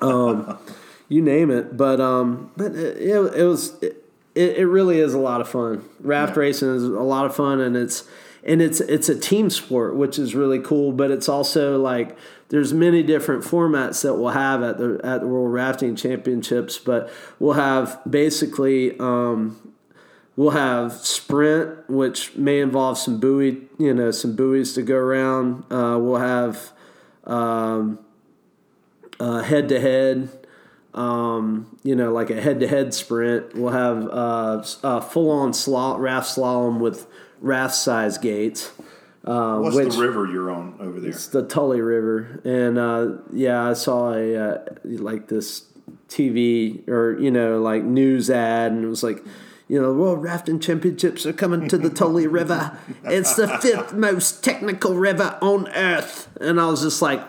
R7, 0.00 0.02
um, 0.02 0.58
you 1.08 1.22
name 1.22 1.50
it. 1.50 1.76
But 1.76 2.00
um, 2.00 2.50
but 2.56 2.72
it, 2.72 2.96
it, 2.98 3.34
it 3.34 3.44
was 3.44 3.74
it, 3.82 4.04
it 4.34 4.66
really 4.68 4.98
is 5.00 5.14
a 5.14 5.18
lot 5.18 5.40
of 5.40 5.48
fun. 5.48 5.84
Raft 6.00 6.34
Yeah. 6.36 6.40
racing 6.40 6.74
is 6.74 6.84
a 6.84 6.88
lot 6.88 7.26
of 7.26 7.34
fun, 7.34 7.60
and 7.60 7.76
it's 7.76 8.04
and 8.44 8.62
it's 8.62 8.80
it's 8.80 9.08
a 9.08 9.18
team 9.18 9.50
sport, 9.50 9.96
which 9.96 10.18
is 10.18 10.34
really 10.34 10.60
cool. 10.60 10.92
But 10.92 11.10
it's 11.10 11.28
also 11.28 11.78
like 11.80 12.16
there's 12.50 12.72
many 12.72 13.02
different 13.02 13.44
formats 13.44 14.02
that 14.02 14.14
we'll 14.14 14.30
have 14.30 14.62
at 14.62 14.78
the 14.78 15.00
at 15.02 15.20
the 15.20 15.26
World 15.26 15.52
Rafting 15.52 15.96
Championships. 15.96 16.78
But 16.78 17.10
we'll 17.38 17.54
have 17.54 18.00
basically 18.08 18.98
um, 19.00 19.67
we'll 20.38 20.50
have 20.50 20.92
sprint, 20.92 21.90
which 21.90 22.36
may 22.36 22.60
involve 22.60 22.96
some 22.96 23.18
buoy, 23.18 23.60
you 23.76 23.92
know, 23.92 24.12
some 24.12 24.36
buoys 24.36 24.72
to 24.72 24.82
go 24.82 24.94
around. 24.94 25.64
Uh, 25.64 25.98
we'll 25.98 26.20
have 26.20 26.70
um, 27.24 27.98
head 29.18 29.68
to 29.68 29.80
head. 29.80 30.30
Um, 30.94 31.76
you 31.82 31.94
know, 31.94 32.12
like 32.12 32.30
a 32.30 32.40
head-to-head 32.40 32.94
sprint. 32.94 33.54
We'll 33.54 33.72
have 33.72 34.08
uh, 34.08 34.64
a 34.82 35.00
full-on 35.00 35.52
slalom, 35.52 35.98
raft 36.00 36.34
slalom 36.34 36.80
with 36.80 37.06
raft-size 37.40 38.18
gates. 38.18 38.72
Uh, 39.24 39.58
What's 39.58 39.76
which, 39.76 39.94
the 39.94 40.00
river 40.00 40.26
you're 40.26 40.50
on 40.50 40.76
over 40.80 40.98
there? 40.98 41.10
It's 41.10 41.26
the 41.26 41.42
Tully 41.46 41.80
River, 41.80 42.40
and 42.44 42.78
uh, 42.78 43.22
yeah, 43.32 43.68
I 43.68 43.74
saw 43.74 44.12
a 44.14 44.34
uh, 44.34 44.58
like 44.84 45.28
this 45.28 45.64
TV 46.08 46.88
or 46.88 47.18
you 47.20 47.30
know 47.30 47.60
like 47.60 47.84
news 47.84 48.30
ad, 48.30 48.72
and 48.72 48.82
it 48.84 48.88
was 48.88 49.02
like, 49.02 49.22
you 49.68 49.80
know, 49.80 49.92
the 49.92 49.98
World 49.98 50.22
Rafting 50.22 50.60
Championships 50.60 51.26
are 51.26 51.32
coming 51.32 51.68
to 51.68 51.76
the 51.76 51.90
Tully 51.90 52.26
River. 52.40 52.78
It's 53.04 53.34
the 53.34 53.46
fifth 53.46 53.92
most 53.92 54.42
technical 54.42 54.94
river 54.94 55.38
on 55.42 55.68
earth, 55.68 56.28
and 56.40 56.58
I 56.58 56.66
was 56.66 56.82
just 56.82 57.02
like, 57.02 57.22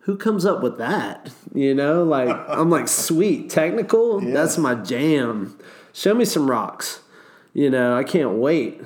who 0.00 0.16
comes 0.16 0.44
up 0.44 0.62
with 0.62 0.78
that? 0.78 1.30
You 1.54 1.74
know, 1.74 2.02
like 2.02 2.36
I'm 2.48 2.70
like, 2.70 2.88
sweet 3.06 3.50
technical, 3.50 4.20
that's 4.20 4.58
my 4.58 4.74
jam. 4.74 5.56
Show 5.92 6.14
me 6.14 6.24
some 6.24 6.50
rocks. 6.50 7.00
You 7.54 7.70
know, 7.70 7.96
I 7.96 8.04
can't 8.04 8.32
wait. 8.32 8.80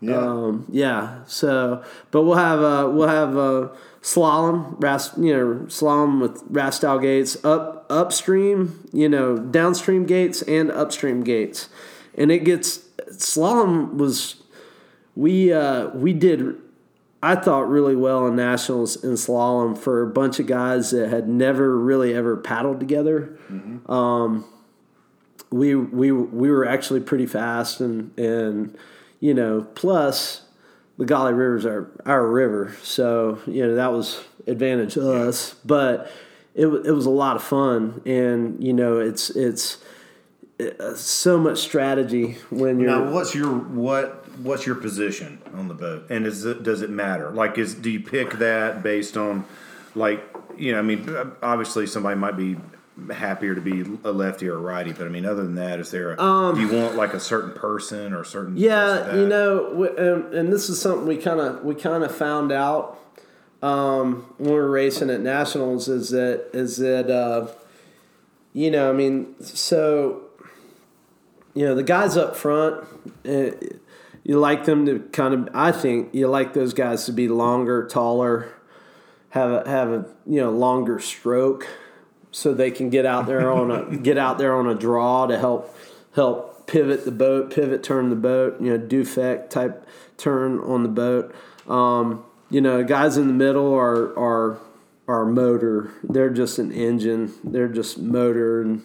Yeah. 0.00 0.16
Um, 0.16 0.66
yeah. 0.70 1.24
So, 1.26 1.84
but 2.10 2.22
we'll 2.22 2.36
have 2.36 2.60
uh, 2.60 2.88
we'll 2.90 3.08
have 3.08 3.36
uh, 3.36 3.68
slalom, 4.02 4.82
rast, 4.82 5.16
you 5.18 5.36
know, 5.36 5.54
slalom 5.66 6.20
with 6.20 6.42
raft 6.48 6.76
style 6.76 6.98
gates 6.98 7.42
up 7.44 7.86
upstream, 7.90 8.88
you 8.92 9.08
know, 9.08 9.36
downstream 9.38 10.06
gates 10.06 10.42
and 10.42 10.70
upstream 10.70 11.22
gates, 11.22 11.68
and 12.16 12.30
it 12.30 12.44
gets 12.44 12.78
slalom 13.10 13.96
was 13.96 14.42
we 15.14 15.52
uh, 15.52 15.88
we 15.88 16.12
did 16.12 16.56
I 17.22 17.34
thought 17.34 17.68
really 17.68 17.96
well 17.96 18.26
in 18.26 18.36
nationals 18.36 19.02
in 19.04 19.12
slalom 19.12 19.76
for 19.76 20.02
a 20.02 20.06
bunch 20.06 20.38
of 20.38 20.46
guys 20.46 20.90
that 20.92 21.10
had 21.10 21.28
never 21.28 21.78
really 21.78 22.14
ever 22.14 22.36
paddled 22.36 22.80
together. 22.80 23.38
Um, 23.92 24.44
we 25.50 25.74
we 25.74 26.12
we 26.12 26.50
were 26.50 26.64
actually 26.64 27.00
pretty 27.00 27.26
fast 27.26 27.80
and 27.80 28.16
and 28.18 28.76
you 29.18 29.34
know 29.34 29.66
plus 29.74 30.42
Gauley 31.06 31.36
River's 31.36 31.66
our 31.66 31.90
our 32.06 32.26
river, 32.26 32.74
so 32.82 33.38
you 33.46 33.66
know 33.66 33.74
that 33.74 33.92
was 33.92 34.22
advantage 34.46 34.94
to 34.94 35.12
us. 35.12 35.54
But 35.64 36.10
it 36.54 36.66
it 36.66 36.92
was 36.92 37.06
a 37.06 37.10
lot 37.10 37.36
of 37.36 37.42
fun, 37.42 38.02
and 38.04 38.62
you 38.62 38.72
know 38.72 38.98
it's 38.98 39.30
it's 39.30 39.78
uh, 40.60 40.94
so 40.94 41.38
much 41.38 41.58
strategy 41.58 42.38
when 42.50 42.80
you're. 42.80 42.90
Now, 42.90 43.12
what's 43.12 43.34
your 43.34 43.52
what? 43.52 44.16
What's 44.40 44.66
your 44.66 44.76
position 44.76 45.40
on 45.54 45.68
the 45.68 45.74
boat, 45.74 46.06
and 46.10 46.26
is 46.26 46.44
it, 46.44 46.62
does 46.62 46.82
it 46.82 46.90
matter? 46.90 47.30
Like, 47.30 47.58
is 47.58 47.74
do 47.74 47.90
you 47.90 48.00
pick 48.00 48.32
that 48.34 48.82
based 48.82 49.16
on, 49.16 49.44
like, 49.94 50.24
you 50.56 50.72
know, 50.72 50.78
I 50.78 50.82
mean, 50.82 51.14
obviously 51.42 51.86
somebody 51.86 52.18
might 52.18 52.36
be 52.36 52.56
happier 53.08 53.54
to 53.54 53.60
be 53.60 53.84
a 54.04 54.12
lefty 54.12 54.48
or 54.48 54.54
a 54.56 54.60
righty, 54.60 54.92
but 54.92 55.06
I 55.06 55.10
mean, 55.10 55.26
other 55.26 55.42
than 55.42 55.54
that, 55.56 55.78
is 55.80 55.90
there? 55.90 56.12
A, 56.12 56.16
do 56.54 56.60
you 56.60 56.72
want 56.72 56.96
like 56.96 57.14
a 57.14 57.20
certain 57.20 57.52
person 57.52 58.12
or 58.12 58.20
a 58.20 58.24
certain? 58.24 58.56
Yeah, 58.56 59.14
you 59.16 59.26
know, 59.26 59.70
w- 59.70 59.96
and, 59.96 60.34
and 60.34 60.52
this 60.52 60.68
is 60.68 60.80
something 60.80 61.06
we 61.06 61.16
kind 61.16 61.40
of 61.40 61.64
we 61.64 61.74
kind 61.74 62.04
of 62.04 62.14
found 62.14 62.52
out 62.52 62.98
um, 63.62 64.32
when 64.38 64.50
we 64.50 64.56
were 64.56 64.70
racing 64.70 65.10
at 65.10 65.20
nationals 65.20 65.88
is 65.88 66.10
that 66.10 66.50
is 66.52 66.78
that 66.78 67.10
uh, 67.10 67.48
you 68.52 68.70
know 68.70 68.90
I 68.90 68.92
mean 68.92 69.34
so 69.42 70.22
you 71.54 71.64
know 71.66 71.74
the 71.74 71.82
guys 71.82 72.16
up 72.16 72.36
front 72.36 72.84
uh, 73.28 73.50
you 74.24 74.38
like 74.38 74.64
them 74.64 74.86
to 74.86 75.00
kind 75.12 75.34
of 75.34 75.48
I 75.54 75.72
think 75.72 76.14
you 76.14 76.28
like 76.28 76.54
those 76.54 76.74
guys 76.74 77.04
to 77.06 77.12
be 77.12 77.28
longer, 77.28 77.86
taller, 77.86 78.52
have 79.30 79.50
a 79.50 79.68
have 79.68 79.90
a 79.90 80.06
you 80.26 80.40
know 80.40 80.50
longer 80.50 80.98
stroke 81.00 81.66
so 82.32 82.54
they 82.54 82.70
can 82.70 82.90
get 82.90 83.06
out 83.06 83.26
there 83.26 83.50
on 83.50 83.70
a 83.70 83.96
get 83.96 84.18
out 84.18 84.38
there 84.38 84.54
on 84.54 84.66
a 84.66 84.74
draw 84.74 85.26
to 85.26 85.38
help 85.38 85.76
help 86.14 86.66
pivot 86.66 87.04
the 87.04 87.10
boat, 87.10 87.52
pivot 87.52 87.82
turn 87.82 88.10
the 88.10 88.16
boat, 88.16 88.60
you 88.60 88.70
know, 88.70 88.78
defect 88.78 89.50
type 89.50 89.86
turn 90.16 90.58
on 90.60 90.82
the 90.82 90.88
boat. 90.88 91.34
Um, 91.68 92.24
you 92.50 92.60
know, 92.60 92.84
guys 92.84 93.16
in 93.16 93.26
the 93.26 93.34
middle 93.34 93.74
are 93.74 94.16
are 94.18 94.58
are 95.08 95.26
motor. 95.26 95.90
They're 96.04 96.30
just 96.30 96.58
an 96.58 96.70
engine. 96.70 97.32
They're 97.42 97.68
just 97.68 97.98
motor 97.98 98.62
and 98.62 98.82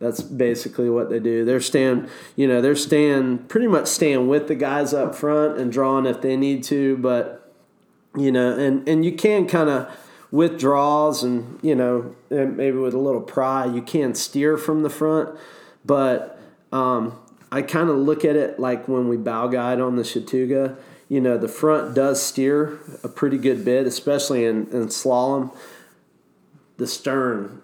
That's 0.00 0.20
basically 0.20 0.90
what 0.90 1.10
they 1.10 1.20
do. 1.20 1.44
They're 1.44 1.60
staying, 1.60 2.08
you 2.34 2.48
know, 2.48 2.60
they're 2.60 2.74
staying 2.74 3.38
pretty 3.46 3.68
much 3.68 3.86
staying 3.86 4.26
with 4.26 4.48
the 4.48 4.56
guys 4.56 4.92
up 4.92 5.14
front 5.14 5.58
and 5.58 5.70
drawing 5.72 6.06
if 6.06 6.20
they 6.20 6.36
need 6.36 6.64
to, 6.64 6.96
but 6.96 7.54
you 8.16 8.32
know, 8.32 8.58
and 8.58 8.86
and 8.88 9.04
you 9.04 9.12
can 9.12 9.46
kind 9.46 9.70
of 9.70 9.88
with 10.32 10.58
draws 10.58 11.22
and 11.22 11.60
you 11.62 11.76
know 11.76 12.16
maybe 12.30 12.76
with 12.76 12.94
a 12.94 12.98
little 12.98 13.20
pry, 13.20 13.66
you 13.66 13.82
can 13.82 14.16
steer 14.16 14.58
from 14.58 14.82
the 14.82 14.90
front, 14.90 15.38
but 15.84 16.40
um, 16.72 17.16
I 17.52 17.62
kind 17.62 17.88
of 17.88 17.96
look 17.96 18.24
at 18.24 18.34
it 18.34 18.58
like 18.58 18.88
when 18.88 19.06
we 19.06 19.16
bow 19.16 19.46
guide 19.46 19.80
on 19.80 19.94
the 19.94 20.02
Chattooga. 20.02 20.76
You 21.08 21.20
know, 21.20 21.36
the 21.36 21.48
front 21.48 21.94
does 21.94 22.22
steer 22.22 22.80
a 23.04 23.08
pretty 23.08 23.36
good 23.36 23.66
bit, 23.66 23.86
especially 23.86 24.46
in, 24.46 24.66
in 24.72 24.86
slalom. 24.86 25.54
The 26.78 26.86
stern 26.86 27.60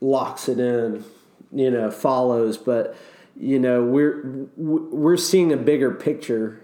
locks 0.00 0.48
it 0.48 0.58
in 0.58 1.04
you 1.52 1.70
know 1.70 1.90
follows 1.90 2.58
but 2.58 2.96
you 3.36 3.58
know 3.58 3.82
we're 3.82 4.48
we're 4.56 5.16
seeing 5.16 5.52
a 5.52 5.56
bigger 5.56 5.90
picture 5.90 6.63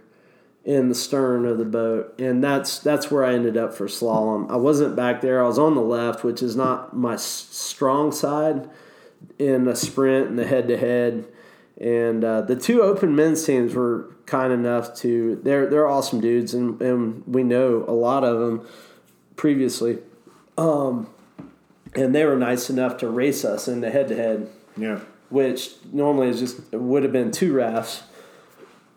in 0.64 0.88
the 0.88 0.94
stern 0.94 1.46
of 1.46 1.56
the 1.58 1.64
boat 1.64 2.14
and 2.18 2.44
that's 2.44 2.78
that's 2.80 3.11
where 3.11 3.24
I 3.24 3.34
ended 3.34 3.56
up 3.56 3.72
for 3.74 3.86
slalom. 3.86 4.50
I 4.50 4.56
wasn't 4.56 4.94
back 4.94 5.20
there. 5.20 5.42
I 5.42 5.46
was 5.46 5.58
on 5.58 5.74
the 5.74 5.80
left 5.80 6.22
which 6.22 6.42
is 6.42 6.56
not 6.56 6.94
my 6.94 7.16
strong 7.16 8.12
side 8.12 8.68
in 9.38 9.64
the 9.64 9.74
sprint 9.74 10.28
and 10.28 10.38
the 10.38 10.46
head 10.46 10.68
to 10.68 10.76
head 10.76 11.26
and 11.80 12.22
uh, 12.24 12.42
the 12.42 12.56
two 12.56 12.82
open 12.82 13.16
men's 13.16 13.44
teams 13.44 13.74
were 13.74 14.14
kind 14.26 14.52
enough 14.52 14.94
to 14.96 15.40
they're 15.42 15.66
they're 15.66 15.88
awesome 15.88 16.20
dudes 16.20 16.52
and, 16.54 16.80
and 16.82 17.22
we 17.26 17.42
know 17.42 17.84
a 17.88 17.92
lot 17.92 18.22
of 18.22 18.38
them 18.38 18.66
previously. 19.36 19.98
Um, 20.58 21.08
and 21.94 22.14
they 22.14 22.24
were 22.26 22.36
nice 22.36 22.68
enough 22.68 22.98
to 22.98 23.08
race 23.08 23.44
us 23.44 23.66
in 23.66 23.80
the 23.80 23.90
head 23.90 24.08
to 24.08 24.16
head 24.16 24.50
yeah. 24.76 25.00
Which 25.28 25.74
normally 25.92 26.28
is 26.28 26.40
just 26.40 26.72
would 26.72 27.02
have 27.02 27.12
been 27.12 27.30
two 27.30 27.52
rafts, 27.52 28.02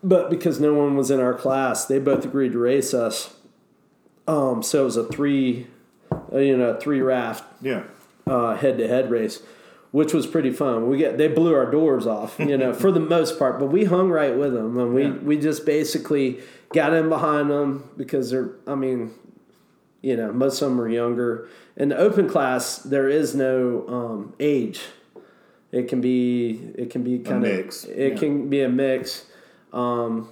but 0.04 0.30
because 0.30 0.60
no 0.60 0.74
one 0.74 0.96
was 0.96 1.10
in 1.10 1.18
our 1.18 1.34
class, 1.34 1.86
they 1.86 1.98
both 1.98 2.24
agreed 2.24 2.52
to 2.52 2.58
race 2.58 2.94
us. 2.94 3.34
Um, 4.28 4.62
so 4.62 4.82
it 4.82 4.84
was 4.84 4.96
a 4.96 5.04
three, 5.04 5.66
uh, 6.32 6.38
you 6.38 6.56
know, 6.56 6.78
three 6.78 7.00
raft. 7.00 7.44
Yeah. 7.60 7.84
Head 8.26 8.78
to 8.78 8.88
head 8.88 9.10
race, 9.10 9.42
which 9.90 10.14
was 10.14 10.26
pretty 10.26 10.50
fun. 10.50 10.88
We 10.88 10.98
get 10.98 11.18
they 11.18 11.28
blew 11.28 11.54
our 11.54 11.70
doors 11.70 12.06
off, 12.06 12.38
you 12.38 12.56
know, 12.56 12.72
for 12.72 12.92
the 12.92 13.00
most 13.16 13.38
part, 13.38 13.58
but 13.58 13.66
we 13.66 13.84
hung 13.84 14.08
right 14.08 14.36
with 14.36 14.54
them, 14.54 14.78
and 14.78 14.94
we 14.94 15.04
yeah. 15.04 15.12
we 15.12 15.38
just 15.38 15.66
basically 15.66 16.40
got 16.72 16.94
in 16.94 17.08
behind 17.08 17.50
them 17.50 17.90
because 17.96 18.30
they're. 18.30 18.50
I 18.66 18.76
mean, 18.76 19.12
you 20.00 20.16
know, 20.16 20.32
most 20.32 20.62
of 20.62 20.70
them 20.70 20.80
are 20.80 20.88
younger. 20.88 21.48
In 21.76 21.90
the 21.90 21.98
open 21.98 22.28
class, 22.28 22.78
there 22.78 23.08
is 23.08 23.34
no 23.34 23.86
um, 23.88 24.34
age 24.40 24.80
it 25.74 25.88
can 25.88 26.00
be 26.00 26.70
it 26.76 26.90
can 26.90 27.02
be 27.02 27.18
kind 27.18 27.44
of 27.44 27.50
it 27.50 28.12
yeah. 28.12 28.16
can 28.16 28.48
be 28.48 28.62
a 28.62 28.68
mix, 28.68 29.26
um, 29.74 30.28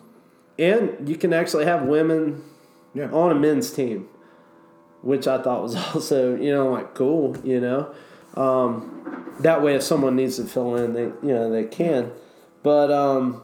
and 0.59 1.09
you 1.09 1.16
can 1.16 1.32
actually 1.32 1.64
have 1.64 1.82
women 1.82 2.43
yeah. 2.95 3.11
on 3.11 3.32
a 3.32 3.34
men's 3.34 3.72
team, 3.72 4.09
which 5.03 5.26
I 5.26 5.43
thought 5.43 5.62
was 5.62 5.76
also 5.95 6.36
you 6.36 6.53
know 6.53 6.70
like 6.70 6.95
cool 6.95 7.36
you 7.45 7.61
know. 7.61 7.93
Um, 8.34 9.34
that 9.40 9.62
way, 9.62 9.74
if 9.74 9.82
someone 9.82 10.16
needs 10.16 10.36
to 10.36 10.45
fill 10.45 10.76
in, 10.76 10.95
they 10.95 11.03
you 11.03 11.34
know 11.34 11.51
they 11.51 11.64
can. 11.64 12.12
But 12.62 12.90
um, 12.90 13.43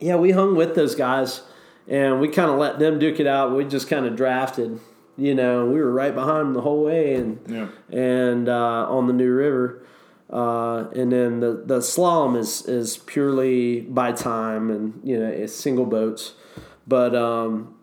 yeah, 0.00 0.16
we 0.16 0.32
hung 0.32 0.56
with 0.56 0.74
those 0.74 0.94
guys, 0.94 1.42
and 1.86 2.20
we 2.20 2.28
kind 2.28 2.50
of 2.50 2.58
let 2.58 2.78
them 2.78 2.98
duke 2.98 3.20
it 3.20 3.26
out. 3.26 3.54
We 3.54 3.64
just 3.64 3.88
kind 3.88 4.06
of 4.06 4.16
drafted, 4.16 4.80
you 5.16 5.34
know. 5.34 5.66
We 5.66 5.80
were 5.80 5.92
right 5.92 6.14
behind 6.14 6.40
them 6.40 6.54
the 6.54 6.62
whole 6.62 6.84
way, 6.84 7.14
and 7.14 7.38
yeah. 7.46 7.68
and 7.96 8.48
uh, 8.48 8.90
on 8.90 9.06
the 9.06 9.12
New 9.12 9.32
River. 9.32 9.80
Uh, 10.30 10.88
and 10.94 11.12
then 11.12 11.40
the, 11.40 11.62
the 11.66 11.78
slalom 11.78 12.36
is, 12.36 12.66
is 12.66 12.96
purely 12.96 13.80
by 13.80 14.10
time 14.10 14.70
and 14.70 15.00
you 15.04 15.18
know 15.18 15.28
it's 15.28 15.54
single 15.54 15.86
boats. 15.86 16.32
But 16.86 17.14
um, 17.14 17.74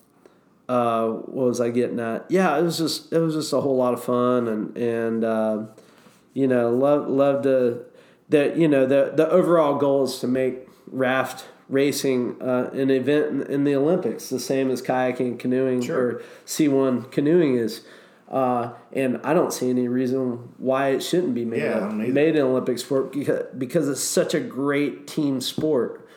uh, 0.67 1.07
what 1.07 1.47
was 1.47 1.61
I 1.61 1.69
getting 1.69 1.99
at? 1.99 2.25
Yeah 2.29 2.57
it 2.57 2.63
was 2.63 2.77
just 2.77 3.13
it 3.13 3.19
was 3.19 3.35
just 3.35 3.53
a 3.53 3.61
whole 3.61 3.77
lot 3.77 3.93
of 3.93 4.03
fun 4.03 4.47
and 4.47 4.75
and 4.77 5.23
uh, 5.23 5.65
you 6.33 6.47
know 6.47 6.71
love 6.71 7.07
love 7.07 7.43
to 7.43 7.85
that 8.29 8.57
you 8.57 8.67
know 8.67 8.85
the 8.85 9.11
the 9.15 9.29
overall 9.29 9.77
goal 9.77 10.03
is 10.03 10.19
to 10.19 10.27
make 10.27 10.67
raft 10.87 11.45
racing 11.69 12.41
uh, 12.41 12.69
an 12.73 12.89
event 12.89 13.27
in, 13.27 13.41
in, 13.43 13.63
the 13.63 13.73
Olympics 13.73 14.29
the 14.29 14.39
same 14.39 14.69
as 14.69 14.81
kayaking 14.81 15.39
canoeing 15.39 15.81
sure. 15.81 15.97
or 15.97 16.23
C1 16.45 17.09
canoeing 17.11 17.55
is 17.55 17.85
uh, 18.31 18.71
and 18.93 19.19
I 19.25 19.33
don't 19.33 19.51
see 19.51 19.69
any 19.69 19.89
reason 19.89 20.53
why 20.57 20.89
it 20.89 21.03
shouldn't 21.03 21.35
be 21.35 21.43
made 21.43 21.61
yeah, 21.61 21.89
made 21.89 22.37
an 22.37 22.43
Olympic 22.43 22.79
sport 22.79 23.11
because, 23.11 23.45
because 23.57 23.89
it's 23.89 24.01
such 24.01 24.33
a 24.33 24.39
great 24.39 25.05
team 25.05 25.41
sport. 25.41 26.07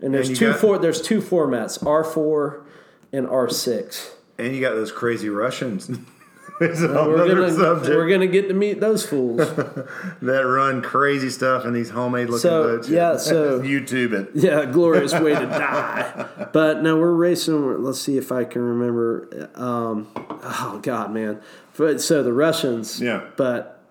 And 0.00 0.12
there's 0.12 0.28
and 0.28 0.36
two 0.36 0.50
got, 0.50 0.60
four 0.60 0.78
there's 0.78 1.00
two 1.00 1.20
formats, 1.20 1.84
R 1.86 2.02
four 2.02 2.66
and 3.12 3.28
R 3.28 3.48
six. 3.48 4.16
And 4.36 4.54
you 4.54 4.60
got 4.60 4.74
those 4.74 4.90
crazy 4.90 5.28
Russians. 5.28 5.90
we're 6.60 7.26
gonna 7.26 7.50
subject. 7.50 7.96
we're 7.96 8.08
gonna 8.08 8.26
get 8.26 8.48
to 8.48 8.54
meet 8.54 8.80
those 8.80 9.06
fools 9.06 9.38
that 10.22 10.42
run 10.42 10.82
crazy 10.82 11.30
stuff 11.30 11.64
in 11.64 11.72
these 11.72 11.88
homemade 11.88 12.26
looking 12.26 12.40
so, 12.40 12.62
boats. 12.64 12.88
Yeah, 12.88 13.16
so 13.16 13.60
YouTube 13.60 14.12
it. 14.12 14.30
Yeah, 14.34 14.66
glorious 14.66 15.14
way 15.14 15.34
to 15.34 15.46
die. 15.46 16.28
But 16.52 16.82
now 16.82 16.98
we're 16.98 17.14
racing. 17.14 17.82
Let's 17.82 18.00
see 18.00 18.18
if 18.18 18.30
I 18.30 18.44
can 18.44 18.60
remember. 18.60 19.50
Um, 19.54 20.08
oh 20.14 20.80
God, 20.82 21.12
man! 21.12 21.40
But 21.78 22.02
so 22.02 22.22
the 22.22 22.34
Russians. 22.34 23.00
Yeah. 23.00 23.26
But 23.36 23.82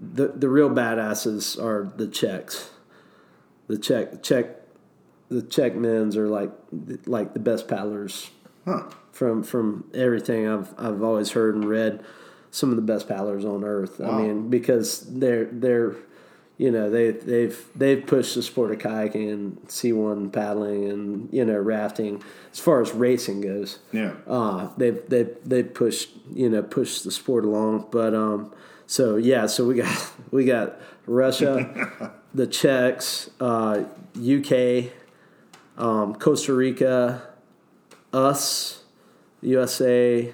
the 0.00 0.28
the 0.28 0.48
real 0.48 0.70
badasses 0.70 1.62
are 1.62 1.92
the 1.96 2.06
Czechs. 2.06 2.70
The 3.66 3.76
Czech 3.76 4.22
Czech 4.22 4.46
the 5.28 5.42
Czech 5.42 5.74
men's 5.74 6.16
are 6.16 6.28
like 6.28 6.52
like 7.04 7.34
the 7.34 7.40
best 7.40 7.68
paddlers. 7.68 8.30
Huh 8.64 8.84
from 9.16 9.42
from 9.42 9.90
everything 9.94 10.46
I've 10.46 10.74
I've 10.78 11.02
always 11.02 11.30
heard 11.32 11.54
and 11.54 11.64
read, 11.64 12.04
some 12.50 12.70
of 12.70 12.76
the 12.76 12.82
best 12.82 13.08
paddlers 13.08 13.44
on 13.44 13.64
earth. 13.64 13.98
Wow. 13.98 14.10
I 14.10 14.22
mean, 14.22 14.50
because 14.50 15.00
they're 15.00 15.46
they're 15.46 15.94
you 16.58 16.70
know 16.70 16.90
they 16.90 17.12
they've 17.12 17.66
they've 17.74 18.06
pushed 18.06 18.34
the 18.34 18.42
sport 18.42 18.70
of 18.72 18.78
kayaking 18.78 19.32
and 19.32 19.70
C 19.70 19.92
one 19.92 20.30
paddling 20.30 20.88
and 20.90 21.28
you 21.32 21.44
know 21.44 21.58
rafting 21.58 22.22
as 22.52 22.58
far 22.58 22.80
as 22.82 22.92
racing 22.92 23.40
goes. 23.40 23.78
Yeah. 23.92 24.12
Uh, 24.26 24.68
they've 24.76 25.00
they 25.08 25.24
they 25.44 25.62
pushed 25.62 26.10
you 26.34 26.50
know 26.50 26.62
pushed 26.62 27.04
the 27.04 27.10
sport 27.10 27.44
along, 27.44 27.88
but 27.90 28.14
um 28.14 28.52
so 28.86 29.16
yeah 29.16 29.46
so 29.46 29.66
we 29.66 29.76
got 29.76 30.12
we 30.30 30.44
got 30.44 30.78
Russia, 31.06 32.12
the 32.34 32.46
Czechs, 32.46 33.30
uh, 33.40 33.84
UK, 34.18 34.92
um, 35.78 36.14
Costa 36.16 36.52
Rica, 36.52 37.22
us, 38.12 38.82
USA, 39.46 40.32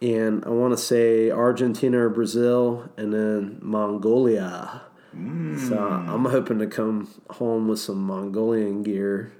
and 0.00 0.44
I 0.44 0.48
want 0.48 0.72
to 0.72 0.82
say 0.82 1.30
Argentina 1.30 2.06
or 2.06 2.08
Brazil, 2.08 2.88
and 2.96 3.12
then 3.12 3.58
Mongolia. 3.60 4.82
Mm. 5.14 5.68
So 5.68 5.78
I'm 5.78 6.24
hoping 6.24 6.58
to 6.58 6.66
come 6.66 7.08
home 7.30 7.68
with 7.68 7.80
some 7.80 8.02
Mongolian 8.02 8.82
gear. 8.82 9.32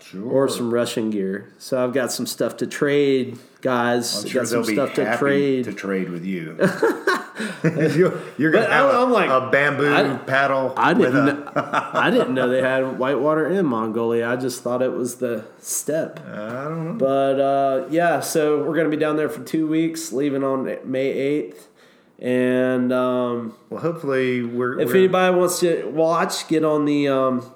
Sure. 0.00 0.22
Or 0.22 0.48
some 0.48 0.72
Russian 0.72 1.08
gear. 1.08 1.50
So 1.58 1.82
I've 1.82 1.94
got 1.94 2.12
some 2.12 2.26
stuff 2.26 2.58
to 2.58 2.66
trade, 2.66 3.38
guys. 3.62 4.28
Sure 4.28 4.42
got 4.42 4.48
some 4.48 4.64
stuff 4.64 4.90
be 4.90 4.94
to 4.96 5.16
trade. 5.16 5.64
To 5.64 5.72
trade 5.72 6.10
with 6.10 6.26
you. 6.26 6.58
you're, 7.64 8.20
you're 8.38 8.52
gonna 8.52 8.70
have 8.70 8.94
I'm 8.94 9.10
a, 9.10 9.12
like, 9.12 9.30
a 9.30 9.50
bamboo 9.50 9.92
I, 9.92 10.16
paddle. 10.18 10.72
I 10.76 10.94
didn't. 10.94 11.24
Know, 11.24 11.52
I 11.56 12.08
didn't 12.10 12.32
know 12.32 12.48
they 12.48 12.62
had 12.62 12.98
whitewater 12.98 13.48
in 13.48 13.66
Mongolia. 13.66 14.28
I 14.28 14.36
just 14.36 14.62
thought 14.62 14.82
it 14.82 14.92
was 14.92 15.16
the 15.16 15.44
steppe. 15.58 16.20
I 16.26 16.64
don't 16.64 16.84
know. 16.84 16.94
But 16.94 17.40
uh, 17.40 17.86
yeah, 17.90 18.20
so 18.20 18.62
we're 18.62 18.76
gonna 18.76 18.88
be 18.88 18.96
down 18.96 19.16
there 19.16 19.28
for 19.28 19.42
two 19.42 19.66
weeks, 19.66 20.12
leaving 20.12 20.44
on 20.44 20.78
May 20.84 21.10
eighth. 21.10 21.68
And 22.20 22.92
um, 22.92 23.56
well, 23.68 23.80
hopefully 23.80 24.44
we're. 24.44 24.78
If 24.78 24.90
we're, 24.90 24.96
anybody 24.96 25.36
wants 25.36 25.58
to 25.60 25.90
watch, 25.90 26.46
get 26.46 26.64
on 26.64 26.84
the 26.84 27.08
um, 27.08 27.52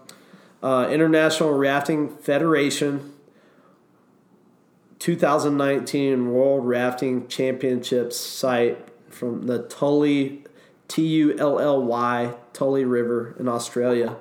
uh, 0.61 0.89
International 0.91 1.53
Rafting 1.53 2.09
Federation 2.09 3.13
2019 4.99 6.33
World 6.33 6.67
Rafting 6.67 7.29
Championships 7.29 8.17
site 8.17 8.79
from 9.11 9.47
the 9.47 9.63
Tully, 9.65 10.45
T 10.89 11.07
U 11.07 11.39
L 11.39 11.59
L 11.59 11.83
Y, 11.83 12.35
Tully 12.53 12.85
River 12.85 13.35
in 13.39 13.49
Australia. 13.49 14.17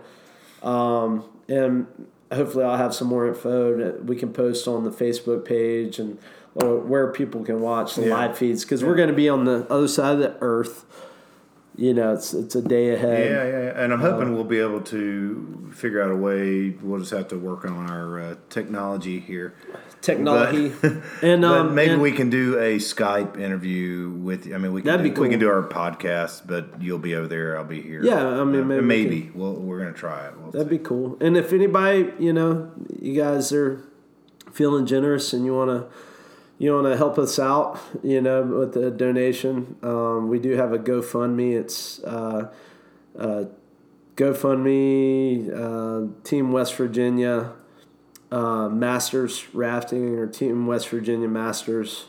Um, 0.63 1.25
and 1.47 1.87
hopefully, 2.31 2.63
I'll 2.63 2.77
have 2.77 2.93
some 2.93 3.07
more 3.07 3.27
info 3.27 3.77
that 3.77 4.05
we 4.05 4.15
can 4.15 4.33
post 4.33 4.67
on 4.67 4.83
the 4.83 4.91
Facebook 4.91 5.45
page 5.45 5.99
and 5.99 6.17
where 6.53 7.11
people 7.11 7.43
can 7.43 7.61
watch 7.61 7.95
the 7.95 8.07
yeah. 8.07 8.13
live 8.13 8.37
feeds 8.37 8.63
because 8.63 8.81
yeah. 8.81 8.87
we're 8.87 8.95
going 8.95 9.09
to 9.09 9.15
be 9.15 9.29
on 9.29 9.45
the 9.45 9.67
other 9.69 9.87
side 9.87 10.13
of 10.13 10.19
the 10.19 10.35
earth 10.41 10.85
you 11.77 11.93
know, 11.93 12.13
it's 12.13 12.33
it's 12.33 12.55
a 12.55 12.61
day 12.61 12.93
ahead. 12.95 13.19
Yeah, 13.31 13.43
yeah, 13.43 13.63
yeah. 13.75 13.83
and 13.83 13.93
I'm 13.93 13.99
hoping 14.01 14.33
we'll 14.33 14.43
be 14.43 14.59
able 14.59 14.81
to 14.81 15.69
figure 15.73 16.01
out 16.01 16.11
a 16.11 16.15
way. 16.15 16.71
We'll 16.81 16.99
just 16.99 17.11
have 17.11 17.27
to 17.29 17.37
work 17.37 17.65
on 17.65 17.89
our 17.89 18.19
uh, 18.19 18.35
technology 18.49 19.19
here. 19.19 19.53
Technology, 20.01 20.69
But- 20.81 20.97
and 21.21 21.43
um, 21.45 21.75
maybe 21.75 21.93
and- 21.93 22.01
we 22.01 22.11
can 22.11 22.29
do 22.29 22.57
a 22.59 22.77
Skype 22.77 23.39
interview 23.39 24.09
with. 24.09 24.51
I 24.53 24.57
mean, 24.57 24.73
we 24.73 24.81
can 24.81 24.87
That'd 24.91 25.05
do, 25.05 25.11
be 25.13 25.21
we 25.21 25.29
can 25.29 25.39
do 25.39 25.49
our 25.49 25.63
podcast, 25.63 26.47
but 26.47 26.81
you'll 26.81 26.97
be 26.99 27.13
over 27.15 27.27
there. 27.27 27.57
I'll 27.57 27.63
be 27.63 27.81
here. 27.81 28.03
Yeah, 28.03 28.25
I 28.25 28.43
mean, 28.43 28.61
Uh, 28.61 28.65
maybe 28.65 28.79
we 28.81 28.87
maybe 28.87 29.31
we'll, 29.35 29.53
we're 29.53 29.79
gonna 29.79 29.93
try 29.93 30.27
it. 30.27 30.33
We'll 30.39 30.51
That'd 30.51 30.69
see. 30.69 30.77
be 30.77 30.83
cool. 30.83 31.17
And 31.21 31.37
if 31.37 31.53
anybody, 31.53 32.11
you 32.19 32.33
know, 32.33 32.71
you 32.99 33.13
guys 33.19 33.51
are 33.53 33.83
feeling 34.51 34.85
generous 34.85 35.33
and 35.33 35.45
you 35.45 35.53
want 35.55 35.69
to, 35.69 35.97
you 36.57 36.73
want 36.73 36.87
to 36.87 36.97
help 36.97 37.17
us 37.19 37.37
out, 37.37 37.79
you 38.03 38.21
know, 38.21 38.43
with 38.43 38.75
a 38.77 38.89
donation, 38.89 39.75
um, 39.83 40.27
we 40.27 40.39
do 40.39 40.51
have 40.51 40.73
a 40.73 40.79
GoFundMe. 40.79 41.53
It's 41.53 42.03
uh, 42.03 42.49
uh, 43.17 43.45
GoFundMe 44.15 45.51
uh, 45.53 46.23
Team 46.23 46.51
West 46.51 46.75
Virginia 46.75 47.53
uh, 48.31 48.69
Masters 48.69 49.53
Rafting 49.53 50.17
or 50.17 50.27
Team 50.27 50.67
West 50.67 50.89
Virginia 50.89 51.27
Masters 51.27 52.07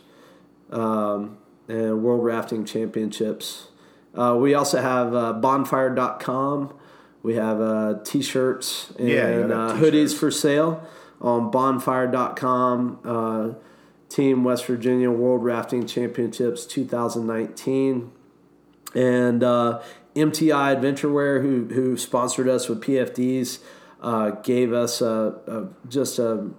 um, 0.71 1.39
and 1.69 2.03
World 2.03 2.25
Rafting 2.25 2.65
Championships. 2.65 3.69
Uh, 4.15 4.37
we 4.41 4.55
also 4.55 4.81
have 4.81 5.15
uh, 5.15 5.33
bonfire.com. 5.35 6.75
We 7.23 7.35
have 7.35 7.61
uh, 7.61 7.99
t-shirts 8.05 8.93
and 8.99 9.09
Yeah, 9.09 9.25
uh, 9.25 9.77
hoodies 9.77 10.17
for 10.17 10.31
sale 10.31 10.83
on 11.21 11.51
bonfire.com. 11.51 13.01
Uh, 13.05 13.51
Team 14.09 14.45
West 14.45 14.67
Virginia 14.67 15.11
World 15.11 15.45
Rafting 15.45 15.87
Championships 15.87 16.65
2019. 16.67 18.11
And 18.95 19.43
uh, 19.43 19.83
MTI 20.15 20.77
Adventureware, 20.77 21.43
who, 21.43 21.67
who 21.67 21.97
sponsored 21.97 22.49
us 22.49 22.69
with 22.69 22.83
PFDs, 22.83 23.59
uh, 24.01 24.31
gave 24.31 24.73
us 24.73 25.01
a, 25.01 25.35
a, 25.47 25.89
just 25.89 26.19
a 26.19 26.51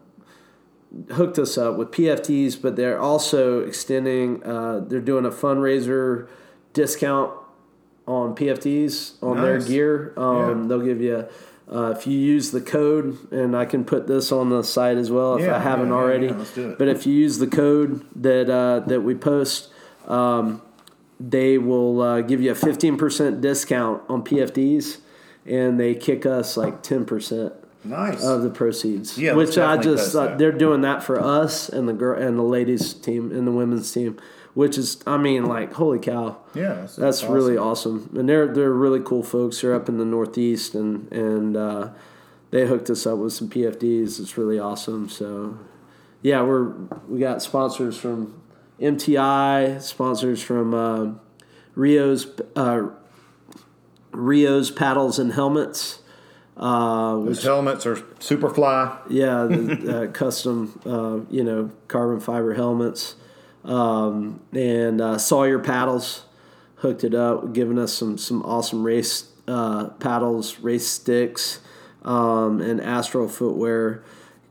hooked 1.12 1.38
us 1.40 1.58
up 1.58 1.78
with 1.78 1.92
PFDs, 1.92 2.62
but 2.62 2.76
they're 2.76 3.00
also 3.00 3.62
extending. 3.62 4.44
Uh, 4.44 4.80
they're 4.86 5.00
doing 5.02 5.26
a 5.26 5.30
fundraiser 5.32 6.28
discount 6.74 7.32
on 8.08 8.36
PFDs 8.36 9.22
on 9.22 9.38
their 9.38 9.60
gear. 9.60 10.14
Um, 10.18 10.62
Yeah. 10.64 10.68
They'll 10.68 10.86
give 10.86 11.02
you. 11.02 11.28
Uh, 11.72 11.94
if 11.96 12.08
you 12.08 12.18
use 12.18 12.50
the 12.50 12.62
code, 12.62 13.16
and 13.32 13.56
I 13.56 13.66
can 13.66 13.86
put 13.86 14.08
this 14.08 14.32
on 14.32 14.50
the 14.50 14.64
site 14.64 14.98
as 14.98 15.12
well 15.12 15.36
if 15.36 15.44
Yeah, 15.46 15.56
I 15.56 15.60
haven't 15.60 15.90
yeah, 15.90 15.94
already. 15.94 16.26
yeah, 16.28 16.34
let's 16.34 16.54
do 16.56 16.70
it. 16.72 16.80
But 16.80 16.88
if 16.88 17.06
you 17.06 17.14
use 17.14 17.38
the 17.38 17.46
code 17.48 18.04
that 18.22 18.50
uh, 18.50 18.80
that 18.88 19.02
we 19.02 19.14
post, 19.14 19.70
um, 20.08 20.62
they 21.20 21.60
will 21.60 22.02
uh, 22.02 22.22
give 22.22 22.42
you 22.42 22.52
a 22.52 22.56
fifteen 22.56 22.98
percent 22.98 23.40
discount 23.42 24.02
on 24.10 24.24
PFDs, 24.24 24.98
and 25.46 25.80
they 25.80 25.94
kick 25.94 26.26
us 26.26 26.58
like 26.58 26.82
ten 26.82 27.06
percent 27.06 27.54
Nice. 27.84 28.24
of 28.26 28.42
the 28.42 28.50
proceeds. 28.50 29.18
Yeah, 29.20 29.34
which 29.36 29.56
I 29.58 29.78
just 29.78 30.16
uh, 30.16 30.36
they're 30.38 30.52
doing 30.52 30.82
that 30.82 31.04
for 31.04 31.20
us 31.22 31.70
and 31.70 31.88
the 31.88 31.94
girl 31.94 32.20
and 32.20 32.38
the 32.38 32.44
ladies 32.44 32.94
team 32.96 33.32
and 33.32 33.46
the 33.46 33.52
women's 33.52 33.92
team, 33.92 34.18
which 34.60 34.78
is 34.78 35.02
I 35.08 35.16
mean 35.16 35.46
like 35.46 35.72
holy 35.72 36.00
cow, 36.00 36.38
yeah, 36.54 36.74
that's, 36.74 36.98
that's 36.98 37.24
awesome. 37.24 37.34
really 37.34 37.56
awesome. 37.56 38.14
And 38.14 38.28
they're 38.28 38.46
they're 38.46 38.74
really 38.74 39.00
cool 39.00 39.24
folks. 39.24 39.62
They're 39.62 39.74
up 39.74 39.88
in 39.88 39.98
the 39.98 40.04
Northeast 40.04 40.76
and 40.76 41.10
and 41.14 41.56
uh, 41.56 41.92
they 42.52 42.68
hooked 42.68 42.90
us 42.90 43.08
up 43.08 43.20
with 43.20 43.32
some 43.32 43.50
PFDs. 43.50 44.20
It's 44.20 44.38
really 44.38 44.60
awesome. 44.60 45.08
So 45.08 45.58
yeah, 46.22 46.42
we're 46.42 46.72
we 47.08 47.20
got 47.20 47.42
sponsors 47.42 47.98
from 47.98 48.38
MTI, 48.82 49.82
sponsors 49.82 50.44
from 50.44 50.74
uh, 50.74 51.14
Rio's 51.76 52.28
uh, 52.58 52.90
Rio's 54.12 54.72
paddles 54.72 55.20
and 55.20 55.32
helmets. 55.32 56.02
Uh, 56.58 57.16
which 57.16 57.38
Those 57.38 57.44
helmets 57.46 57.86
are 57.86 58.04
super 58.20 58.50
fly. 58.50 59.00
yeah, 59.10 59.46
the 59.46 60.02
uh, 60.04 60.08
custom, 60.12 60.78
uh, 60.86 61.20
you 61.34 61.46
know, 61.46 61.72
carbon 61.88 62.20
fiber 62.20 62.56
helmets, 62.56 63.16
um, 63.64 64.42
and 64.54 65.02
uh, 65.02 65.18
Sawyer 65.18 65.60
paddles 65.60 66.26
hooked 66.78 67.04
it 67.04 67.14
up, 67.14 67.54
giving 67.54 67.78
us 67.78 67.94
some 67.94 68.18
some 68.18 68.42
awesome 68.44 68.84
race 68.84 69.30
uh, 69.48 69.90
paddles, 70.00 70.60
race 70.60 70.88
sticks, 70.88 71.60
um, 72.04 72.62
and 72.62 72.82
Astral 72.82 73.28
footwear. 73.28 74.04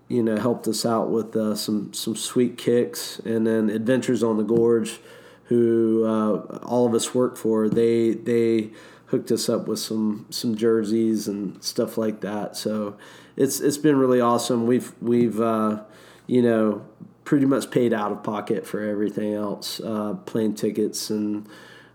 You 0.08 0.22
know, 0.22 0.36
helped 0.38 0.66
us 0.68 0.86
out 0.86 1.10
with 1.10 1.36
uh, 1.36 1.54
some 1.54 1.92
some 1.92 2.16
sweet 2.16 2.56
kicks, 2.56 3.18
and 3.20 3.46
then 3.46 3.68
Adventures 3.68 4.22
on 4.22 4.38
the 4.38 4.42
Gorge, 4.42 5.00
who 5.44 6.04
uh, 6.06 6.58
all 6.62 6.86
of 6.86 6.94
us 6.94 7.14
work 7.14 7.36
for. 7.36 7.68
They 7.68 8.12
they 8.12 8.70
hooked 9.06 9.30
us 9.30 9.48
up 9.48 9.66
with 9.66 9.78
some 9.78 10.26
some 10.30 10.54
jerseys 10.54 11.28
and 11.28 11.62
stuff 11.62 11.98
like 11.98 12.20
that. 12.22 12.56
So 12.56 12.96
it's 13.36 13.60
it's 13.60 13.78
been 13.78 13.96
really 13.96 14.20
awesome. 14.20 14.66
We've 14.66 14.92
we've 15.02 15.40
uh, 15.40 15.82
you 16.26 16.42
know 16.42 16.86
pretty 17.28 17.44
much 17.44 17.70
paid 17.70 17.92
out 17.92 18.10
of 18.10 18.22
pocket 18.22 18.66
for 18.66 18.80
everything 18.80 19.34
else, 19.34 19.80
uh, 19.80 20.14
plane 20.24 20.54
tickets 20.54 21.10
and 21.10 21.46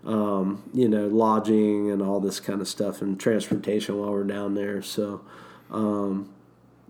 um, 0.04 0.62
you 0.72 0.88
know 0.88 1.08
lodging 1.08 1.90
and 1.90 2.00
all 2.00 2.20
this 2.20 2.38
kind 2.38 2.60
of 2.60 2.68
stuff 2.68 3.02
and 3.02 3.18
transportation 3.18 3.98
while 3.98 4.12
we're 4.12 4.24
down 4.24 4.54
there. 4.54 4.80
So. 4.80 5.22
Um, 5.70 6.32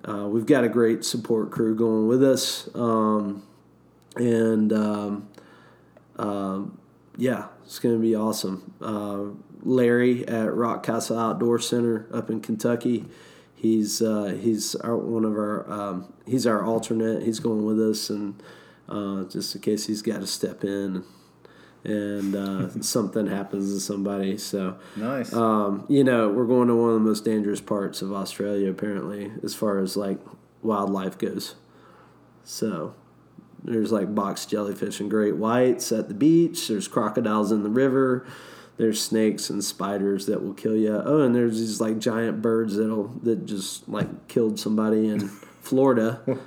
uh, 0.06 0.28
we've 0.28 0.44
got 0.44 0.64
a 0.64 0.68
great 0.68 1.02
support 1.02 1.50
crew 1.50 1.74
going 1.74 2.06
with 2.06 2.22
us, 2.22 2.68
um, 2.74 3.42
and 4.16 4.70
um, 4.70 5.28
um, 6.18 6.78
yeah, 7.16 7.46
it's 7.64 7.78
going 7.78 7.94
to 7.94 8.02
be 8.02 8.14
awesome. 8.14 8.74
Uh, 8.82 9.28
Larry 9.62 10.28
at 10.28 10.52
Rock 10.52 10.82
Castle 10.82 11.18
Outdoor 11.18 11.58
Center 11.58 12.06
up 12.12 12.28
in 12.28 12.42
Kentucky. 12.42 13.06
He's 13.54 14.02
uh, 14.02 14.36
he's 14.40 14.74
our, 14.76 14.96
one 14.96 15.24
of 15.24 15.32
our 15.32 15.70
um, 15.70 16.12
he's 16.26 16.46
our 16.46 16.64
alternate. 16.64 17.22
He's 17.22 17.40
going 17.40 17.64
with 17.64 17.80
us, 17.80 18.10
and 18.10 18.42
uh, 18.88 19.24
just 19.24 19.54
in 19.54 19.60
case 19.62 19.86
he's 19.86 20.02
got 20.02 20.20
to 20.20 20.26
step 20.26 20.64
in, 20.64 21.04
and 21.84 22.34
uh, 22.36 22.68
something 22.82 23.26
happens 23.26 23.72
to 23.72 23.80
somebody. 23.80 24.36
So 24.38 24.76
Nice. 24.96 25.32
um, 25.32 25.86
you 25.88 26.04
know, 26.04 26.28
we're 26.28 26.46
going 26.46 26.68
to 26.68 26.74
one 26.74 26.90
of 26.90 26.94
the 26.94 27.00
most 27.00 27.24
dangerous 27.24 27.60
parts 27.60 28.02
of 28.02 28.12
Australia, 28.12 28.70
apparently, 28.70 29.32
as 29.42 29.54
far 29.54 29.78
as 29.78 29.96
like 29.96 30.18
wildlife 30.62 31.16
goes. 31.16 31.54
So 32.42 32.94
there's 33.62 33.92
like 33.92 34.14
box 34.14 34.44
jellyfish 34.44 35.00
and 35.00 35.08
great 35.08 35.36
whites 35.36 35.90
at 35.92 36.08
the 36.08 36.14
beach. 36.14 36.68
There's 36.68 36.86
crocodiles 36.88 37.50
in 37.50 37.62
the 37.62 37.70
river. 37.70 38.26
There's 38.76 39.00
snakes 39.00 39.50
and 39.50 39.62
spiders 39.62 40.26
that 40.26 40.42
will 40.42 40.54
kill 40.54 40.76
you. 40.76 40.94
Oh, 41.04 41.20
and 41.22 41.34
there's 41.34 41.58
these 41.58 41.80
like 41.80 41.98
giant 42.00 42.42
birds 42.42 42.76
that'll 42.76 43.08
that 43.22 43.46
just 43.46 43.88
like 43.88 44.26
killed 44.28 44.58
somebody 44.58 45.08
in 45.08 45.28
Florida. 45.62 46.20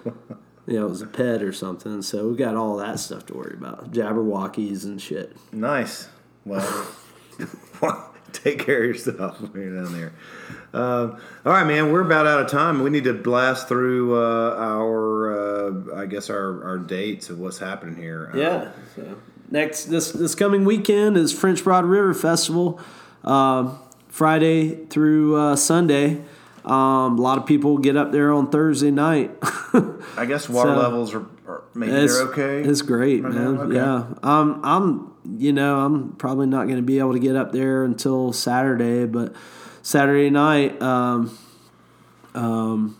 You 0.69 0.73
know, 0.73 0.87
it 0.87 0.89
was 0.89 1.01
a 1.01 1.07
pet 1.07 1.41
or 1.43 1.53
something. 1.53 2.01
So 2.01 2.27
we 2.27 2.35
got 2.35 2.55
all 2.57 2.75
that 2.75 2.99
stuff 2.99 3.25
to 3.27 3.33
worry 3.33 3.55
about. 3.57 3.91
Jabberwockies 3.93 4.83
and 4.83 5.01
shit. 5.01 5.33
Nice. 5.53 6.09
Well, 6.43 6.91
take 8.33 8.59
care 8.65 8.83
of 8.83 8.87
yourself 8.89 9.39
when 9.39 9.61
you're 9.61 9.81
down 9.81 9.93
there. 9.93 10.11
Um, 10.73 11.21
all 11.45 11.53
right, 11.53 11.65
man. 11.65 11.93
We're 11.93 12.01
about 12.01 12.27
out 12.27 12.41
of 12.41 12.51
time. 12.51 12.83
We 12.83 12.89
need 12.89 13.05
to 13.05 13.13
blast 13.13 13.69
through 13.69 14.17
uh, 14.21 14.55
our, 14.57 15.93
uh, 15.93 16.01
I 16.01 16.05
guess, 16.05 16.29
our, 16.29 16.61
our 16.65 16.77
dates 16.77 17.29
of 17.29 17.39
what's 17.39 17.59
happening 17.59 17.95
here. 17.95 18.29
Uh, 18.33 18.37
Yeah. 18.37 18.71
So 18.93 19.15
next 19.49 19.85
this 19.85 20.11
this 20.11 20.35
coming 20.35 20.65
weekend 20.65 21.17
is 21.17 21.31
French 21.33 21.63
Broad 21.63 21.85
River 21.85 22.13
Festival, 22.13 22.79
um, 23.23 23.77
Friday 24.09 24.85
through 24.87 25.35
uh, 25.35 25.55
Sunday. 25.55 26.21
Um, 26.65 27.17
a 27.17 27.21
lot 27.21 27.37
of 27.37 27.45
people 27.45 27.77
get 27.77 27.95
up 27.95 28.11
there 28.11 28.33
on 28.33 28.49
Thursday 28.49 28.91
night. 28.91 29.31
I 30.17 30.25
guess 30.27 30.49
water 30.49 30.71
So- 30.71 30.77
levels 30.77 31.13
are, 31.13 31.25
are 31.47 31.63
maybe 31.73 31.93
it's, 31.93 32.17
they're 32.17 32.27
okay. 32.27 32.69
It's 32.69 32.81
great, 32.81 33.23
Right 33.23 33.33
man. 33.33 33.57
Okay. 33.57 33.75
Yeah. 33.75 34.05
Um, 34.23 34.59
I'm 34.63 35.13
you 35.39 35.53
know 35.53 35.79
I'm 35.79 36.13
probably 36.13 36.47
not 36.47 36.65
going 36.65 36.77
to 36.77 36.81
be 36.81 36.99
able 36.99 37.13
to 37.13 37.19
get 37.19 37.35
up 37.35 37.51
there 37.53 37.83
until 37.85 38.33
Saturday, 38.33 39.05
but 39.05 39.33
Saturday 39.81 40.29
night. 40.29 40.81
Um, 40.81 41.37
um, 42.35 42.97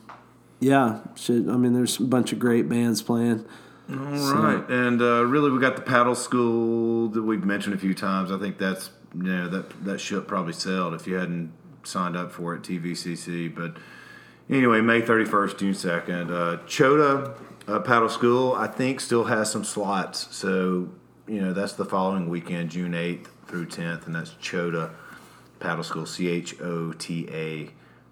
yeah, 0.60 1.02
I 1.30 1.32
mean, 1.32 1.74
there's 1.74 2.00
a 2.00 2.04
bunch 2.04 2.34
of 2.34 2.40
great 2.40 2.68
bands 2.68 3.02
playing. 3.04 3.46
All 3.90 3.96
right, 3.96 4.70
and 4.70 5.02
uh, 5.02 5.24
really, 5.26 5.50
we 5.50 5.60
got 5.60 5.78
the 5.78 5.82
paddle 5.82 6.16
school 6.16 7.08
that 7.10 7.22
we've 7.22 7.46
mentioned 7.46 7.74
a 7.74 7.78
few 7.78 7.94
times. 7.94 8.32
I 8.34 8.38
think 8.38 8.58
that's 8.58 8.90
you 9.16 9.24
know 9.24 9.48
that 9.48 9.86
that 9.86 10.00
ship 10.00 10.28
probably 10.28 10.52
sailed 10.52 10.94
if 10.94 11.08
you 11.08 11.16
hadn't 11.16 11.54
signed 11.84 12.18
up 12.18 12.34
for 12.34 12.54
it, 12.54 12.64
TVCC. 12.64 13.54
But 13.56 13.78
anyway, 14.50 14.82
May 14.82 15.00
thirty 15.00 15.24
first, 15.24 15.58
June 15.60 15.74
second, 15.74 16.32
uh, 16.32 16.58
Chota 16.68 17.36
uh, 17.68 17.80
Paddle 17.80 18.10
School 18.10 18.54
I 18.54 18.68
think 18.68 19.00
still 19.00 19.24
has 19.24 19.50
some 19.50 19.64
slots. 19.64 20.36
So 20.36 20.90
you 21.26 21.42
know 21.42 21.54
that's 21.54 21.74
the 21.74 21.86
following 21.86 22.28
weekend, 22.28 22.72
June 22.72 22.94
eighth 22.94 23.32
through 23.48 23.68
tenth, 23.68 24.06
and 24.06 24.14
that's 24.14 24.34
Chota 24.42 24.92
Paddle 25.62 25.86
School, 25.86 26.06
C 26.06 26.28
H 26.28 26.60
O 26.60 26.92
T 26.92 27.30
A. 27.32 27.70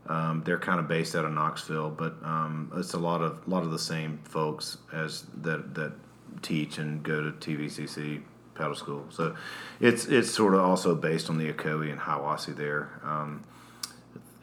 Um, 0.08 0.44
they're 0.46 0.60
kind 0.60 0.80
of 0.80 0.88
based 0.88 1.16
out 1.16 1.26
of 1.26 1.32
Knoxville, 1.32 1.90
but 1.90 2.16
um, 2.24 2.72
it's 2.76 2.94
a 2.94 3.00
lot 3.00 3.22
of 3.22 3.48
lot 3.48 3.64
of 3.64 3.72
the 3.72 3.80
same 3.80 4.20
folks 4.24 4.78
as 4.94 5.26
that 5.42 5.74
that 5.76 5.94
teach 6.42 6.78
and 6.78 7.02
go 7.02 7.24
to 7.24 7.32
TVCC 7.32 8.22
paddle 8.54 8.76
school. 8.76 9.06
So 9.10 9.36
it's 9.80 10.06
it's 10.06 10.30
sort 10.30 10.54
of 10.54 10.62
also 10.62 10.94
based 10.96 11.30
on 11.30 11.38
the 11.38 11.52
Ocoee 11.52 11.92
and 11.92 12.00
Hiwassee 12.00 12.56
there, 12.56 13.00
um, 13.04 13.44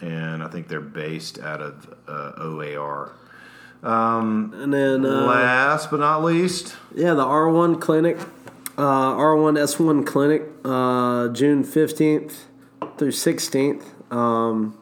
and 0.01 0.43
I 0.43 0.49
think 0.49 0.67
they're 0.69 0.81
based 0.81 1.39
out 1.39 1.61
of 1.61 1.95
uh, 2.09 2.33
OAR. 2.39 3.13
And 4.55 4.73
then 4.73 5.05
uh, 5.05 5.27
Last 5.27 5.91
but 5.91 6.01
not 6.01 6.23
least, 6.23 6.77
Yeah, 6.95 7.15
the 7.15 7.25
R1 7.25 7.81
clinic, 7.81 8.17
uh, 8.79 9.15
R1 9.15 9.59
S1 9.59 10.07
clinic, 10.07 10.43
uh, 10.65 11.29
June 11.29 11.65
15th 11.65 12.45
through 12.97 13.11
16th. 13.11 14.13
Um, 14.13 14.79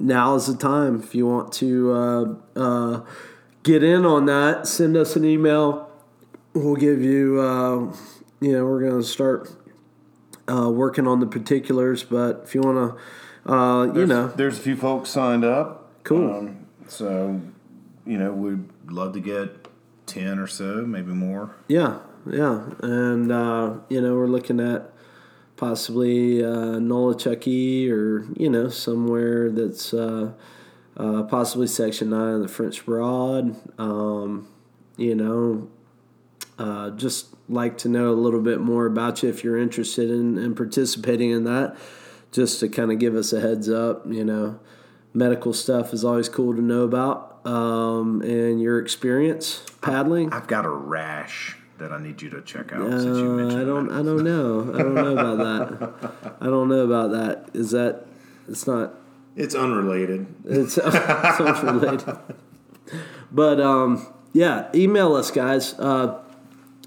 now 0.00 0.34
is 0.34 0.46
the 0.46 0.56
time 0.56 1.00
if 1.00 1.14
you 1.14 1.26
want 1.26 1.52
to 1.54 1.92
uh, 1.92 2.34
uh, 2.56 3.04
get 3.62 3.84
in 3.84 4.04
on 4.04 4.26
that. 4.26 4.66
Send 4.66 4.96
us 4.96 5.14
an 5.16 5.24
email. 5.24 5.90
We'll 6.54 6.76
give 6.76 7.00
you, 7.00 7.40
uh, 7.40 7.94
you 8.40 8.52
know, 8.52 8.64
we're 8.64 8.80
going 8.80 9.00
to 9.00 9.06
start 9.06 9.52
uh, 10.50 10.68
working 10.70 11.06
on 11.06 11.20
the 11.20 11.26
particulars, 11.26 12.02
but 12.02 12.42
if 12.44 12.54
you 12.54 12.62
want 12.62 12.96
to, 13.46 13.52
uh, 13.52 13.84
you 13.92 14.06
know, 14.06 14.28
there's 14.28 14.58
a 14.58 14.62
few 14.62 14.76
folks 14.76 15.10
signed 15.10 15.44
up. 15.44 16.02
Cool. 16.02 16.34
Um, 16.34 16.66
so 16.88 17.40
you 18.06 18.18
know 18.18 18.32
we'd 18.32 18.64
love 18.86 19.12
to 19.12 19.20
get 19.20 19.68
ten 20.06 20.38
or 20.38 20.46
so, 20.46 20.84
maybe 20.86 21.12
more. 21.12 21.54
Yeah, 21.68 22.00
yeah, 22.28 22.70
and 22.80 23.30
uh, 23.30 23.74
you 23.88 24.00
know 24.00 24.14
we're 24.14 24.26
looking 24.26 24.60
at 24.60 24.92
possibly 25.60 26.42
uh, 26.42 26.80
Nolichucky 26.80 27.90
or 27.90 28.26
you 28.34 28.48
know 28.48 28.70
somewhere 28.70 29.50
that's 29.50 29.92
uh, 29.92 30.32
uh, 30.96 31.22
possibly 31.24 31.66
Section 31.66 32.10
Nine 32.10 32.36
of 32.36 32.40
the 32.40 32.48
French 32.48 32.84
Broad. 32.86 33.54
Um, 33.78 34.48
you 34.96 35.14
know, 35.14 35.68
uh, 36.58 36.90
just 36.90 37.26
like 37.48 37.76
to 37.78 37.88
know 37.88 38.08
a 38.10 38.16
little 38.16 38.40
bit 38.40 38.60
more 38.60 38.86
about 38.86 39.22
you 39.22 39.28
if 39.28 39.44
you're 39.44 39.58
interested 39.58 40.10
in, 40.10 40.38
in 40.38 40.54
participating 40.54 41.30
in 41.30 41.44
that. 41.44 41.76
Just 42.32 42.60
to 42.60 42.68
kind 42.68 42.90
of 42.90 42.98
give 42.98 43.14
us 43.14 43.32
a 43.32 43.40
heads 43.40 43.68
up, 43.68 44.04
you 44.06 44.24
know, 44.24 44.60
medical 45.12 45.52
stuff 45.52 45.92
is 45.92 46.04
always 46.04 46.28
cool 46.28 46.54
to 46.54 46.62
know 46.62 46.82
about, 46.82 47.44
um, 47.44 48.22
and 48.22 48.62
your 48.62 48.78
experience 48.78 49.64
paddling. 49.82 50.32
I've 50.32 50.46
got 50.46 50.64
a 50.64 50.70
rash 50.70 51.56
that 51.80 51.92
I 51.92 52.00
need 52.00 52.22
you 52.22 52.30
to 52.30 52.40
check 52.42 52.72
out 52.72 52.88
since 52.90 53.04
you 53.18 53.30
Uh, 53.32 53.34
mentioned 53.36 53.60
I 53.60 53.64
don't. 53.64 53.88
that. 53.88 53.94
I 53.98 54.02
don't 54.02 54.24
know. 54.24 54.72
I 54.74 54.78
don't 54.78 54.94
know 54.94 55.12
about 55.12 55.38
that. 55.38 56.34
I 56.40 56.46
don't 56.46 56.68
know 56.68 56.84
about 56.84 57.10
that. 57.10 57.50
Is 57.54 57.72
that? 57.72 58.06
It's 58.48 58.66
not. 58.66 58.94
It's 59.36 59.54
unrelated. 59.54 60.26
It's, 60.44 60.76
it's 60.78 60.96
unrelated. 61.40 62.16
But 63.32 63.60
um, 63.60 64.06
yeah, 64.32 64.68
email 64.74 65.14
us, 65.14 65.30
guys. 65.30 65.74
Uh, 65.78 66.20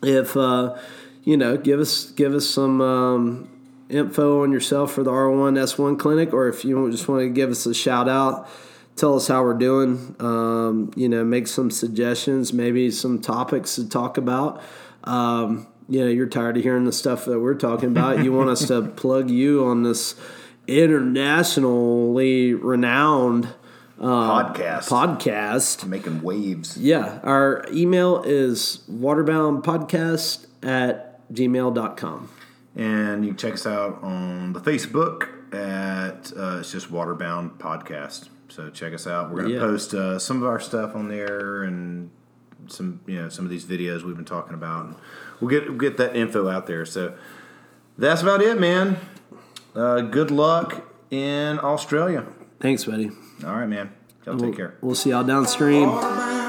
if 0.02 0.36
uh, 0.36 0.76
you 1.24 1.38
know, 1.38 1.58
give 1.58 1.80
us 1.80 2.12
give 2.12 2.34
us 2.34 2.48
some 2.50 2.82
um, 2.82 3.50
info 3.90 4.44
on 4.44 4.52
yourself 4.52 4.92
for 4.94 5.04
the 5.04 5.12
R1 5.12 5.58
S1 5.58 5.98
clinic, 6.00 6.34
or 6.34 6.48
if 6.48 6.66
you 6.66 6.90
just 6.92 7.08
want 7.08 7.22
to 7.22 7.30
give 7.30 7.50
us 7.50 7.66
a 7.66 7.74
shout 7.74 8.10
out, 8.10 8.50
tell 8.98 9.16
us 9.16 9.28
how 9.30 9.42
we're 9.44 9.54
doing. 9.54 10.16
Um, 10.20 10.92
you 10.98 11.08
know, 11.08 11.24
make 11.24 11.48
some 11.48 11.72
suggestions, 11.72 12.52
maybe 12.52 12.92
some 12.92 13.22
topics 13.22 13.76
to 13.76 13.88
talk 13.88 14.18
about. 14.18 14.62
Um, 15.04 15.68
you 15.90 16.00
know, 16.02 16.08
you're 16.08 16.28
tired 16.28 16.58
of 16.58 16.64
hearing 16.64 16.86
the 16.86 16.92
stuff 16.94 17.26
that 17.26 17.40
we're 17.40 17.56
talking 17.56 17.90
about. 17.90 18.24
You 18.24 18.32
want 18.34 18.50
us 18.50 18.68
to 18.68 18.82
plug 18.96 19.30
you 19.30 19.66
on 19.66 19.84
this 19.84 20.16
internationally 20.68 22.54
renowned 22.54 23.50
Podcast. 24.00 24.88
podcast. 24.90 25.86
Making 25.86 26.22
waves. 26.22 26.78
Yeah, 26.78 27.20
our 27.24 27.66
email 27.72 28.22
is 28.24 28.84
waterboundpodcast 28.92 30.48
at 30.64 31.20
gmail.com. 31.34 32.30
And 32.76 33.24
you 33.24 33.32
can 33.32 33.38
check 33.38 33.54
us 33.54 33.68
out 33.68 34.02
on 34.04 34.54
the 34.54 34.60
Facebook 34.60 35.28
at 35.54 36.34
uh, 36.36 36.58
it's 36.60 36.72
just 36.72 36.92
Waterbound 36.92 37.58
Podcast. 37.60 38.30
So 38.50 38.70
check 38.72 38.94
us 38.94 39.06
out. 39.06 39.32
We're 39.32 39.44
gonna 39.44 39.54
Yeah. 39.54 39.60
post 39.60 39.94
uh, 39.94 40.18
some 40.18 40.38
of 40.38 40.48
our 40.50 40.60
stuff 40.60 40.96
on 40.96 41.08
there 41.10 41.64
and 41.64 42.10
some 42.68 43.02
you 43.06 43.22
know 43.22 43.30
some 43.30 43.46
of 43.46 43.52
these 43.52 43.66
videos 43.66 44.04
we've 44.04 44.16
been 44.16 44.26
talking 44.26 44.54
about. 44.54 44.86
And 44.86 44.96
we'll 45.40 45.50
get 45.50 45.68
we'll 45.70 45.78
get 45.78 45.98
that 45.98 46.16
info 46.16 46.50
out 46.50 46.68
there. 46.68 46.86
So 46.86 47.16
that's 47.98 48.22
about 48.22 48.42
it, 48.42 48.60
man. 48.60 48.98
Uh, 49.76 50.02
good 50.02 50.32
luck 50.32 50.88
in 51.10 51.60
Australia. 51.60 52.26
Thanks, 52.60 52.86
buddy. 52.86 53.12
All 53.46 53.56
right, 53.56 53.68
man. 53.68 53.92
Y'all 54.26 54.38
take 54.38 54.56
care. 54.56 54.78
We'll 54.82 54.96
see 54.96 55.10
y'all 55.10 55.24
downstream. 55.24 55.90
Waterbound. 55.90 56.43